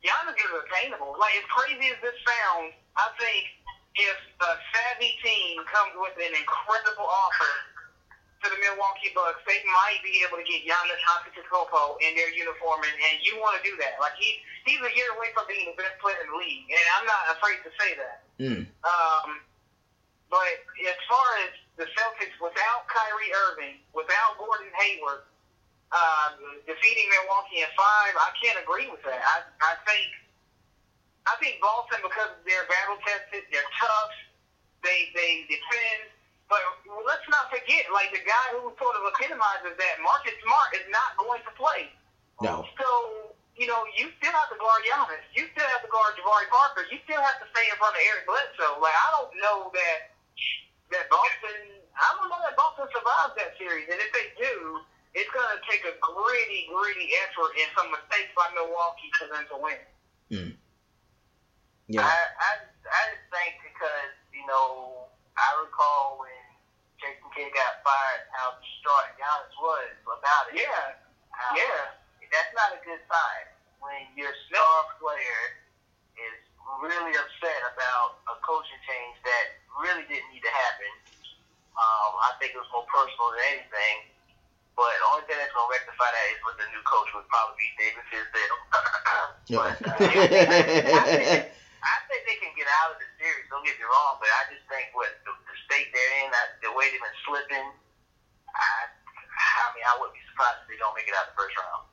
[0.00, 1.16] Giannis is attainable.
[1.20, 3.44] Like as crazy as this sounds, I think
[3.96, 7.52] if a savvy team comes with an incredible offer
[8.40, 12.80] to the Milwaukee Bucks, they might be able to get Giannis Antetokounmpo in their uniform,
[12.80, 14.00] and, and you want to do that.
[14.00, 16.84] Like he's he's a year away from being the best player in the league, and
[16.96, 18.16] I'm not afraid to say that.
[18.40, 18.64] Mm.
[18.88, 19.28] Um,
[20.32, 20.48] but
[20.80, 25.28] as far as the Celtics without Kyrie Irving, without Gordon Hayward,
[25.90, 26.28] uh,
[26.66, 29.18] defeating Milwaukee in five, I can't agree with that.
[29.18, 30.06] I, I think
[31.26, 34.14] I think Boston because they're battle tested, they're tough,
[34.82, 36.14] they they defend.
[36.50, 36.66] But
[37.06, 41.14] let's not forget, like the guy who sort of epitomizes that, Marcus Smart is not
[41.14, 41.94] going to play.
[42.42, 42.66] No.
[42.74, 42.88] So,
[43.54, 45.22] you know, you still have to guard Giannis.
[45.30, 46.90] You still have to guard Jabari Parker.
[46.90, 48.82] You still have to stay in front of Eric Bledsoe.
[48.82, 50.10] Like, I don't know that
[50.90, 53.86] that Boston, I don't know that Boston survives that series.
[53.86, 54.82] And if they do,
[55.14, 59.44] it's going to take a gritty, gritty effort and some mistakes by Milwaukee for them
[59.50, 59.80] to win.
[60.30, 60.52] Mm.
[61.90, 62.06] Yeah.
[62.06, 66.44] I, I just think because, you know, I recall when
[67.02, 70.62] Jason Kidd got fired, how distraught Giannis was about it.
[70.62, 70.94] Yeah,
[71.34, 71.98] How- yeah.
[72.30, 73.44] That's not a good sign
[73.82, 75.42] when your star player
[76.14, 76.38] is
[76.78, 80.92] really upset about a coaching change that really didn't need to happen.
[81.74, 83.96] Um, I think it was more personal than anything.
[84.80, 87.60] But the only thing that's to rectify that is with the new coach would probably
[87.60, 88.60] be David Fizdale.
[89.60, 91.52] but, uh, I, think,
[91.84, 93.44] I think they can get out of the series.
[93.52, 96.64] Don't get me wrong, but I just think what the, the state they're in, that,
[96.64, 97.68] the way they've been slipping,
[98.56, 101.60] I, I mean, I wouldn't be surprised if they don't make it out the first
[101.60, 101.84] round.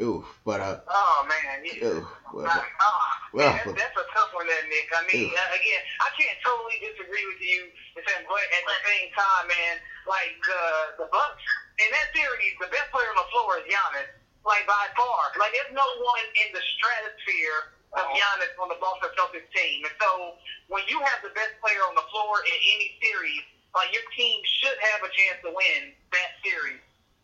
[0.00, 1.60] Ooh, but uh, Oh, man.
[1.62, 3.02] You, ooh, well, Uh, oh,
[3.32, 4.88] Well, man, that's, that's a tough one, there, Nick.
[4.94, 5.36] I mean, Ew.
[5.36, 9.76] uh, again, I can't totally disagree with you, but at the same time, man,
[10.08, 11.44] like uh, the Bucks
[11.78, 14.08] in that series, the best player on the floor is Giannis,
[14.48, 15.32] like by far.
[15.38, 19.94] Like there's no one in the stratosphere of Giannis on the Boston Celtics team, and
[20.00, 20.36] so
[20.72, 23.44] when you have the best player on the floor in any series,
[23.76, 26.80] like your team should have a chance to win that series.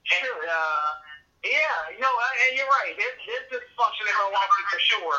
[0.09, 0.89] And, uh,
[1.47, 2.99] yeah, you know, and you're right.
[2.99, 5.19] There's, there's dysfunction in Milwaukee for sure.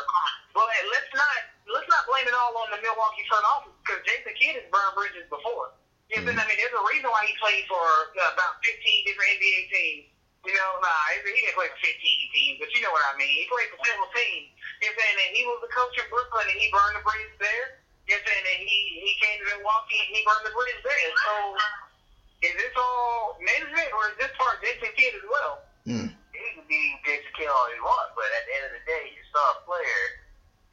[0.52, 1.38] But let's not
[1.70, 4.92] let's not blame it all on the Milwaukee front office because Jason Kidd has burned
[4.98, 5.72] bridges before.
[6.10, 9.30] You know, I mean, there's a reason why he played for uh, about 15 different
[9.38, 10.04] NBA teams.
[10.42, 13.30] You know, nah, he didn't play for 15 teams, but you know what I mean.
[13.30, 14.50] He played for several teams.
[14.82, 17.32] You know, saying that he was the coach in Brooklyn and he burned the bridge
[17.38, 17.80] there.
[18.10, 21.08] You know, saying that he he came to Milwaukee and he burned the bridge there.
[21.14, 21.32] So
[22.42, 25.69] is this all management or is this part Jason Kidd as well?
[25.86, 28.84] Mm, He can be Jason Kidd all he wants, but at the end of the
[28.84, 30.02] day, your star player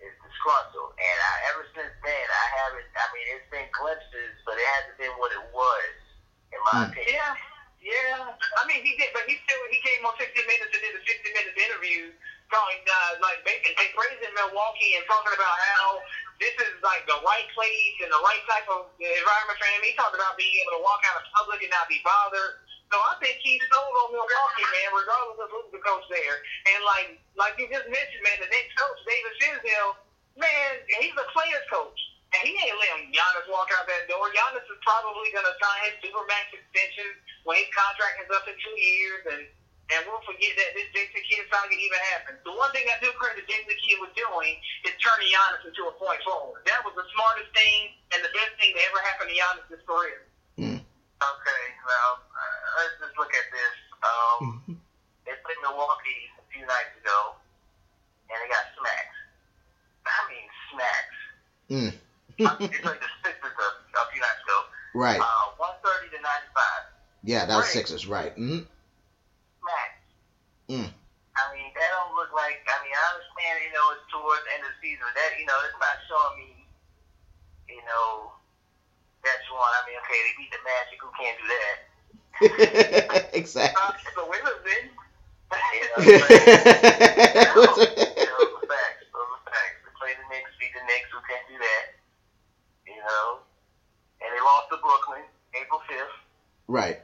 [0.03, 0.93] is disgruntled.
[0.97, 2.87] And I, ever since then, I haven't.
[2.93, 5.93] I mean, it's been glimpses, but it hasn't been what it was,
[6.53, 6.89] in my mm.
[6.91, 7.15] opinion.
[7.17, 7.35] Yeah.
[7.87, 10.91] Yeah, I mean he did, but he still he came on 60 Minutes and did
[10.91, 12.11] a 60 Minutes interview,
[12.51, 16.03] talking uh, like basically praising Milwaukee and talking about how
[16.35, 19.79] this is like the right place and the right type of environment for him.
[19.87, 22.59] He talked about being able to walk out in public and not be bothered.
[22.87, 26.37] So I think he's sold on Milwaukee, man, regardless of who's the coach there.
[26.71, 29.93] And like like you just mentioned, man, the next coach, David Fizdale,
[30.39, 30.69] man,
[31.03, 31.99] he's a player's coach.
[32.35, 34.27] And he ain't letting Giannis walk out that door.
[34.35, 37.07] Giannis is probably to sign his supermax extension
[37.47, 39.43] when his contract is up in two years, and
[39.87, 42.43] and we'll forget that this Jason Kidd saga even happened.
[42.43, 45.95] The one thing I do credit Jason Kidd was doing is turning Giannis into a
[45.95, 46.67] point forward.
[46.67, 50.27] That was the smartest thing and the best thing that ever happened to Giannis' career.
[50.59, 50.79] Mm.
[51.17, 53.75] Okay, well, uh, let's just look at this.
[54.05, 54.77] Um, mm-hmm.
[55.25, 57.37] they played Milwaukee a few nights ago,
[58.29, 59.17] and they got smacked.
[60.05, 61.17] I mean, smacks.
[61.73, 61.91] Mm.
[62.61, 63.67] they played the Sixers a,
[63.97, 64.59] a few nights ago.
[64.93, 65.19] Right.
[65.19, 67.25] Uh, 130 to 95.
[67.25, 68.31] Yeah, that was Sixers, right.
[68.37, 68.69] Mm-hmm.
[70.67, 70.83] Mm.
[70.83, 72.59] I mean, that don't look like.
[72.67, 75.07] I mean, I understand, you know, it's towards the end of the season.
[75.15, 76.51] That, you know, it's not showing me,
[77.71, 78.26] you know,
[79.57, 79.73] one.
[79.73, 80.97] I mean, okay, they beat the Magic.
[81.01, 81.77] Who can't do that?
[83.41, 83.81] exactly.
[83.81, 84.83] Uh, the Wizards did.
[84.85, 89.01] you know, but, you know, those are facts.
[89.17, 89.79] Those are facts.
[89.81, 91.09] They play the Knicks, beat the Knicks.
[91.09, 91.85] Who can't do that?
[92.85, 93.41] You know,
[94.21, 95.25] and they lost to Brooklyn
[95.57, 96.17] April fifth.
[96.69, 97.01] Right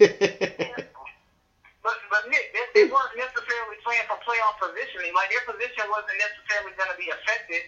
[0.00, 5.12] but but Nick, they, they weren't necessarily playing for playoff positioning.
[5.14, 7.62] Like their position wasn't necessarily going to be affected.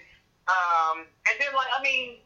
[0.49, 2.19] Um, and then like I mean,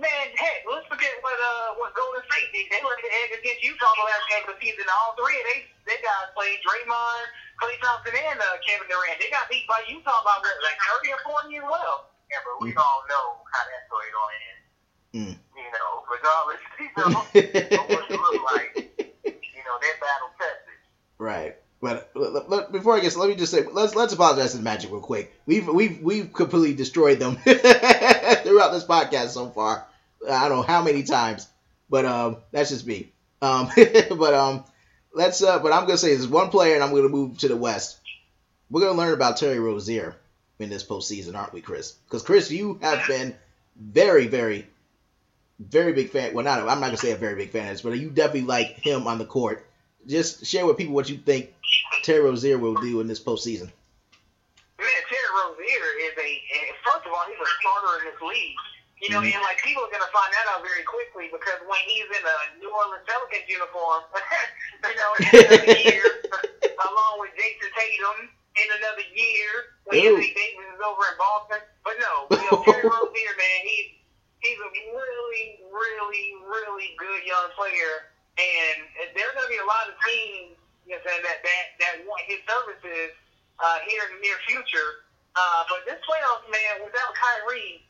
[0.00, 2.66] man, heck, let's forget what uh what Golden State did.
[2.72, 4.88] They were the egg against Utah the last game of the season.
[4.88, 7.26] All three of they they guys played Draymond,
[7.60, 9.20] Klay Thompson, and uh, Kevin Durant.
[9.20, 12.10] They got beat by Utah by like thirty or forty as well.
[12.32, 12.80] Yeah, but we mm.
[12.80, 14.58] all know how that story going in.
[15.10, 15.34] Mm.
[15.54, 17.20] You know, regardless, you know,
[17.92, 18.90] what it look like
[19.70, 20.78] know, they're battle tested.
[21.18, 21.56] Right.
[21.82, 25.00] But before I guess, let me just say let's let's apologize to the Magic real
[25.00, 25.32] quick.
[25.46, 29.86] We've we've we've completely destroyed them throughout this podcast so far.
[30.28, 31.48] I don't know how many times,
[31.88, 33.12] but um, that's just me.
[33.42, 34.64] Um, but um,
[35.12, 37.56] let's uh, but I'm gonna say there's one player, and I'm gonna move to the
[37.56, 37.98] West.
[38.70, 40.16] We're gonna learn about Terry Rozier
[40.58, 41.92] in this postseason, aren't we, Chris?
[41.92, 43.34] Because Chris, you have been
[43.76, 44.66] very, very
[45.60, 46.32] very big fan.
[46.32, 48.42] Well, not I'm not gonna say a very big fan of this, but you definitely
[48.42, 49.66] like him on the court.
[50.06, 51.52] Just share with people what you think
[52.02, 53.70] Terry Rozier will do in this postseason.
[54.78, 56.42] Man, Terry Rozier is a
[56.84, 58.56] first of all he's a starter in this league.
[59.00, 59.32] You know, mm-hmm.
[59.32, 62.36] and like people are gonna find that out very quickly because when he's in a
[62.60, 64.04] New Orleans Pelicans uniform,
[64.84, 66.04] you know, in another year,
[66.84, 68.28] along with Jayson Tatum
[68.60, 69.50] in another year
[69.88, 71.60] when Anthony Davis is over in Boston.
[71.80, 73.88] But no, you know, Terry Rozier, man, he's
[74.44, 78.84] he's a really, really, really good young player, and
[79.16, 82.20] there are going to be a lot of teams you know, that that that want
[82.28, 83.16] his services
[83.60, 85.08] uh, here in the near future.
[85.38, 87.86] Uh, but this playoffs, man, without Kyrie,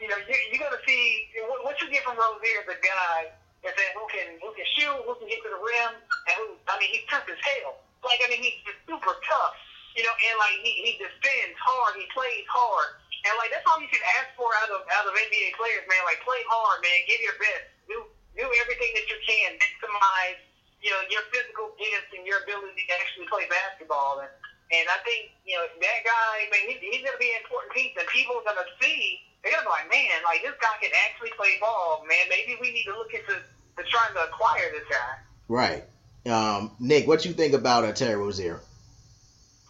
[0.00, 2.80] you know, you, you're going to see what, what you get from Rozier is a
[2.80, 3.30] guy
[3.62, 6.80] that who can who can shoot, who can get to the rim, and who I
[6.80, 7.84] mean, he's tough as hell.
[8.00, 9.56] Like I mean, he's just super tough,
[9.92, 12.96] you know, and like he he defends hard, he plays hard.
[13.28, 16.00] And like that's all you can ask for out of out of NBA players, man.
[16.08, 17.04] Like play hard, man.
[17.04, 17.68] Give your best.
[17.84, 19.60] Do do everything that you can.
[19.60, 20.40] Maximize,
[20.80, 24.24] you know, your physical gifts and your ability to actually play basketball.
[24.24, 24.32] And
[24.72, 27.76] and I think you know that guy, man, he, he's going to be an important
[27.76, 29.20] piece, and people are going to see.
[29.42, 32.28] They're going to be like, man, like this guy can actually play ball, man.
[32.28, 35.12] Maybe we need to look into to trying to acquire this guy.
[35.48, 35.84] Right.
[36.28, 38.60] Um, Nick, what do you think about uh, Terry Rozier?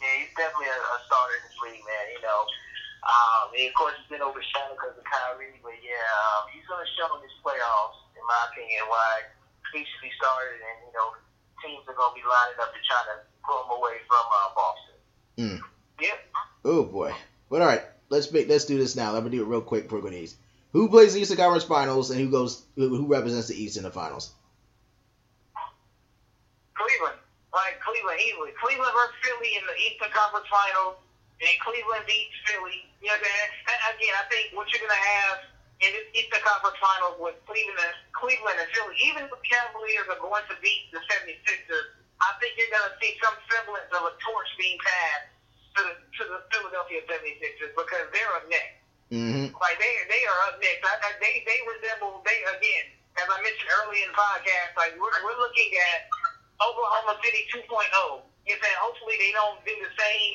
[0.03, 2.05] Yeah, he's definitely a, a starter in this league, man.
[2.11, 2.41] You know,
[3.07, 6.83] um, and of course, it's been overshadowed because of Kyrie, but yeah, um, he's going
[6.83, 9.31] to show in this playoffs, in my opinion, why
[9.71, 11.15] he should be started, and you know,
[11.63, 13.17] teams are going to be lining up to try to
[13.47, 14.99] pull him away from uh, Boston.
[15.39, 15.61] Mm.
[16.03, 16.19] Yep.
[16.67, 17.15] Oh boy.
[17.49, 19.13] But all right, let's make let's do this now.
[19.13, 20.37] Let me do it real quick for East.
[20.73, 23.91] Who plays the Eastern Conference Finals and who goes who represents the East in the
[23.91, 24.35] finals?
[26.75, 27.19] Cleveland.
[27.55, 28.51] Like Cleveland easily.
[28.61, 30.99] Cleveland versus Philly in the Eastern Conference Finals
[31.41, 32.87] and Cleveland beats Philly.
[33.01, 33.51] You know saying?
[33.97, 35.37] Again, I think what you're going to have
[35.81, 40.07] in this Eastern Conference Finals with Cleveland and, Cleveland and Philly, even if the Cavaliers
[40.13, 44.05] are going to beat the 76ers, I think you're going to see some semblance of
[44.05, 45.40] a torch being passed
[45.77, 48.79] to the, to the Philadelphia 76ers because they're up next.
[49.11, 49.51] Mm-hmm.
[49.59, 50.87] Like they they are up next.
[50.87, 52.87] I, I, they they resemble they again
[53.19, 54.79] as I mentioned earlier in the podcast.
[54.79, 56.07] Like we're we're looking at
[56.63, 57.67] Oklahoma City 2.0.
[57.67, 60.35] You know, hopefully they don't do the same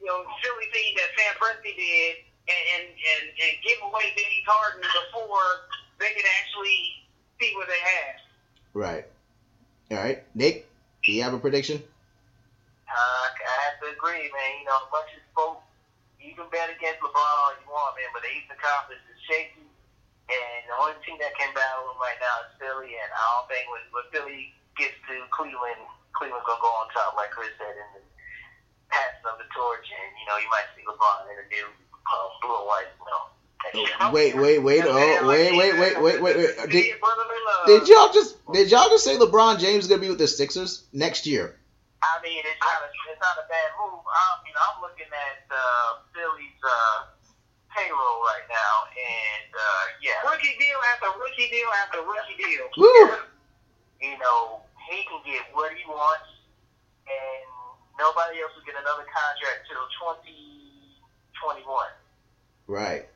[0.00, 2.14] you know, silly thing that Sam Presti did
[2.48, 5.68] and and, and, and give away James Harden before
[5.98, 7.06] they could actually
[7.40, 8.16] see what they have.
[8.74, 9.04] Right.
[9.90, 10.68] All right, Nick,
[11.04, 11.82] do you have a prediction?
[12.88, 14.50] Uh, I have to agree, man.
[14.60, 15.64] You know, as much as folks,
[16.18, 19.68] you can bet against LeBron all you want, man, but the Eastern Conference is shaky.
[20.28, 23.48] And the only team that can battle them right now is Philly, and I don't
[23.48, 25.80] think when, when Philly gets to Cleveland,
[26.12, 28.04] Cleveland's gonna go on top, like Chris said, and
[28.92, 29.88] passing of the torch.
[29.88, 33.08] And you know, you might see LeBron in a new uh, blue and white, you
[33.08, 33.24] know.
[34.12, 34.94] Wait, wait, wait, oh,
[35.28, 36.70] wait, wait, wait, wait, wait, wait.
[36.70, 36.84] Did,
[37.66, 40.84] did y'all just did y'all just say LeBron James is gonna be with the Sixers
[40.92, 41.57] next year?
[41.98, 44.02] I mean, it's not a, it's not a bad move.
[44.06, 47.10] I mean, I'm looking at uh, Philly's uh,
[47.74, 52.70] payroll right now, and uh, yeah, Rookie deal after rookie deal after rookie deal.
[52.78, 53.28] Woo!
[53.98, 56.30] you know, he can get what he wants,
[57.06, 57.46] and
[57.98, 59.82] nobody else will get another contract till
[60.14, 61.66] 2021.
[62.68, 63.08] Right,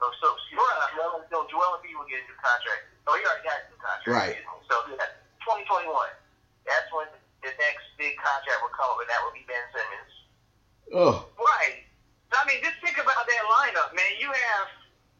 [0.00, 0.64] So, so, so
[0.96, 2.88] Joel, no, Joel Embiid will get a new contract.
[3.06, 4.08] Oh, he already got a new contract.
[4.08, 4.32] Right.
[4.40, 4.64] excuse me.
[4.66, 5.12] So, yeah,
[5.44, 5.92] 2021.
[6.64, 7.06] That's when
[7.44, 10.12] the next big contract will come, and that will be Ben Simmons.
[10.94, 11.82] oh, Right.
[12.32, 14.12] I mean, just think about that lineup, man.
[14.22, 14.66] You have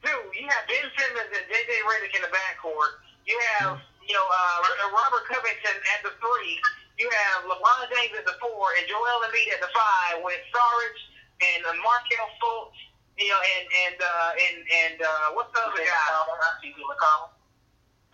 [0.05, 0.21] two.
[0.39, 1.71] You have Ben Simmons and J.J.
[1.89, 3.03] Redick in the backcourt.
[3.27, 6.55] You have, you know, uh, Robert Covington at the three.
[7.01, 11.01] You have LeBron James at the four and Joel Embiid at the five with Sarge
[11.43, 12.77] and uh, Markelle Fultz.
[13.19, 16.07] You know, and and uh, and and uh, what's the other guy?
[16.63, 17.35] TJ McConnell.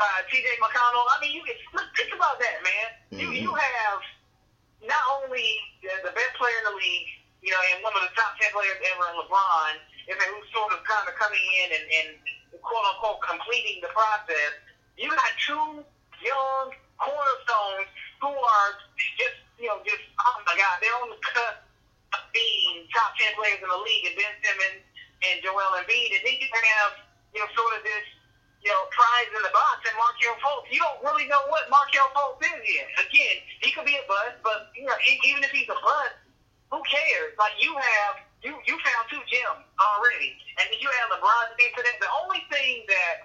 [0.00, 0.48] uh, T.J.
[0.62, 1.04] McConnell.
[1.12, 1.56] I mean, you can
[1.98, 2.88] think about that, man.
[3.20, 3.42] You Mhm.
[3.42, 4.00] you have
[4.86, 5.46] not only
[5.80, 7.10] the, best player in the league,
[7.44, 9.74] you know, and one of the top ten players ever in LeBron,
[10.08, 12.08] and then who's sort of kind of coming in and, and
[12.60, 14.56] quote unquote completing the process.
[14.96, 15.84] You got two
[16.24, 16.66] young
[16.96, 17.90] cornerstones
[18.22, 18.70] who are
[19.20, 21.60] just you know just oh my god, they're on the cusp
[22.16, 24.84] of being top ten players in the league, and Ben Simmons
[25.28, 26.92] and Joel Embiid, and then you have
[27.36, 28.06] you know sort of this
[28.64, 30.72] you know, prize in the box and Markelle Fultz.
[30.72, 32.88] You don't really know what Markelle Fultz is yet.
[32.96, 34.96] Again, he could be a bust, but you know,
[35.28, 36.16] even if he's a bust,
[36.72, 37.36] who cares?
[37.36, 41.68] Like you have, you you found two gems already, and you have LeBron to be
[41.76, 41.96] that.
[42.00, 43.16] The only thing that,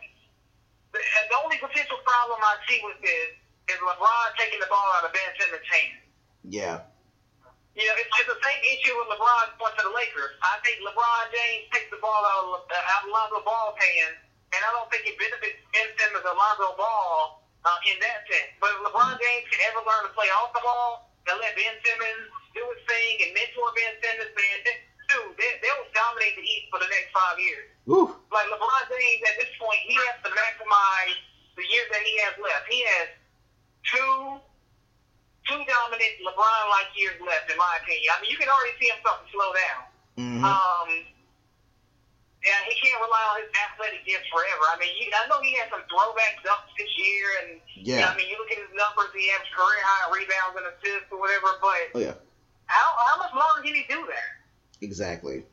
[0.92, 3.32] the, the only potential problem I see with this
[3.72, 6.04] is LeBron taking the ball out of Ben Simmons' hands.
[6.44, 6.84] yeah,
[7.80, 10.36] You know, it's, it's the same issue with LeBron going to the Lakers.
[10.44, 14.20] I think LeBron James takes the ball out of, out of Lonzo Ball's hands,
[14.54, 18.50] and I don't think it benefits Ben Simmons or Lonzo Ball uh, in that sense.
[18.58, 21.76] But if LeBron James can ever learn to play off the ball and let Ben
[21.86, 22.24] Simmons
[22.58, 26.46] do his thing and mentor Ben Simmons, man, they- dude, they, they will dominate the
[26.46, 27.66] East for the next five years.
[27.90, 31.18] woo, Like LeBron James at this point, he has to maximize
[31.58, 32.66] the years that he has left.
[32.70, 33.08] He has
[33.90, 34.38] two
[35.50, 38.06] two dominant LeBron-like years left, in my opinion.
[38.14, 39.82] I mean, you can already see him starting to slow down.
[40.14, 40.90] hmm Um,
[42.40, 44.64] yeah, he can't rely on his athletic gifts forever.
[44.72, 48.16] I mean, you, I know he had some throwback dunks this year, and yeah, I
[48.16, 51.60] mean, you look at his numbers, he has career high rebounds and assists or whatever.
[51.60, 52.16] But oh yeah,
[52.72, 54.30] how how much longer can he do that?
[54.80, 55.44] exactly.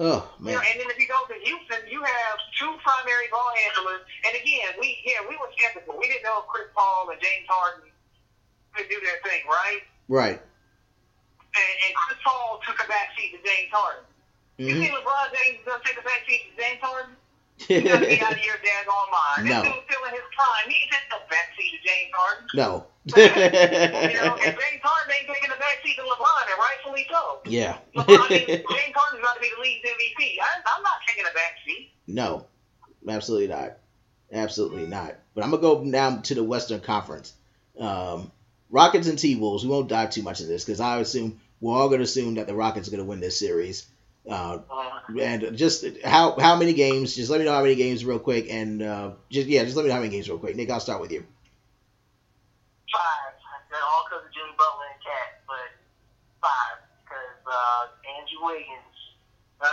[0.00, 3.28] Oh You man, know, and then if you go to Houston, you have two primary
[3.28, 4.00] ball handlers.
[4.24, 6.00] And again, we yeah we were skeptical.
[6.00, 7.92] We didn't know if Chris Paul and James Harden
[8.72, 9.84] could do their thing, right?
[10.08, 10.40] right.
[10.40, 14.08] And, and Chris Paul took a back seat to James Harden.
[14.68, 17.14] You hmm think LeBron James is gonna take a back seat to James Harden?
[17.68, 19.46] You gotta be out of your daggone mind.
[19.48, 19.62] No.
[19.62, 20.66] This dude's still in his prime.
[20.66, 22.46] He ain't taking no back seat to James Harden.
[22.54, 22.86] no.
[23.12, 27.40] You know, and James Harden ain't taking a back seat to LeBron, and rightfully so.
[27.46, 27.78] yeah.
[27.94, 30.38] LeBron, I mean, James Harden's about to be the league's MVP.
[30.40, 31.90] I, I'm not taking a back seat.
[32.06, 32.46] No,
[33.08, 33.78] absolutely not.
[34.32, 35.14] Absolutely not.
[35.34, 37.32] But I'm gonna go down to the Western Conference.
[37.78, 38.30] Um,
[38.70, 39.64] Rockets and T Wolves.
[39.64, 42.46] We won't dive too much into this because I assume we're all gonna assume that
[42.46, 43.86] the Rockets are gonna win this series.
[44.28, 44.58] Uh,
[45.20, 47.16] and just how how many games?
[47.16, 49.82] Just let me know how many games real quick, and uh, just yeah, just let
[49.82, 50.54] me know how many games real quick.
[50.54, 51.24] Nick, I'll start with you.
[52.92, 53.34] Five.
[53.70, 55.68] They're all because of Jimmy Butler and Cat, but
[56.40, 57.82] five because uh,
[58.20, 58.98] Andrew Wiggins.
[59.60, 59.66] Uh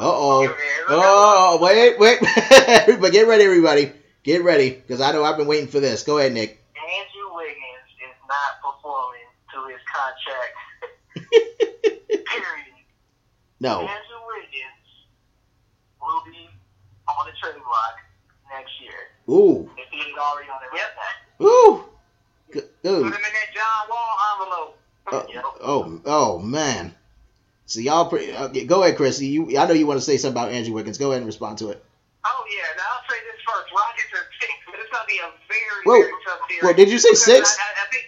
[0.00, 0.40] Uh-oh.
[0.42, 1.06] here- here's another one.
[1.06, 2.18] Oh wait, wait,
[3.00, 3.92] but get ready, everybody.
[4.24, 6.02] Get ready because I know I've been waiting for this.
[6.02, 6.62] Go ahead, Nick.
[6.74, 10.54] Andrew Wiggins is not performing to his contract.
[13.62, 13.78] No.
[13.86, 15.06] Andrew Wiggins
[16.02, 16.50] will be
[17.06, 17.94] on the trade block
[18.50, 19.70] next year Ooh.
[19.78, 20.90] if he ain't already on the yep.
[21.40, 21.84] Ooh.
[22.50, 22.66] Good.
[22.82, 24.78] Put him in that John Wall envelope.
[25.12, 25.44] Oh, Yep.
[25.62, 26.92] oh, oh man.
[27.66, 29.20] So y'all, pre- uh, okay, go ahead, Chris.
[29.22, 30.98] You, I know you want to say something about Andrew Wiggins.
[30.98, 31.78] Go ahead and respond to it.
[32.26, 33.70] Oh yeah, now I'll say this first.
[33.70, 36.02] Rockets are six, but it's gonna be a very, Whoa.
[36.02, 36.62] very tough series.
[36.66, 37.46] Well, did you say six?
[37.46, 38.04] I, I, I think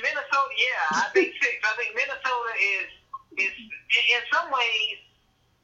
[0.00, 0.52] Minnesota.
[0.56, 1.60] Yeah, I think six.
[1.60, 2.88] I think Minnesota is
[3.36, 3.52] is
[3.94, 4.98] in, in some ways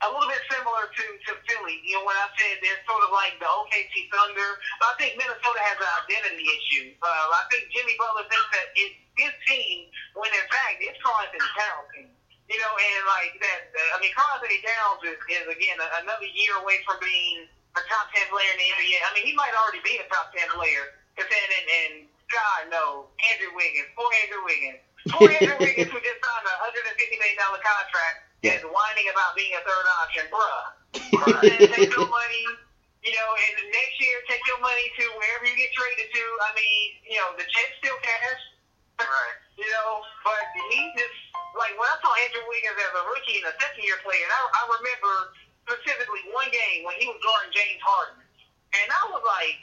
[0.01, 1.77] a little bit similar to to Philly.
[1.85, 5.20] You know, when I said they're sort of like the OKC Thunder, but I think
[5.20, 6.97] Minnesota has an identity issue.
[7.05, 11.44] Uh, I think Jimmy Butler thinks that it's his team, when in fact it's Anthony
[11.52, 12.11] Towns' team.
[12.48, 13.70] You know, and like that.
[13.70, 17.47] Uh, I mean, Anthony Towns is, is again another year away from being
[17.77, 18.98] a top ten player in the NBA.
[19.05, 20.97] I mean, he might already be a top ten player.
[21.20, 21.94] Then, and, and
[22.32, 26.85] God knows, Andrew Wiggins, poor Andrew Wiggins, poor Andrew Wiggins who just signed a hundred
[26.85, 28.60] and fifty million dollar contract yeah.
[28.60, 30.60] is whining about being a third option, bruh.
[31.16, 31.40] bruh.
[31.77, 32.44] take your money,
[33.05, 36.24] you know, and the next year take your money to wherever you get traded to.
[36.44, 38.43] I mean, you know, the check's still cash.
[39.01, 39.36] Right.
[39.56, 41.16] You know, but he just
[41.56, 44.32] like when I saw Andrew Wiggins as a rookie and a second year player, and
[44.32, 45.12] I, I remember
[45.64, 48.20] specifically one game when he was guarding James Harden,
[48.77, 49.56] and I was like,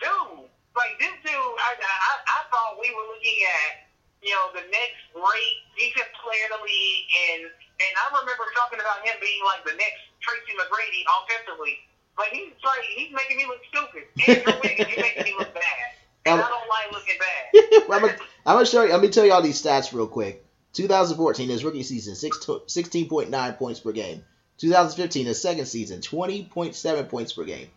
[0.00, 3.89] dude, like this dude, I I, I thought we were looking at
[4.22, 8.80] you know the next great defense player in the league, and and I remember talking
[8.80, 11.80] about him being like the next Tracy McGrady offensively.
[12.16, 14.04] But he's like he's making me look stupid.
[14.28, 15.88] Andrew Wiggins, he's making me look bad.
[16.26, 17.40] And um, I don't like looking bad.
[17.88, 18.04] I'm,
[18.44, 18.92] I'm gonna show you.
[18.92, 20.44] Let me tell you all these stats real quick.
[20.72, 24.24] 2014, his rookie season, 16.9 points per game.
[24.58, 27.68] 2015, his second season, 20.7 points per game.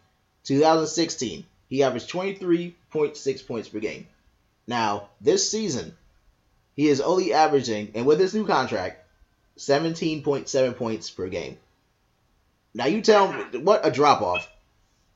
[0.44, 4.08] 2016, he averaged 23.6 points per game.
[4.68, 5.96] Now, this season,
[6.76, 9.04] he is only averaging, and with his new contract,
[9.58, 11.58] 17.7 points per game.
[12.74, 14.50] Now you tell me what a drop off.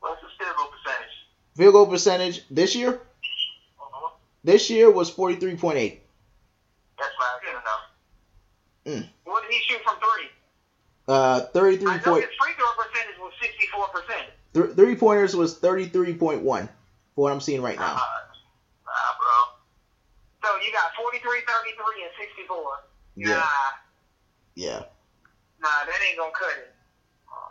[0.00, 1.12] What's the field goal percentage?
[1.56, 2.90] Field goal percentage this year?
[2.90, 4.10] Uh-huh.
[4.44, 5.98] This year was 43.8.
[6.98, 9.04] That's not good enough.
[9.04, 9.08] Mm.
[9.24, 10.28] What did he shoot from three?
[11.08, 14.64] Uh, 33 I know his free throw percentage was 64%.
[14.66, 16.68] Th- three pointers was 33.1 for
[17.14, 17.94] what I'm seeing right now.
[17.94, 18.27] Uh, bro.
[20.48, 22.56] So you got 43, 33, and 64.
[23.20, 23.36] Yeah.
[23.36, 23.68] Nah.
[24.56, 24.80] Yeah.
[25.60, 26.72] Nah, that ain't gonna cut it.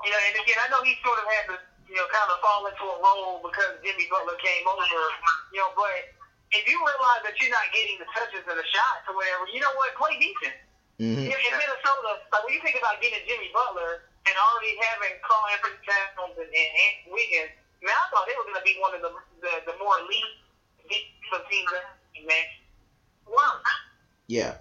[0.02, 1.56] You know, and again, I know he sort of had to,
[1.86, 4.82] you know, kind of fall into a role because Jimmy Butler came over,
[5.54, 6.10] you know, but
[6.58, 9.62] if you realize that you're not getting the touches and the shots or whatever, you
[9.62, 9.94] know what?
[9.94, 10.58] Play defense.
[10.98, 11.30] Mm-hmm.
[11.30, 15.46] Know, in Minnesota, like when you think about getting Jimmy Butler and already having Karl
[15.54, 17.54] Anthony Towns and, and Ant Wiggins,
[17.86, 19.14] man, I thought they were going to be one of the
[19.46, 20.34] the, the more elite
[20.90, 21.70] defensive teams
[22.18, 22.46] in man.
[23.30, 23.60] Wow.
[24.28, 24.56] Yeah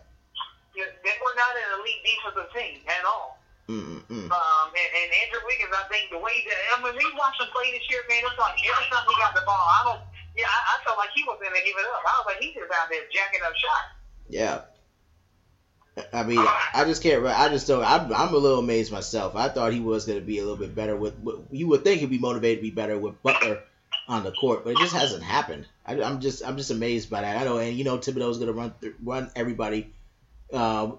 [0.76, 3.40] they were not an elite defensive team at all.
[3.66, 4.30] Mm-hmm.
[4.30, 7.51] Um, and, and Andrew Wiggins, I think the way that I mean, we watched him
[7.51, 8.22] play this year, man.
[8.22, 10.02] It's like every time he got the ball, I don't.
[10.38, 12.05] Yeah, I, I felt like he was to give it up.
[12.05, 13.90] I was like, he's just out there jacking up shots.
[14.28, 14.60] Yeah.
[16.12, 17.24] I mean, I just can't.
[17.24, 17.82] I just don't.
[17.82, 19.34] I'm, I'm a little amazed myself.
[19.34, 21.40] I thought he was going to be a little bit better with, with.
[21.51, 23.62] You would think he'd be motivated to be better with Butler
[24.08, 25.66] on the court, but it just hasn't happened.
[25.84, 27.36] I, am just, I'm just amazed by that.
[27.36, 29.92] I know, and you know, Thibodeau's going to run, run everybody
[30.52, 30.92] uh,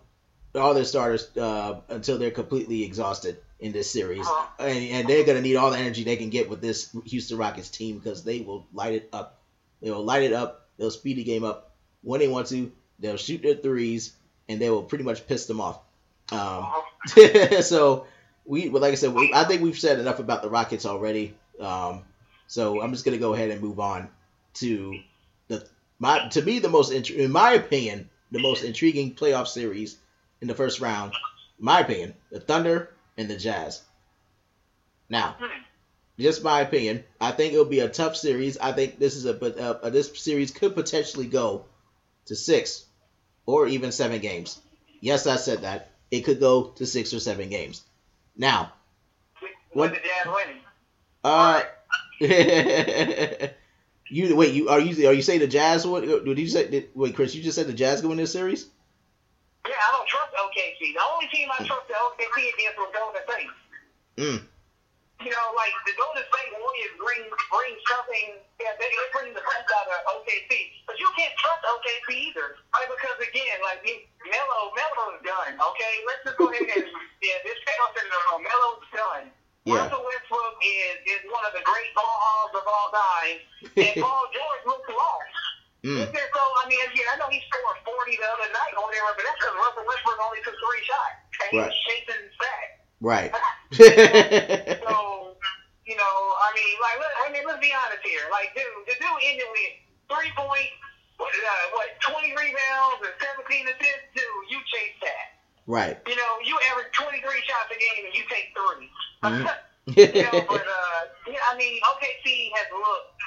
[0.55, 4.63] all their starters uh, until they're completely exhausted in this series, uh-huh.
[4.63, 7.69] and, and, they're gonna need all the energy they can get with this Houston Rockets
[7.69, 9.39] team because they will light it up.
[9.81, 10.67] They will light it up.
[10.77, 12.71] They'll speed the game up when they want to.
[12.99, 14.13] They'll shoot their threes,
[14.47, 15.79] and they will pretty much piss them off.
[16.31, 17.61] Um, uh-huh.
[17.61, 18.05] so
[18.45, 21.35] we, like I said, we, I think we've said enough about the Rockets already.
[21.59, 22.03] Um,
[22.47, 24.09] so I'm just gonna go ahead and move on
[24.55, 24.99] to
[25.47, 25.67] the
[25.99, 29.97] my to me the most in my opinion the most intriguing playoff series
[30.41, 31.13] in the first round,
[31.59, 33.81] my opinion, the Thunder and the Jazz.
[35.09, 35.37] Now,
[36.19, 38.57] just my opinion, I think it'll be a tough series.
[38.57, 41.65] I think this is a but uh, uh, this series could potentially go
[42.25, 42.85] to six
[43.45, 44.59] or even seven games.
[44.99, 47.83] Yes, I said that it could go to six or seven games.
[48.35, 48.73] Now,
[49.71, 50.61] what the Jazz winning?
[51.23, 51.61] Uh,
[54.09, 55.85] You wait, you are you are you saying the Jazz?
[55.85, 56.71] What did you say?
[56.71, 58.71] Did, wait, Chris, you just said the Jazz go in this series?
[59.67, 60.95] Yeah, I don't trust OKC.
[60.95, 63.51] The only team I trust the OKC against was Golden State.
[64.15, 64.39] Mm.
[65.27, 68.39] You know, like the Golden State Warriors bring bring something.
[68.63, 70.55] Yeah, they, they bring the best out of OKC,
[70.87, 72.55] but you can't trust OKC either.
[72.79, 72.87] Right?
[72.87, 73.83] Because again, like
[74.23, 75.59] Melo, Melo is done.
[75.59, 76.87] Okay, let's just go ahead and
[77.19, 79.35] yeah, this the Melo's done.
[79.67, 79.83] Yeah.
[79.83, 83.37] Russell Westbrook is, is one of the great ball hogs of all time,
[83.75, 85.35] and Paul George looks lost.
[85.83, 86.07] Mm.
[86.07, 89.27] So, I mean, again, I know he scored 40 the other night or whatever, but
[89.27, 91.67] that's because Russell Westbrook only took three shots, and right.
[91.67, 92.67] he's chasing sack.
[93.03, 93.31] Right.
[94.87, 94.95] so,
[95.83, 96.15] you know,
[96.47, 98.23] I mean, like, look, I mean, let's be honest here.
[98.31, 99.73] Like, dude, the dude ended with
[100.15, 100.79] three points,
[101.19, 104.15] what, uh, what 20 rebounds and 17 assists.
[104.15, 105.36] Dude, you chase that.
[105.67, 105.99] Right.
[106.07, 108.87] You know, you average 23 shots a game and you take 3.
[109.27, 109.51] Mm-hmm.
[109.99, 113.19] you know, but, uh, yeah, I mean, OKC has looked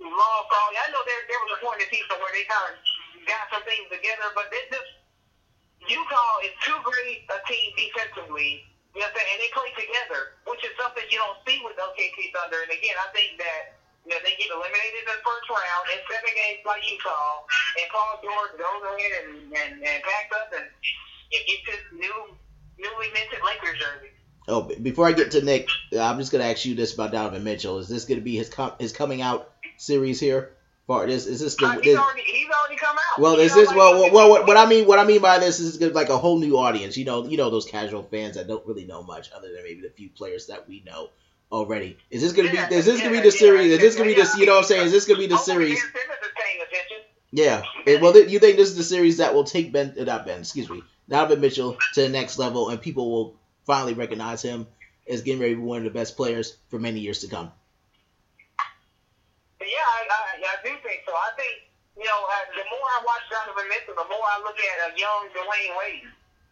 [0.00, 2.72] long for I know there, there was a point in the season where they kind
[2.72, 2.80] of
[3.28, 4.88] got some things together, but they just,
[5.84, 8.64] Utah is too great a team defensively,
[8.96, 9.28] you know what I'm saying?
[9.36, 12.64] And they play together, which is something you don't see with OKC Thunder.
[12.64, 13.76] And again, I think that
[14.08, 17.44] you know, they get eliminated in the first round in seven games by Utah,
[17.76, 20.68] and Paul George goes ahead and, and, and packs up and
[21.30, 22.12] it gets his new
[22.78, 24.12] newly minted Lakers jersey.
[24.46, 25.68] Oh, before I get to Nick,
[25.98, 27.78] I'm just gonna ask you this about Donovan Mitchell.
[27.78, 30.52] Is this gonna be his com- his coming out series here?
[30.86, 31.66] For this, is this the?
[31.66, 33.20] Uh, he's, this, already, he's already come out.
[33.20, 34.86] well, is this well, well, well, what, what I mean?
[34.86, 36.96] What I mean by this is it's like a whole new audience.
[36.96, 39.82] You know, you know those casual fans that don't really know much other than maybe
[39.82, 41.10] the few players that we know
[41.52, 41.98] already.
[42.10, 42.74] Is this gonna Yeah, be?
[42.76, 43.66] Is this gonna be yeah, the series?
[43.68, 44.40] yeah, Is this gonna be yeah, the?
[44.40, 44.86] You know what I'm saying?
[44.86, 45.76] Is this gonna be the series?
[45.76, 46.96] Is paying attention.
[47.30, 48.00] Yeah.
[48.00, 50.40] Well, th- you think this is the series that will take Ben, uh, not Ben,
[50.40, 54.66] excuse me, Donovan Mitchell to the next level, and people will finally recognize him
[55.08, 57.50] as getting ready to be one of the best players for many years to come.
[59.60, 61.12] Yeah, I, I, I do think so.
[61.12, 61.64] I think,
[61.96, 64.98] you know, uh, the more I watch Donovan Mitchell, the more I look at a
[64.98, 66.08] young Dwyane Wade.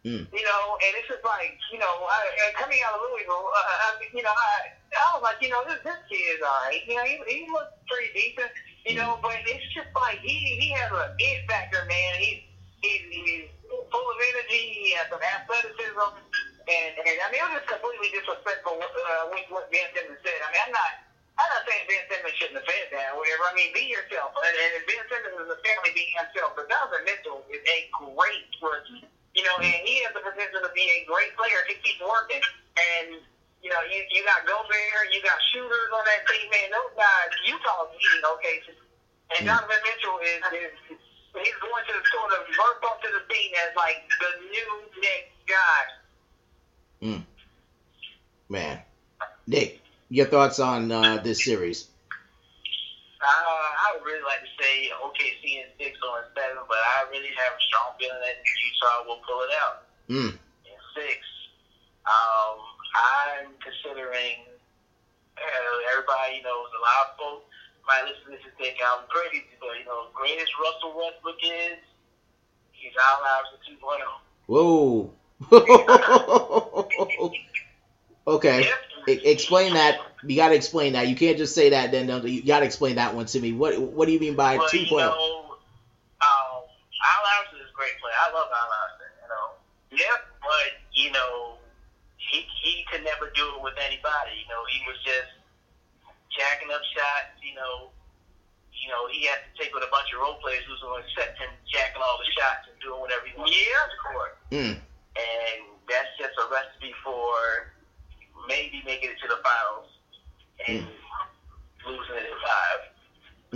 [0.06, 0.22] Mm.
[0.30, 3.90] You know, and it's just like, you know, I, and coming out of Louisville, uh,
[3.90, 6.78] I, you know, I, I was like, you know, this, this kid is all right.
[6.86, 8.54] You know, he, he looks pretty decent,
[8.86, 12.22] you know, but it's just like he he has a it factor, man.
[12.22, 12.38] He's,
[12.86, 13.46] he's, he's
[13.90, 14.62] full of energy.
[14.78, 16.10] He has some athleticism.
[16.66, 20.38] And, and I mean, it was just completely disrespectful uh, with what Ben Simmons said.
[20.42, 20.92] I mean, I'm not.
[21.36, 23.44] I'm not saying Ben Simmons shouldn't have said that whatever.
[23.44, 24.32] I mean, be yourself.
[24.40, 26.56] And, and Ben Simmons is a family being himself.
[26.56, 29.04] But Donovan Mitchell is a great rookie.
[29.36, 32.00] You know, and he has the potential to be a great player if he keeps
[32.00, 32.40] working.
[32.40, 33.20] And,
[33.60, 36.72] you know, you, you got Gobert, you got shooters on that team, man.
[36.72, 38.56] Those guys, Utah's eating okay.
[39.36, 39.44] And.
[39.44, 41.04] Donovan Mitchell is, is
[41.42, 45.82] he's going to sort of burst onto the scene as like the new next guy.
[48.48, 48.78] Man.
[49.46, 51.86] Nick, your thoughts on uh, this series?
[53.18, 57.10] Uh, I would really like to say OKC in six or in seven, but I
[57.10, 60.30] really have a strong feeling that Utah will pull it out Mm.
[60.30, 61.18] in six.
[62.06, 62.54] Um,
[62.94, 64.46] I'm considering
[65.34, 67.50] uh, everybody, you know, a lot of folks
[67.86, 71.78] might listen to this and think I'm crazy, but you know, greatest Russell Westbrook is
[72.72, 74.02] he's Allen Iverson 2.0.
[74.46, 75.10] Whoa.
[78.26, 78.60] okay.
[78.60, 78.68] Yep.
[79.08, 79.96] E- explain that.
[80.24, 81.06] You gotta explain that.
[81.08, 81.90] You can't just say that.
[81.92, 83.52] Then you gotta explain that one to me.
[83.52, 84.90] What What do you mean by Well, 2.0?
[84.90, 85.56] you know,
[86.22, 86.62] um,
[87.38, 88.14] Iverson is a great player.
[88.18, 89.46] I love Iverson, you know.
[89.92, 91.58] Yep, but you know,
[92.16, 94.42] he he could never do it with anybody.
[94.42, 95.30] You know, he was just
[96.36, 97.36] jacking up shots.
[97.42, 97.90] You know,
[98.72, 101.04] you know, he had to take with a bunch of role players who's going to
[101.08, 103.80] accept him jacking all the shots and doing whatever he wants Yeah.
[103.82, 104.32] on the court.
[104.52, 104.74] Mm.
[105.16, 107.72] And that's just a recipe for
[108.46, 109.88] maybe making it to the finals
[110.68, 110.84] and
[111.88, 112.80] losing it in five.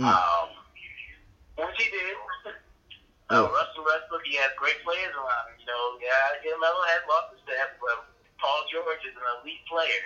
[0.01, 0.09] Mm.
[0.09, 0.47] Um,
[1.61, 2.17] which he did.
[3.31, 3.47] Oh.
[3.47, 5.63] Uh, Russell Westbrook, he has great players around him.
[5.63, 8.11] You know, yeah, Jim Melo has lost his step, but
[8.43, 10.03] Paul George is an elite player.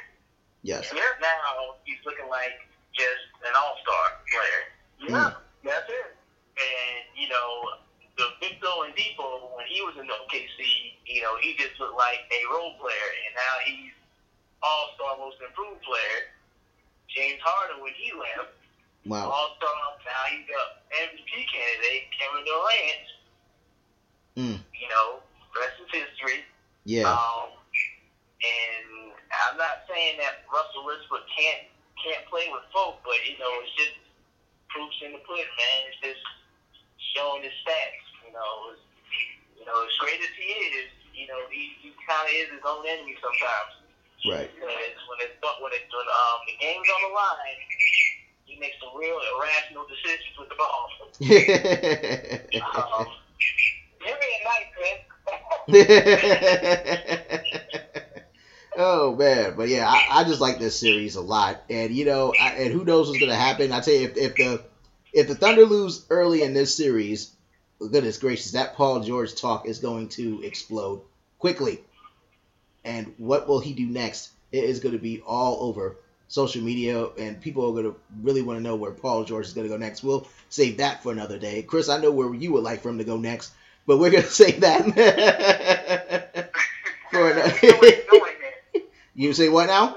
[0.65, 0.89] Yes.
[0.89, 2.57] And now he's looking like
[2.97, 4.61] just an all-star player.
[4.97, 5.31] Yeah,
[5.61, 6.17] that's it.
[6.57, 7.77] And, you know,
[8.17, 12.41] the Victor Oladipo, when he was in OKC, you know, he just looked like a
[12.49, 13.09] role player.
[13.29, 13.93] And now he's
[14.65, 16.33] all-star most improved player.
[17.13, 18.57] James Harden, when he left,
[19.05, 19.29] Wow.
[19.29, 19.69] all-star,
[20.01, 20.63] now he's a
[20.97, 22.09] MVP candidate.
[22.17, 23.05] Kevin Durant,
[24.35, 24.59] Mm.
[24.73, 25.21] you know,
[25.61, 26.43] rest is history.
[26.85, 27.13] Yeah.
[27.13, 27.51] Um,
[28.41, 29.04] and
[29.49, 31.61] I'm not saying that Russell Westbrook can't
[32.01, 33.95] can't play with folk, but you know, it's just
[34.69, 35.79] proofs in the pudding, man.
[35.89, 36.21] It's just
[37.15, 38.01] showing his stats.
[38.25, 38.83] You know, it's,
[39.57, 42.63] you know, as great as he is, you know, he, he kind of is his
[42.67, 43.71] own enemy sometimes.
[44.27, 44.49] Right.
[44.59, 47.57] When it's when it's when it's when um the game's on the line,
[48.45, 50.89] he makes some real irrational decisions with the ball.
[52.65, 53.05] Um,
[54.05, 54.97] You're being nice, man.
[58.77, 62.33] oh man, but yeah, I, I just like this series a lot, and you know,
[62.39, 63.71] I, and who knows what's gonna happen?
[63.71, 64.63] I tell you, if, if the
[65.13, 67.31] if the Thunder lose early in this series,
[67.79, 71.01] goodness gracious, that Paul George talk is going to explode
[71.39, 71.81] quickly.
[72.83, 74.29] And what will he do next?
[74.51, 75.97] It is going to be all over
[76.27, 79.53] social media, and people are going to really want to know where Paul George is
[79.53, 80.03] going to go next.
[80.03, 81.63] We'll save that for another day.
[81.63, 83.53] Chris, I know where you would like for him to go next,
[83.87, 84.85] but we're going to save that
[87.11, 88.21] for another.
[89.15, 89.95] you say what now?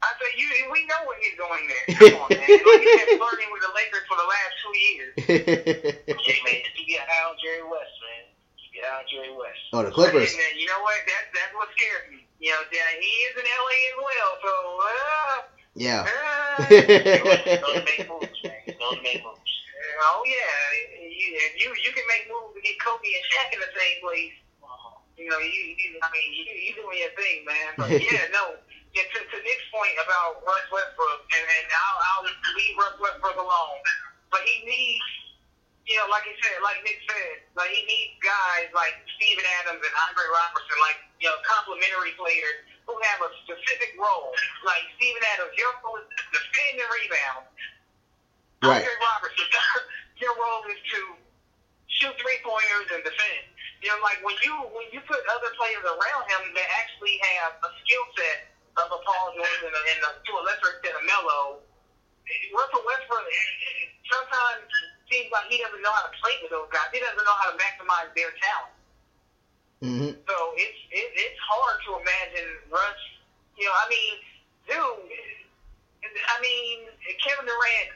[0.00, 1.84] I said, you, we know where he's going there.
[1.98, 2.46] Come on, man.
[2.46, 5.12] Like he's been flirting with the Lakers for the last two years.
[6.22, 8.24] hey man, keep your eye on Jerry West, man.
[8.62, 9.58] Keep your eye on Jerry West.
[9.74, 10.30] oh, the Clippers.
[10.34, 11.02] Uh, you know what?
[11.06, 12.22] That's that's what scares me.
[12.38, 14.30] You know, that he is in LA as well.
[14.38, 14.52] So,
[14.86, 15.36] uh,
[15.74, 16.02] Yeah.
[16.06, 16.62] uh,
[17.58, 18.62] Don't make moves, man.
[18.78, 19.50] Don't make moves.
[20.14, 21.26] oh yeah, you,
[21.58, 24.34] you you can make moves to get Kobe and Shaq in the same place.
[25.18, 27.70] You know, you, you I mean, you, you doing your thing, man.
[27.74, 28.54] But yeah, no.
[28.96, 32.24] Yeah, to, to Nick's point about Russ Westbrook, and, and I'll, I'll
[32.56, 33.78] leave Russ Westbrook alone.
[34.32, 35.04] But he needs,
[35.84, 39.84] you know, like he said, like Nick said, like he needs guys like Steven Adams
[39.84, 44.32] and Andre Robertson, like you know, complementary players who have a specific role.
[44.64, 47.44] Like Steven Adams, your role is to defend and rebound.
[48.64, 48.80] Right.
[48.80, 49.48] Andre Robertson,
[50.22, 51.00] your role is to
[51.92, 53.44] shoot three pointers and defend.
[53.78, 57.54] You know, like when you when you put other players around him that actually have
[57.62, 60.98] a skill set of a Paul George and, a, and a, to a lesser extent
[60.98, 61.62] a Melo,
[62.54, 63.26] Russell Westbrook
[64.10, 64.66] sometimes
[65.06, 66.90] seems like he doesn't know how to play with those guys.
[66.92, 68.74] He doesn't know how to maximize their talent.
[69.78, 70.10] Mm-hmm.
[70.26, 73.02] So it's it, it's hard to imagine Russ.
[73.54, 74.14] You know, I mean,
[74.66, 75.12] dude.
[76.02, 76.90] I mean,
[77.22, 77.90] Kevin Durant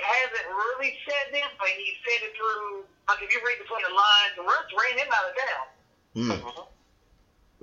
[0.00, 2.84] hasn't really said this, but he said it through.
[3.08, 5.66] Like if you read between the lines, Russ ran him out of town.
[6.14, 6.64] Mm.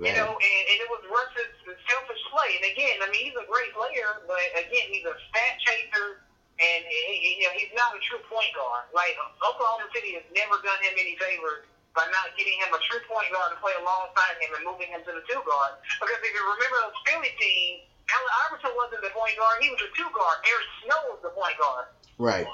[0.02, 2.50] You know, and, and it was Russ's selfish play.
[2.58, 6.26] And again, I mean, he's a great player, but again, he's a stat chaser,
[6.58, 8.90] and he, you know, he's not a true point guard.
[8.90, 9.14] Like
[9.46, 13.30] Oklahoma City has never done him any favors by not getting him a true point
[13.30, 15.78] guard to play alongside him and moving him to the two guard.
[16.02, 19.80] Because if you remember those Philly team, Allen Iverson wasn't the point guard; he was
[19.86, 20.36] a two guard.
[20.42, 21.86] Eric Snow was the point guard.
[22.18, 22.46] Right.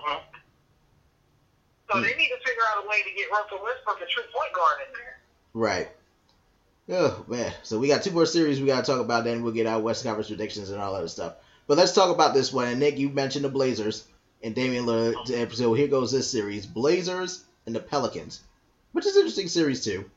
[1.91, 4.53] So they need to figure out a way to get Russell Westbrook a true point
[4.53, 5.19] guard in there.
[5.55, 5.89] Right.
[6.91, 7.53] Oh man.
[7.63, 10.05] So we got two more series we gotta talk about, then we'll get our West
[10.05, 11.35] Conference predictions and all that stuff.
[11.67, 12.69] But let's talk about this one.
[12.69, 14.07] And Nick, you mentioned the Blazers
[14.43, 15.55] and Damian Lillard.
[15.55, 18.41] So here goes this series: Blazers and the Pelicans,
[18.93, 20.11] which is an interesting series too.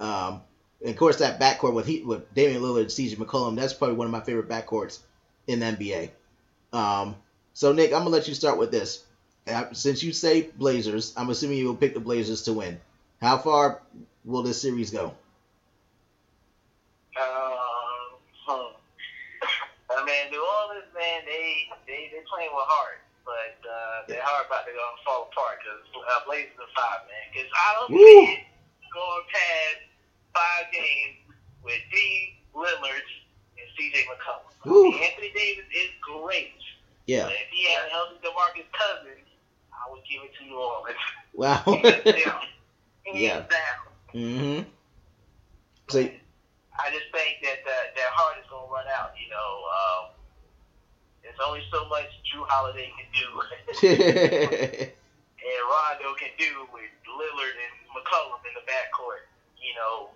[0.00, 0.42] Um,
[0.80, 3.96] and of course, that backcourt with he, with Damian Lillard and CJ McCollum, that's probably
[3.96, 4.98] one of my favorite backcourts
[5.46, 6.10] in the NBA.
[6.72, 7.16] Um,
[7.54, 9.04] so Nick, I'm gonna let you start with this.
[9.72, 12.78] Since you say Blazers, I'm assuming you will pick the Blazers to win.
[13.20, 13.74] How far
[14.24, 15.14] will this series go?
[17.16, 18.72] Um, hmm.
[19.98, 24.46] I mean, New Orleans, man, they they they playing with heart, but uh, their heart
[24.46, 27.24] about to go fall apart because uh, Blazers are five, man.
[27.32, 27.98] Because I don't Woo.
[27.98, 28.44] see it
[28.92, 29.80] going past
[30.34, 31.16] five games
[31.62, 32.34] with D.
[32.54, 33.06] Lillard
[33.58, 34.04] and C.J.
[34.08, 34.52] McCollum.
[34.64, 34.92] Woo.
[34.92, 36.56] Anthony Davis is great,
[37.06, 37.24] Yeah.
[37.24, 39.25] but if he had a healthy DeMarcus Cousins,
[39.86, 40.98] I would give it to New Orleans.
[41.34, 41.62] Wow.
[41.66, 42.40] Hands down.
[43.06, 43.44] Hands Yeah.
[43.46, 43.78] down.
[44.12, 44.60] hmm
[45.88, 49.12] So I just think that uh, that heart is gonna run out.
[49.20, 50.02] You know, um,
[51.22, 53.28] there's only so much Jrue Holiday can do,
[53.86, 59.24] and Rondo can do with Lillard and McCollum in the backcourt.
[59.60, 60.10] You know,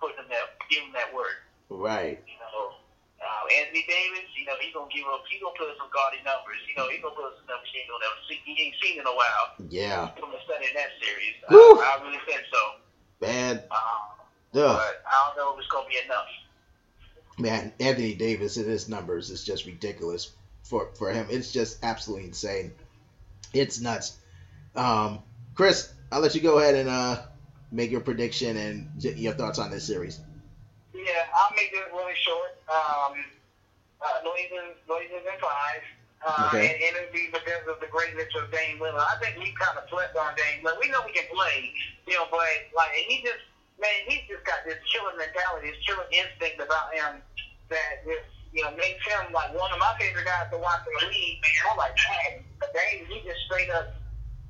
[0.00, 1.42] putting them that, giving that work.
[1.70, 2.18] right.
[2.26, 2.74] You know,
[3.18, 4.26] uh, Anthony Davis.
[4.36, 5.22] You know, he's gonna give up.
[5.28, 6.60] He's gonna put up some gaudy numbers.
[6.66, 8.38] You know, he's gonna put up some numbers he ain't gonna see.
[8.44, 9.46] He ain't seen in a while.
[9.68, 10.10] Yeah.
[10.20, 11.36] Gonna study in that series.
[11.50, 11.78] Woo.
[11.80, 12.62] I, I really think so.
[13.20, 13.62] Man.
[13.70, 14.18] Um,
[14.52, 16.26] but I don't know if it's gonna be enough.
[17.38, 20.30] Man, Anthony Davis and his numbers is just ridiculous
[20.62, 21.26] for for him.
[21.30, 22.72] It's just absolutely insane.
[23.52, 24.16] It's nuts.
[24.74, 25.22] Um,
[25.54, 27.20] Chris, I'll let you go ahead and uh
[27.70, 30.20] make your prediction and your thoughts on this series.
[30.98, 32.58] Yeah, I'll make this really short.
[32.66, 33.14] Um,
[34.02, 35.82] uh, England, New in five.
[36.18, 36.74] Uh, Okay.
[36.74, 39.06] and, and be because of the greatness of Dame Lillard.
[39.06, 40.82] I think we kind of flipped on Dame Lillard.
[40.82, 41.70] We know he can play,
[42.10, 42.42] you know, but
[42.74, 43.38] like he just,
[43.78, 47.22] man, he's just got this killer mentality, this killer instinct about him
[47.70, 51.06] that just, you know, makes him like one of my favorite guys to watch in
[51.06, 51.38] the league.
[51.38, 52.42] Man, I'm like, man,
[52.74, 53.94] Dame, he just straight up,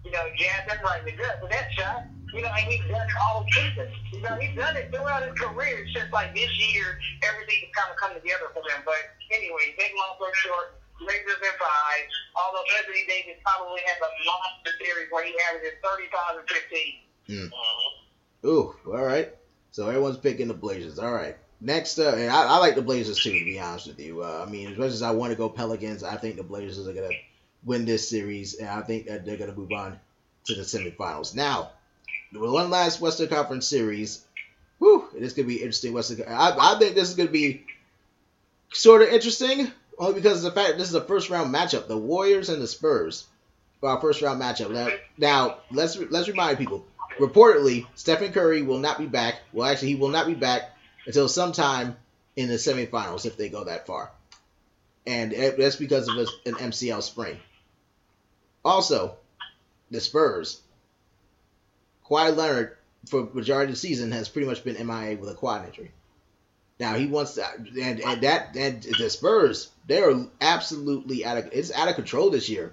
[0.08, 2.08] you know, jabbed him right in the gut with that shot.
[2.34, 3.88] You know, and he's done it all season.
[4.12, 5.84] You know, he's done it throughout his career.
[5.84, 8.84] It's just like this year, everything has kind of come together for them.
[8.84, 9.00] But
[9.32, 12.04] anyway, big long story short, Lakers in five.
[12.36, 17.50] Although Anthony Davis probably has a monster series where he averages 35 and 15.
[18.44, 19.32] Ooh, all right.
[19.70, 20.98] So everyone's picking the Blazers.
[20.98, 21.36] All right.
[21.60, 24.22] Next, uh, and I, I like the Blazers too, to be honest with you.
[24.22, 26.86] Uh, I mean, as much as I want to go Pelicans, I think the Blazers
[26.86, 27.10] are gonna
[27.64, 29.98] win this series, and I think that they're gonna move on
[30.44, 31.34] to the semifinals.
[31.34, 31.72] Now,
[32.32, 34.24] one last Western Conference series.
[34.78, 35.92] Whew, it is gonna be interesting.
[35.92, 37.64] Western, I, I think this is gonna be
[38.72, 41.88] sort of interesting, only because of the fact this is a first round matchup.
[41.88, 43.26] The Warriors and the Spurs
[43.80, 44.70] for our first round matchup.
[44.70, 46.84] Now, now let's let's remind people.
[47.18, 49.40] Reportedly, Stephen Curry will not be back.
[49.52, 50.76] Well, actually, he will not be back
[51.06, 51.96] until sometime
[52.36, 54.12] in the semifinals if they go that far,
[55.06, 57.38] and that's because of an MCL sprain.
[58.64, 59.16] Also,
[59.90, 60.60] the Spurs.
[62.08, 62.76] Kawhi Leonard,
[63.06, 65.90] for majority of the season, has pretty much been MIA with a quad injury.
[66.80, 71.72] Now he wants that, and and that and the Spurs, they're absolutely out of it's
[71.72, 72.72] out of control this year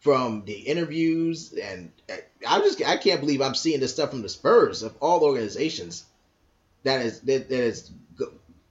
[0.00, 2.14] from the interviews and uh,
[2.46, 6.04] I'm just I can't believe I'm seeing this stuff from the Spurs of all organizations
[6.86, 7.90] that is that, that is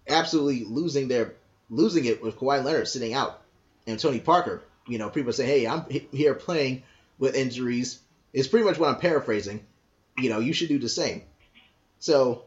[0.07, 1.33] absolutely losing their
[1.69, 3.41] losing it with Kawhi Leonard sitting out
[3.87, 4.63] and Tony Parker.
[4.87, 6.83] You know, people say, "Hey, I'm here playing
[7.17, 7.99] with injuries."
[8.33, 9.65] It's pretty much what I'm paraphrasing.
[10.17, 11.23] You know, you should do the same.
[11.99, 12.43] So,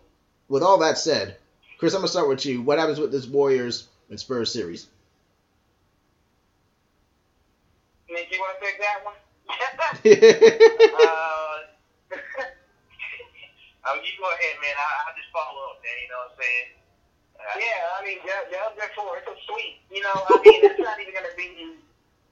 [0.48, 1.36] with all that said,
[1.78, 2.62] Chris, I'm gonna start with you.
[2.62, 4.88] What happens with this Warriors and Spurs series?
[8.08, 9.14] Nick, you want to take that one?
[9.52, 9.60] uh,
[13.84, 14.74] oh, you go ahead, man.
[14.74, 15.98] I, I'll just follow up there.
[16.00, 16.68] You know what I'm saying?
[17.36, 19.20] Uh, yeah, I mean, that, that was before.
[19.20, 19.84] It's a sweet.
[19.92, 21.52] You know, I mean, it's not even going to be,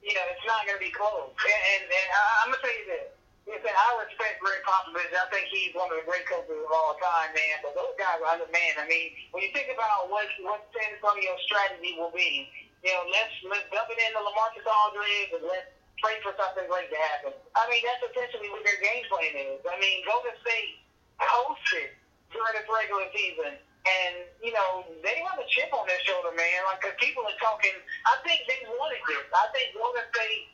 [0.01, 1.29] you know, it's not going to be close.
[1.29, 3.16] And, and, and I, I'm going to tell you this.
[3.47, 5.07] Listen, I respect Gregg Popovich.
[5.15, 7.63] I think he's one of the great coaches of all time, man.
[7.63, 8.75] But those guys are other man.
[8.75, 12.51] I mean, when you think about what what San Antonio's strategy will be,
[12.83, 15.71] you know, let's let's dump it into LaMarcus Aldridge and let's
[16.03, 17.31] pray for something great to happen.
[17.55, 19.63] I mean, that's essentially what their game plan is.
[19.63, 20.83] I mean, Golden State
[21.23, 21.95] hosted
[22.35, 23.55] during this regular season.
[23.87, 26.59] And, you know, they have a chip on their shoulder, man.
[26.67, 27.71] Like, because people are talking,
[28.03, 29.23] I think they wanted this.
[29.31, 30.51] I think Golden State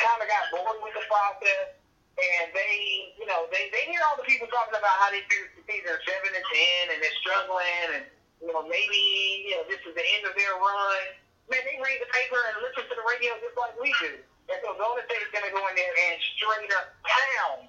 [0.00, 1.76] kind of got bored with the process
[2.14, 5.58] and they, you know, they, they hear all the people talking about how they finished
[5.58, 8.04] the season seven and ten, and they're struggling, and
[8.38, 9.02] you know maybe
[9.50, 11.02] you know this is the end of their run.
[11.50, 14.16] Man, they read the paper and listen to the radio just like we do.
[14.48, 17.68] And so Golden State is going to go in there and straight up pound.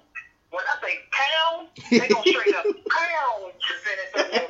[0.54, 2.64] When I say pound, they go straight up
[2.96, 4.46] pound to San Antonio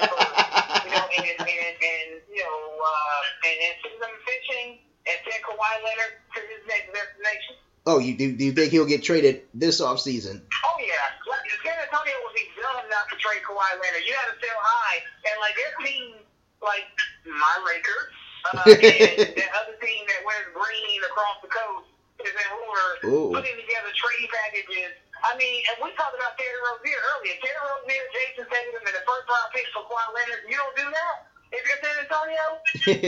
[0.85, 4.69] You know, and and and you know, uh, and and send them fishing
[5.09, 7.57] and send Kawhi Leonard to his next destination.
[7.87, 10.43] Oh, you do, do you think he'll get traded this offseason?
[10.43, 14.03] Oh yeah, like, San Antonio would be dumb not to trade Kawhi Leonard.
[14.03, 14.99] You got to sell high,
[15.31, 16.19] and like their team,
[16.59, 16.91] like
[17.23, 18.11] my Lakers,
[18.51, 21.87] uh, and that other team that wears green across the coast
[22.27, 23.31] is in order Ooh.
[23.31, 24.91] putting together trade packages.
[25.23, 27.39] I mean, and we talked about Terry Rozier earlier.
[27.39, 30.43] Terry Rozier, Jayson Tatum, and the first round pick for Kawhi Leonard.
[30.51, 31.31] You don't do that.
[31.53, 32.45] If you're San Antonio,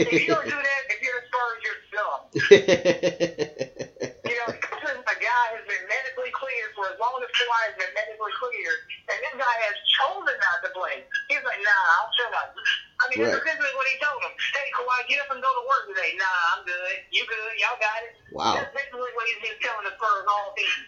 [0.07, 2.21] if you don't do that, if you're Spurs, you're dumb.
[4.29, 7.59] You know, this is a guy who's been medically cleared for as long as Kawhi
[7.73, 8.79] has been medically cleared,
[9.09, 11.01] and this guy has chosen not to play.
[11.27, 12.49] He's like, nah, I'll chill out.
[13.01, 13.31] I mean, Right.
[13.33, 14.33] that's essentially what he told him.
[14.53, 16.13] Hey, Kawhi, get up and go to work today.
[16.19, 16.95] Nah, I'm good.
[17.11, 17.51] You good.
[17.57, 18.13] Y'all got it.
[18.31, 18.53] wow.
[18.55, 20.83] That's basically what he's been telling the Spurs all season.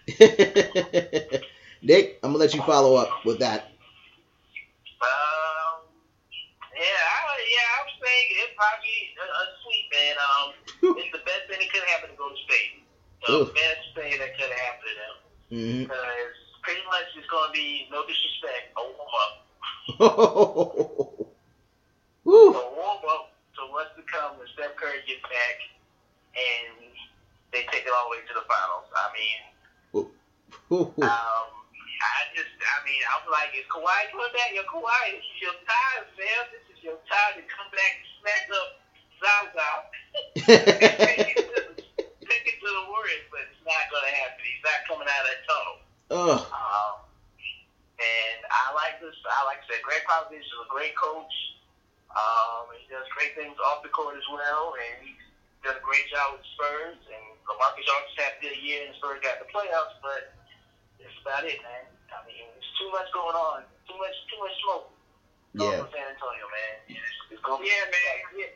[1.81, 3.65] Nick, I'm gonna let you follow up with that.
[5.01, 5.81] Um,
[6.77, 7.10] yeah,
[8.01, 10.15] I, yeah, I was saying it's probably a, a sweet man.
[10.17, 10.47] Um,
[10.97, 12.81] it's the best thing that could happen to Golden State.
[13.27, 15.15] The best thing that could happen to them.
[15.49, 16.33] hmm Because
[16.65, 19.31] pretty much it's going to be no disrespect, a warm up.
[22.23, 22.53] Woo.
[22.53, 25.57] A warm up to what's to come when Steph Curry gets back
[26.37, 26.89] and
[27.53, 28.85] they take it all the way to the finals.
[28.93, 29.37] I mean,
[31.05, 31.49] um,
[32.01, 34.49] I just, I mean, I'm like, is Kawhi coming back?
[34.57, 36.43] Yo, Kawhi, this is your time, man.
[36.49, 38.69] This is your time to come back and smack up
[39.21, 39.69] Zaza.
[40.49, 41.77] take, it
[42.25, 44.41] take it to the Warriors, but it's not going to happen.
[44.41, 45.77] He's not coming out of that tunnel.
[46.11, 46.41] Ugh.
[46.49, 46.95] Um,
[48.01, 49.13] and I like this.
[49.29, 51.35] I like to say, Gregg Popovich is a great coach.
[52.11, 55.21] Um, he does great things off the court as well, and he's
[55.61, 56.97] done a great job with Spurs.
[56.97, 60.33] And LaMarcus Aldridge had a good year, and Spurs got the playoffs, but
[61.01, 61.85] that's about it, man.
[62.13, 64.87] I mean, there's too much going on, too much, too much smoke.
[65.51, 65.83] Yeah.
[65.91, 66.75] San Antonio, man.
[66.87, 68.19] It's, it's going Yeah, man.
[68.39, 68.51] Yeah.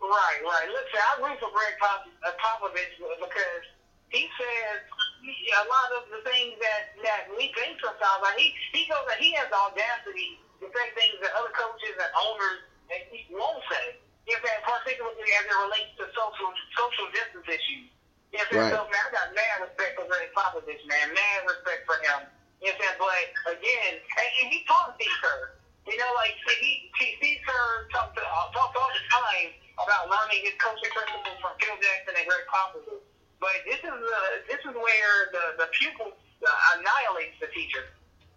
[0.00, 0.68] Right, right.
[0.72, 3.64] Listen, I root for Gregg Pop- uh, Popovich because
[4.08, 4.80] he says
[5.28, 8.20] a lot of the things that that we think sometimes.
[8.24, 11.96] Like he he goes that he has the audacity to say things that other coaches
[12.00, 14.00] and owners and he won't say.
[14.24, 15.04] You know, what I'm saying?
[15.04, 17.92] particularly as it relates to social social justice issues.
[18.34, 18.74] You know, what I'm saying?
[18.74, 18.74] Right.
[18.74, 21.06] so man, I got mad respect for Gregg Popovich, man.
[21.14, 22.26] Mad respect for him.
[22.58, 23.30] You know, what I'm saying?
[23.46, 25.54] but again, and, and he taught Steve Kerr.
[25.86, 30.42] You know, like he, he Steve Kerr talked uh, talked all the time about learning
[30.42, 33.06] his coaching principles from Phil Jackson and Gregg Popovich.
[33.38, 34.18] But this is uh,
[34.50, 37.86] this is where the the pupil uh, annihilates the teacher.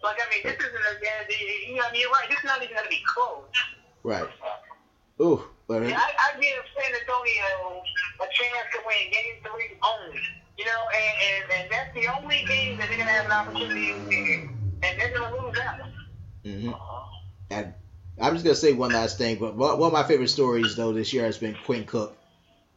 [0.06, 2.30] Like I mean, this isn't a you know I mean you're right.
[2.30, 3.50] This is not even going to be close.
[4.06, 4.30] Right.
[5.18, 5.42] Ooh.
[5.68, 7.84] But Yeah, I, I give San Antonio
[8.20, 10.22] a chance to win Game Three only.
[10.58, 13.32] You know, and, and, and that's the only game that they're going to have an
[13.32, 14.50] opportunity to win,
[14.82, 15.94] and they're to lose that one.
[16.44, 16.72] hmm
[17.52, 17.74] And
[18.20, 21.14] I'm just gonna say one last thing, but one of my favorite stories though this
[21.14, 22.18] year has been Quinn Cook,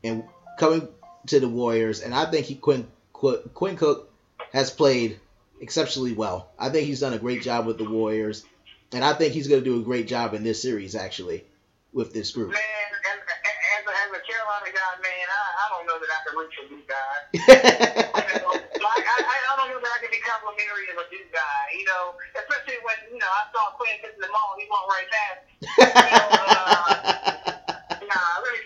[0.04, 0.24] and
[0.58, 0.88] coming
[1.28, 4.10] to the Warriors, and I think he Quinn Qu- Quinn Cook
[4.52, 5.18] has played
[5.60, 6.50] exceptionally well.
[6.58, 8.44] I think he's done a great job with the Warriors,
[8.92, 11.46] and I think he's gonna do a great job in this series actually
[11.94, 12.50] with this group.
[12.50, 16.18] Man, as, as, a, as a Carolina guy, man, I, I don't know that I
[16.24, 17.22] can root for these guys.
[17.36, 21.24] You know, like, I, I don't know that I can be complimentary of a new
[21.30, 24.86] guy, you know, especially when, you know, I saw Quinn hit the mall, he went
[24.88, 25.40] right past.
[25.44, 25.52] me.
[25.80, 28.60] You know, uh, nah, let me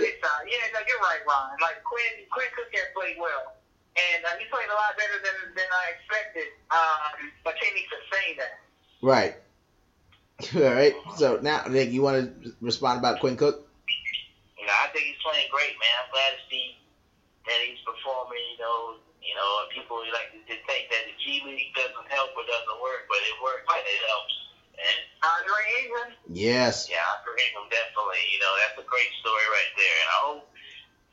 [0.00, 0.44] this side.
[0.48, 1.60] Yeah, no, you're right, Ron.
[1.60, 3.60] Like Quinn, Quinn Cook has played well,
[3.94, 6.48] and uh, he played a lot better than than I expected.
[6.72, 8.54] Um, but can he sustain that?
[9.04, 9.34] Right.
[10.56, 10.96] All right.
[11.16, 13.68] So now, Nick, you want to respond about Quinn Cook?
[14.70, 15.94] You know, I think he's playing great, man.
[15.98, 16.78] I'm glad to see
[17.42, 18.38] that he's performing.
[18.54, 22.30] You know, you know, and people like to think that the G League doesn't help
[22.38, 24.34] or doesn't work, but it works and it helps.
[24.78, 26.10] And Andre Ingram.
[26.30, 26.86] Yes.
[26.86, 28.22] yeah, Andre Ingram definitely.
[28.30, 30.46] You know, that's a great story right there, and I hope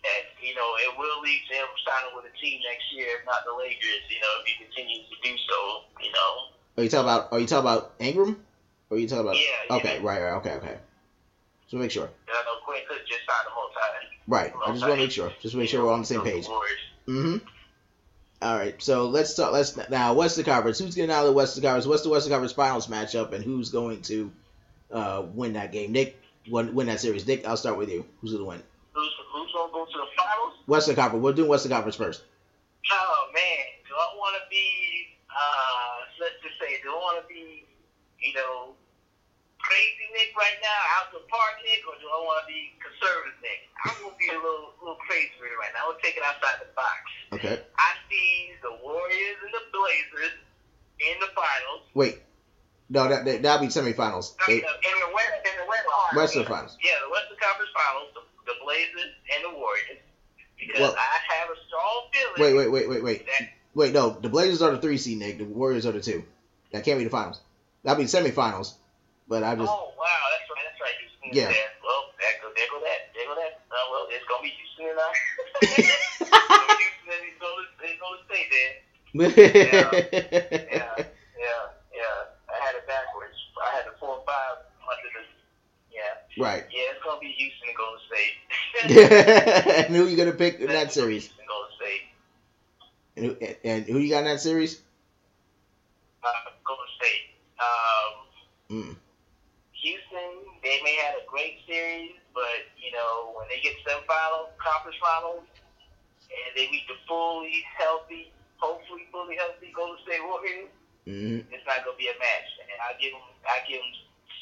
[0.06, 3.26] that you know it will lead to him signing with a team next year, if
[3.26, 4.06] not the Lakers.
[4.06, 5.58] You know, if he continues to do so.
[5.98, 6.32] You know.
[6.78, 7.34] Are you talking about?
[7.34, 8.38] Are you talking about Ingram?
[8.94, 9.42] Or are you talking about?
[9.42, 9.98] Yeah, Okay.
[9.98, 10.06] yeah.
[10.06, 10.22] Right.
[10.22, 10.38] Right.
[10.46, 10.62] Okay.
[10.62, 10.78] Okay.
[11.68, 12.10] So make sure.
[12.28, 13.74] I know Quinn Cook just signed multi.
[14.28, 14.54] Right.
[14.66, 15.32] I just want to make sure.
[15.42, 16.48] Just make sure we're on the same page.
[17.08, 17.38] Mm-hmm.
[18.42, 18.82] All right.
[18.82, 19.52] So let's talk.
[19.52, 20.80] Let's now Western Conference.
[20.80, 21.86] Who's getting out of the Western Conference?
[21.86, 24.32] What's the Western Conference Finals matchup, and who's going to
[24.92, 25.92] uh, win that game?
[25.92, 26.20] Nick,
[26.50, 27.28] win, win that series.
[27.28, 28.06] Nick, I'll start with you.
[28.22, 28.64] Who's going to win?
[28.94, 30.54] Who's, who's gonna go to the finals?
[30.68, 31.24] Western Conference.
[31.24, 32.24] We're doing Western Conference first.
[32.92, 34.68] Oh man, do I want to be?
[35.30, 37.66] Uh, let's just say, do I want to be,
[38.20, 38.74] you know,
[39.68, 43.36] crazy Nick right now, out the park Nick, or do I want to be conservative
[43.44, 43.68] Nick?
[43.84, 45.92] I'm gonna be a little, little crazy right now.
[45.92, 47.04] I'm gonna take it outside the box.
[47.36, 47.60] Okay.
[47.76, 50.36] I see the Warriors and the Blazers
[51.04, 51.84] in the finals.
[51.94, 52.24] Wait.
[52.90, 54.32] No, that, that that'll be semifinals.
[54.40, 56.16] I mean, In the West, in the West Conference.
[56.16, 56.74] Western Finals.
[56.80, 60.00] Yeah, the Western Conference Finals, the, the Blazers and the Warriors,
[60.56, 63.20] because Well- I have a strong feeling Wait, wait, wait, wait, wait.
[63.28, 64.10] that Wait, no.
[64.10, 65.38] The Blazers are the three seed, Nick.
[65.38, 66.24] The Warriors are the two.
[66.72, 67.40] That can't be the finals.
[67.84, 68.74] That'll be semifinals.
[69.28, 70.96] But I just Oh wow, that's right, that's right.
[71.04, 71.52] Houston Yeah.
[71.52, 71.70] there.
[71.84, 73.60] Well, there go, there go that, there go that.
[73.70, 75.12] Uh, well, it's gonna be Houston and I.
[75.62, 78.74] it's gonna be Houston and it's gonna, it's gonna stay there.
[79.14, 81.04] Yeah,
[81.36, 81.64] yeah,
[81.94, 82.18] yeah.
[82.48, 83.36] I had it backwards.
[83.66, 85.24] I had the four five under the.
[85.92, 86.64] Yeah, right.
[86.70, 86.92] yeah.
[86.92, 88.36] It's gonna be Houston and Golden State.
[89.88, 91.24] and who you gonna pick in that That's gonna be series?
[91.24, 92.02] Houston and Golden State.
[93.16, 94.80] And who, and who you got in that series?
[96.24, 97.24] Uh, Golden State.
[97.60, 98.28] Um,
[98.70, 98.96] Mm.
[99.88, 100.32] Houston,
[100.64, 104.52] they may have a great series, but you know when they get to the final
[104.60, 105.48] conference finals
[106.28, 108.28] and they meet the fully healthy,
[108.60, 110.72] hopefully fully healthy Golden State Warriors,
[111.08, 112.50] hmm it's not gonna be a match.
[112.60, 113.94] And I give them, I give them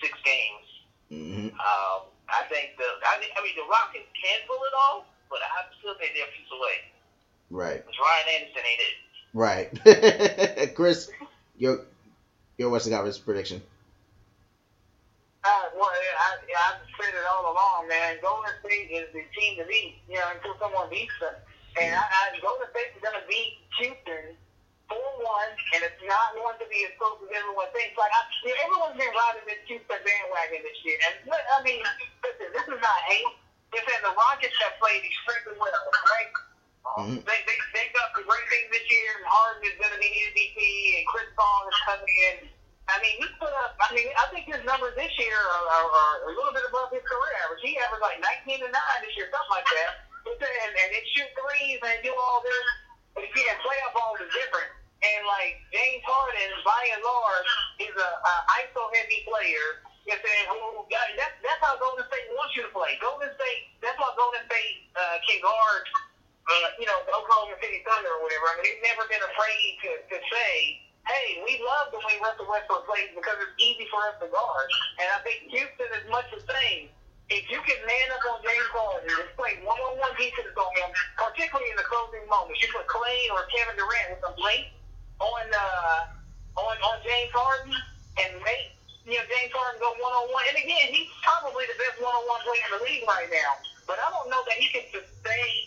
[0.01, 0.65] six games.
[1.13, 5.05] hmm Um, I think the, I, think- I mean the Rockets can pull it off,
[5.29, 6.77] but I still think they're a piece away.
[7.53, 7.85] Right.
[7.85, 8.97] Because Ryan Anderson ain't it.
[9.37, 10.73] Right.
[10.75, 11.09] Chris,
[11.57, 11.79] your
[12.57, 13.61] your Western Conference prediction.
[15.45, 18.17] Uh, well, I, I've said it all along, man.
[18.17, 21.37] Golden State is the team to beat, you know, until someone beats them.
[21.77, 24.33] And I, I, Golden State is going to beat Houston
[24.89, 24.97] 4-1,
[25.77, 27.93] and it's not going to be as close as everyone thinks.
[27.93, 30.97] Like, I, you know, everyone's been riding this Houston bandwagon this year.
[31.13, 31.85] And, I mean,
[32.25, 33.29] listen, this is not hate.
[33.77, 35.77] It's that the Rockets have played extremely well,
[36.09, 36.31] right?
[37.05, 37.21] Mhm.
[37.21, 40.09] They, they, they've got some great things this year, and Harden is going to be
[40.09, 40.57] MVP,
[40.97, 42.35] and Chris Paul is coming in.
[42.85, 43.73] I mean, he put up.
[43.81, 46.93] I mean, I think his numbers this year are, are, are a little bit above
[46.93, 47.65] his career average.
[47.65, 50.05] He averaged like 19 and 9 this year, something like that.
[50.25, 52.65] And, and they shoot threes and do all this.
[53.17, 54.69] But again, playoff ball is different.
[55.01, 57.51] And like James Harden, by and large,
[57.89, 59.85] is a, a ISO heavy player.
[60.05, 62.93] If they, who, that's, that's how Golden State wants you to play.
[63.01, 65.85] Golden State, that's why Golden State uh, can guard,
[66.45, 68.45] uh, you know, Oklahoma City Thunder or whatever.
[68.53, 72.49] I mean, they've never been afraid to, to say, hey, we love the way Russell
[72.49, 74.69] Westbrook plays because it's easy for us to guard.
[75.01, 76.89] And I think Houston is much the same.
[77.29, 81.73] If you can man up on James Harden and play one-on-one defense on him, particularly
[81.73, 84.69] in the closing moments, you put Klay or Kevin Durant with some length
[85.17, 87.73] on uh, on on James Harden
[88.21, 88.77] and make
[89.09, 90.45] you know James Harden go one-on-one.
[90.53, 93.57] And again, he's probably the best one-on-one player in the league right now.
[93.89, 95.65] But I don't know that he can sustain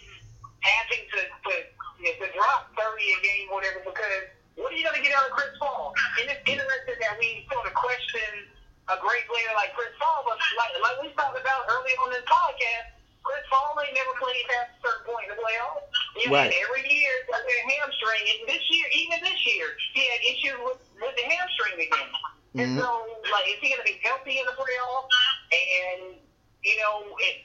[0.62, 1.54] having to to,
[1.98, 5.14] you know, to drop 30 a game, whatever, because what are you going to get
[5.14, 5.94] out of Chris Paul?
[6.18, 8.50] And it's interesting that we sort of question
[8.90, 12.22] a great player like Chris Paul, but like, like we talked about early on the
[12.26, 15.86] podcast, Chris Paul ain't never played past a certain point in the playoffs.
[16.18, 16.50] You Right.
[16.50, 18.24] every year, like a hamstring.
[18.34, 22.10] And this year, even this year, he had issues with, with the hamstring again.
[22.56, 22.60] Mhm.
[22.64, 22.88] And so,
[23.30, 25.12] like, is he going to be healthy in the playoffs?
[25.52, 26.00] And,
[26.64, 27.36] you know, if,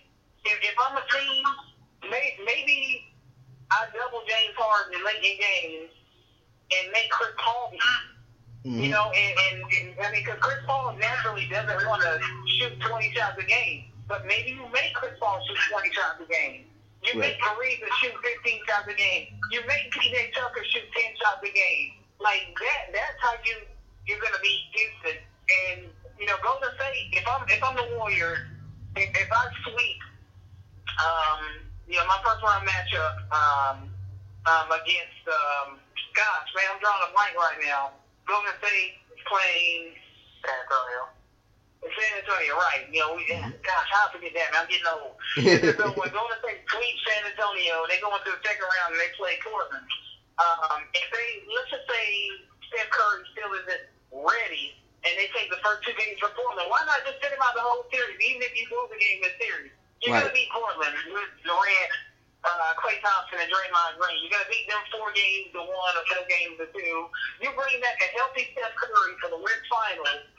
[0.47, 1.43] if, if I'm a team,
[2.09, 3.13] may, maybe
[3.69, 5.91] I double James Harden in late in games
[6.81, 7.81] and make Chris Paul beat
[8.63, 12.19] you know, and, and, and I mean, because Chris Paul naturally doesn't want to
[12.59, 16.27] shoot 20 shots a game, but maybe you make Chris Paul shoot 20 shots a
[16.31, 16.65] game.
[17.03, 17.35] You Right.
[17.35, 19.27] make Ariza shoot 15 shots a game.
[19.51, 21.93] You make PJ Tucker shoot 10 shots a game.
[22.19, 23.57] Like that, that's how you
[24.07, 25.19] you're gonna beat Houston.
[25.67, 25.79] And
[26.19, 27.11] you know, Golden State.
[27.11, 28.39] If I'm if I'm the Warriors,
[28.95, 29.99] if, if I sweep
[30.99, 31.41] Um,
[31.87, 33.77] you know, my first round matchup um,
[34.47, 35.79] um, against, um,
[36.13, 37.93] gosh, man, I'm drawing a blank right now.
[38.25, 39.93] Golden State is playing
[40.43, 41.11] San Antonio.
[41.83, 42.87] San Antonio, right.
[42.87, 44.63] You know, we, gosh, how forget that, man.
[44.63, 45.15] I'm getting old.
[45.79, 49.11] so when Golden State sweep San Antonio, they go into the second round and they
[49.19, 49.87] play Portland.
[50.39, 52.07] Um, if they, let's just say
[52.71, 53.83] Steph Curry still isn't
[54.15, 57.43] ready and they take the first two games for Portland, why not just sit him
[57.43, 59.73] out the whole series, even if you lose the game in the series?
[60.01, 60.23] You're right.
[60.25, 61.91] going to beat Portland with Durant,
[62.43, 64.19] uh, Klay Thompson, and Draymond Green.
[64.23, 66.99] You're going to beat them four games to one or four games to two.
[67.39, 70.33] You bring back a healthy Steph Curry for the West Finals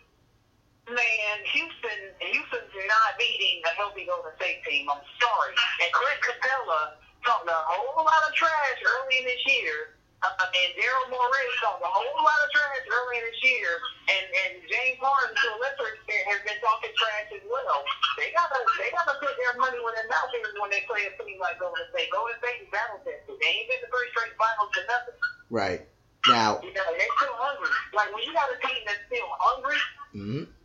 [0.85, 4.85] Man, Houston, Houston's not beating a healthy Golden State team.
[4.93, 5.53] I'm sorry.
[5.81, 9.97] And Clint Capela talked a whole lot of trash early in this year.
[10.25, 13.71] Uh, and Daryl Morey talked a whole lot of trash early in this year.
[14.09, 17.85] And and James Harden, to a lesser extent, has been talking trash as well.
[18.17, 21.13] They gotta they gotta put their money where their mouth is when they play a
[21.21, 22.09] team like Golden State.
[22.09, 23.37] Golden State is battle tested.
[23.37, 25.19] They ain't been to three straight finals for nothing.
[25.53, 25.81] Right.
[26.25, 26.57] Now.
[26.65, 27.69] You know, they're still hungry.
[27.93, 29.81] Like when you got a team that's still hungry.
[30.17, 30.64] Mm-hmm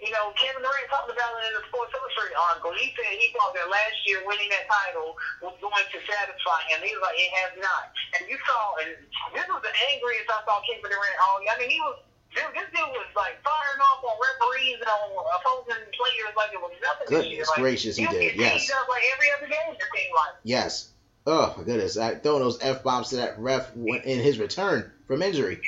[0.00, 2.72] you know, Kevin Durant talked about it in the Sports Illustrated article.
[2.76, 6.84] He said he thought that last year winning that title was going to satisfy him.
[6.84, 7.90] He was like, it has not.
[8.18, 8.90] And you saw, and
[9.32, 11.52] this was the angriest I saw Kevin Durant all year.
[11.52, 11.96] I mean, he was,
[12.36, 15.08] dude, this dude was like firing off on referees and on
[15.40, 17.46] opposing players like it was nothing Goodness this year.
[17.48, 18.68] Like, gracious, he did, yes.
[18.68, 20.34] like every other game, it seemed like.
[20.44, 20.92] Yes.
[21.26, 21.96] Oh, my goodness.
[21.96, 25.58] I throwing those F bombs to that ref in his return from injury.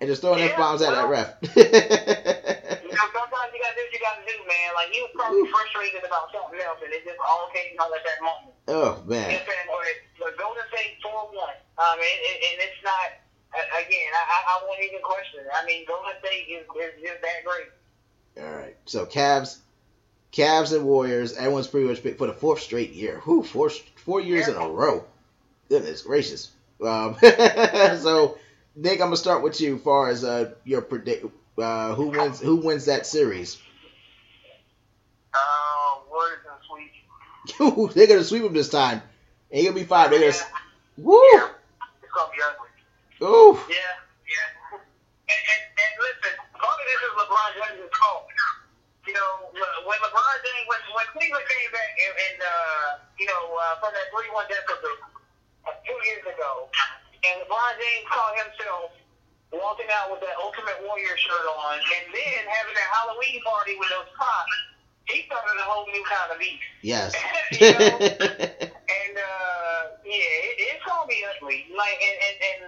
[0.00, 2.57] And just throwing yeah, F bombs well, at that ref.
[3.14, 4.68] sometimes you gotta do what you gotta do, man.
[4.74, 5.52] Like he was probably Ooh.
[5.52, 8.54] frustrated about something else, and it just all came out at that moment.
[8.68, 9.30] Oh man.
[9.30, 9.78] You know
[10.18, 11.56] but Golden State four one.
[11.78, 13.22] Um, and, and, and it's not.
[13.54, 15.46] Again, I, I won't even question it.
[15.54, 18.44] I mean, Golden State is, is just that great.
[18.44, 18.76] All right.
[18.84, 19.58] So Cavs,
[20.32, 21.34] Cavs and Warriors.
[21.36, 23.20] Everyone's pretty much picked for the fourth straight year.
[23.20, 25.04] Who four four years in a row.
[25.68, 26.50] Goodness gracious.
[26.84, 28.38] Um, so
[28.76, 29.76] Nick, I'm gonna start with you.
[29.76, 31.26] As far as uh, your predict,
[31.58, 32.40] uh, who wins?
[32.40, 33.58] Who wins that series?
[35.34, 37.94] Uh, Warriors gonna sweep.
[37.94, 39.02] They're gonna sweep them this time.
[39.50, 40.10] Ain't gonna be five.
[40.10, 40.44] They're gonna.
[40.98, 41.14] Woo!
[41.34, 41.48] Yeah.
[42.02, 42.68] It's gonna be ugly.
[43.20, 43.54] Oh.
[43.70, 44.78] Yeah, yeah.
[44.78, 48.26] And, and, and listen, part of this is LeBron James' fault.
[49.06, 49.48] You know,
[49.88, 53.90] when LeBron James, when when Cleveland came back and, and uh, you know, uh, from
[53.96, 54.96] that three-one deficit
[55.64, 56.68] uh, two years ago,
[57.24, 58.97] and LeBron James called himself
[59.52, 63.88] walking out with that Ultimate Warrior shirt on, and then having that Halloween party with
[63.88, 64.56] those props,
[65.08, 66.64] he started a whole new kind of beast.
[66.84, 67.16] Yes.
[67.56, 67.96] you know?
[67.96, 71.64] and uh, yeah, it, it's gonna be ugly.
[71.72, 72.62] Like, and and, and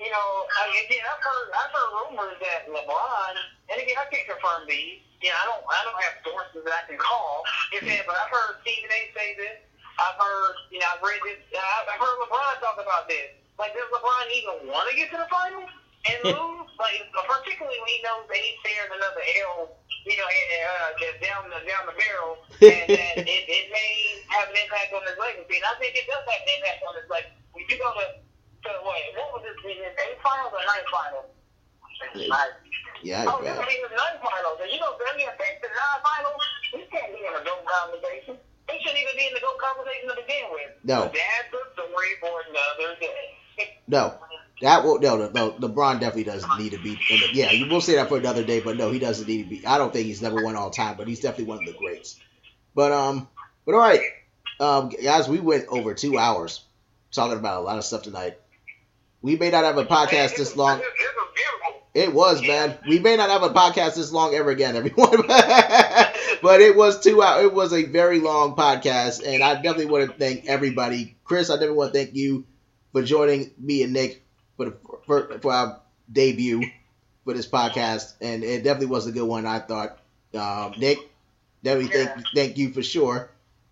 [0.00, 0.28] you know,
[0.84, 3.34] again, I've heard I've heard rumors that LeBron,
[3.72, 5.04] and again, I can't confirm these.
[5.20, 7.44] You know, I don't I don't have sources that I can call.
[7.76, 9.00] But I've heard Stephen A.
[9.12, 9.58] say this.
[9.96, 11.40] I've heard, you know, I've read this.
[11.56, 13.32] I've heard LeBron talk about this.
[13.58, 15.72] Like, does LeBron even want to get to the finals
[16.06, 16.56] and lose?
[16.78, 19.72] like, particularly when he knows that he fared another L,
[20.04, 23.92] you know, uh, just down the down the barrel, and that it, it may
[24.30, 25.56] have an impact on his legacy.
[25.56, 27.40] And I think it does have an impact on his legacy.
[27.56, 29.56] When you go to, to what, what was this?
[29.64, 31.28] His eighth finals or ninth finals?
[33.04, 34.58] Yeah, oh, this is ninth finals.
[34.60, 36.42] And you know, Billy and Six, the nine finals,
[36.76, 38.36] he can't be in a GOAT conversation.
[38.68, 40.72] He shouldn't even be in the GOAT conversation to begin with.
[40.84, 41.08] No.
[41.08, 43.36] But that's a story for another day.
[43.88, 44.14] No,
[44.62, 45.50] that will no, no, no.
[45.52, 46.90] LeBron definitely doesn't need to be.
[47.10, 49.44] In the, yeah, you will say that for another day, but no, he doesn't need
[49.44, 49.66] to be.
[49.66, 52.18] I don't think he's number one all time, but he's definitely one of the greats.
[52.74, 53.28] But um,
[53.64, 54.00] but all right,
[54.60, 56.64] um, guys, we went over two hours
[57.12, 58.38] talking about a lot of stuff tonight.
[59.20, 60.80] We may not have a podcast this long.
[61.94, 62.76] It was, man.
[62.86, 65.26] We may not have a podcast this long ever again, everyone.
[65.26, 67.44] but it was two hours.
[67.44, 71.16] It was a very long podcast, and I definitely want to thank everybody.
[71.24, 72.44] Chris, I definitely want to thank you
[72.96, 74.24] for joining me and Nick
[74.56, 76.62] for the, for, for our debut
[77.26, 79.44] for this podcast, and it definitely was a good one.
[79.44, 79.98] I thought,
[80.32, 80.96] um, Nick,
[81.62, 83.28] definitely thank thank you for sure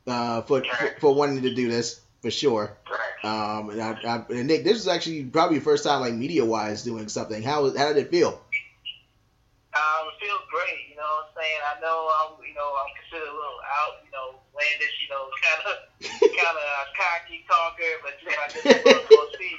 [0.07, 2.77] uh, for, for, for wanting to do this for sure.
[3.23, 6.45] Um, and, I, I, and Nick, this is actually probably your first time like media
[6.45, 7.43] wise doing something.
[7.43, 8.29] How how did it feel?
[8.29, 10.91] Um, it feels great.
[10.91, 11.61] You know what I'm saying?
[11.65, 15.27] I know I'm, you know, I'm considered a little out, you know, outlandish, you know,
[15.43, 15.75] kind of,
[16.23, 19.57] kind of a cocky talker, but you know, I just want to see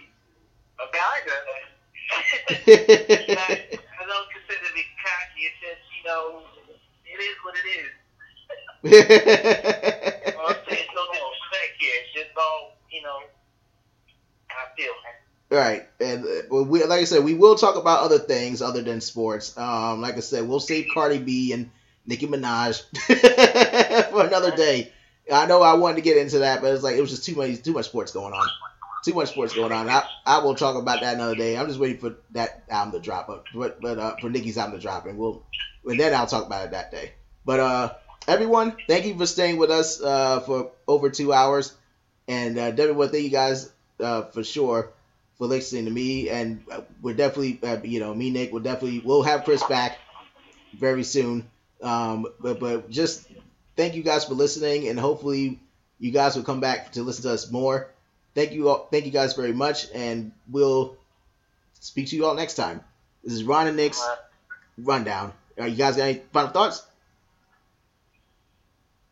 [0.80, 1.16] a guy.
[3.76, 5.42] I don't consider be cocky.
[5.44, 6.44] It's just, you know,
[7.04, 7.92] it is what it is.
[10.36, 10.88] know I'm saying?
[10.96, 11.96] no disrespect here.
[12.06, 13.20] It's just all, you know,
[14.50, 15.14] I feel, man.
[15.48, 19.00] Right, and uh, we, like I said, we will talk about other things other than
[19.00, 19.56] sports.
[19.58, 21.70] Um, like I said, we'll save Cardi B and
[22.08, 22.84] Nicki Minaj
[24.12, 24.92] for another day.
[25.32, 27.36] I know I wanted to get into that, but it's like it was just too
[27.36, 28.48] many, too much sports going on.
[29.04, 29.90] Too much sports going on.
[29.90, 31.58] I, I will talk about that another day.
[31.58, 34.78] I'm just waiting for that album to drop, but but, but uh, for Nicki's album
[34.78, 35.44] to drop, and we'll
[35.86, 37.14] and then I'll talk about it that day.
[37.46, 37.94] But uh,
[38.28, 41.74] everyone, thank you for staying with us uh, for over two hours,
[42.28, 44.92] and uh, definitely want to thank you guys uh, for sure
[45.38, 49.00] for listening to me, and uh, we're definitely uh, you know me Nick we'll definitely
[49.00, 49.98] we'll have Chris back
[50.74, 51.48] very soon.
[51.82, 53.28] Um, but but just
[53.76, 55.60] thank you guys for listening, and hopefully
[56.00, 57.90] you guys will come back to listen to us more.
[58.34, 60.98] Thank you all, thank you guys very much, and we'll
[61.80, 62.82] speak to you all next time.
[63.24, 64.06] This is Ron and Nick's
[64.78, 65.34] rundown.
[65.58, 66.84] Are you guys got any final thoughts?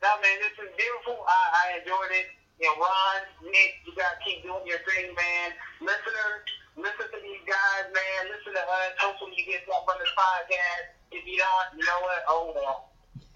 [0.04, 1.24] No, man, this is beautiful.
[1.24, 2.28] I, I enjoyed it.
[2.60, 5.56] You know, Ron, Nick, you gotta keep doing your thing, man.
[5.80, 6.44] Listeners,
[6.76, 8.20] listen to these guys, man.
[8.28, 8.92] Listen to us.
[9.00, 10.84] Hopefully, you get something from this podcast.
[11.14, 12.22] If you don't, you know what?
[12.28, 12.84] Oh well.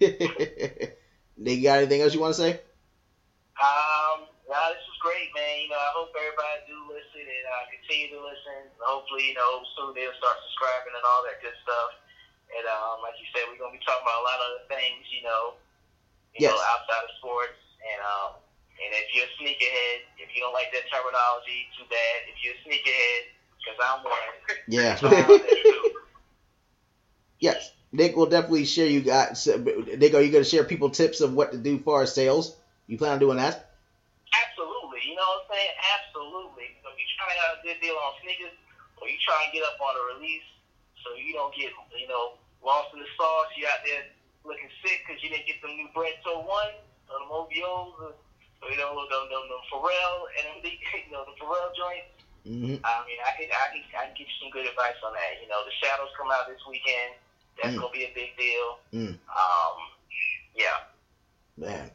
[1.36, 2.58] Nick, you got anything else you want to say?
[3.58, 5.62] Um, no, this was great, man.
[5.66, 8.70] You know, I hope everybody do listen and uh, continue to listen.
[8.82, 11.90] Hopefully, you know, soon they'll start subscribing and all that good stuff.
[12.56, 15.04] And um, like you said, we're gonna be talking about a lot of other things,
[15.12, 15.54] you know,
[16.34, 16.52] you Yes.
[16.52, 17.58] know, outside of sports.
[17.84, 18.30] And um,
[18.82, 22.24] and if you're a sneakerhead, if you don't like that terminology, too bad.
[22.30, 23.28] If you're a sneakerhead,
[23.60, 24.32] because I'm one.
[24.68, 24.96] Yeah.
[25.02, 25.84] try out that too.
[27.40, 27.72] Yes.
[27.92, 29.46] Nick will definitely share you guys.
[29.46, 32.54] Nick, are you going to share people tips of what to do for our sales?
[32.86, 33.72] You plan on doing that?
[34.28, 35.00] Absolutely.
[35.08, 35.74] You know what I'm saying?
[35.96, 36.68] Absolutely.
[36.84, 38.56] So if you trying to have a good deal on sneakers,
[39.00, 40.44] or you trying to get up on a release,
[41.00, 43.48] so you don't get, you know, lost in the sauce.
[43.56, 44.04] You out there
[44.44, 46.76] looking sick because you didn't get the new Bred Toe one,
[47.08, 50.72] or the Mobios, or, or you know, the, the, the Pharrell and the,
[51.08, 52.12] you know, the Pharrell joints.
[52.44, 52.84] Mm-hmm.
[52.84, 55.40] I mean, I can, I can, I can give you some good advice on that.
[55.40, 57.16] You know, the Shadows come out this weekend.
[57.62, 57.80] That's Mm.
[57.80, 58.78] gonna be a big deal.
[58.92, 59.08] Mm.
[59.14, 59.76] Um,
[60.56, 60.78] yeah.
[61.56, 61.90] Man.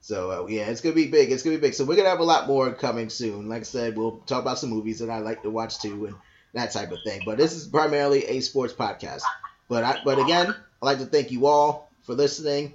[0.00, 1.32] So uh, yeah, it's gonna be big.
[1.32, 1.74] It's gonna be big.
[1.74, 3.48] So we're gonna have a lot more coming soon.
[3.48, 6.14] Like I said, we'll talk about some movies that I like to watch too, and
[6.54, 7.22] that type of thing.
[7.26, 9.22] But this is primarily a sports podcast.
[9.68, 12.74] But I, but again, I'd like to thank you all for listening,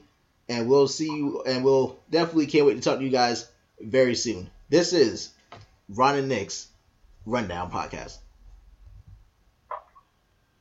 [0.50, 1.42] and we'll see you.
[1.44, 3.48] And we'll definitely can't wait to talk to you guys
[3.80, 4.50] very soon.
[4.70, 5.30] This is
[5.88, 6.68] Ron and Nick's
[7.26, 8.18] Rundown Podcast.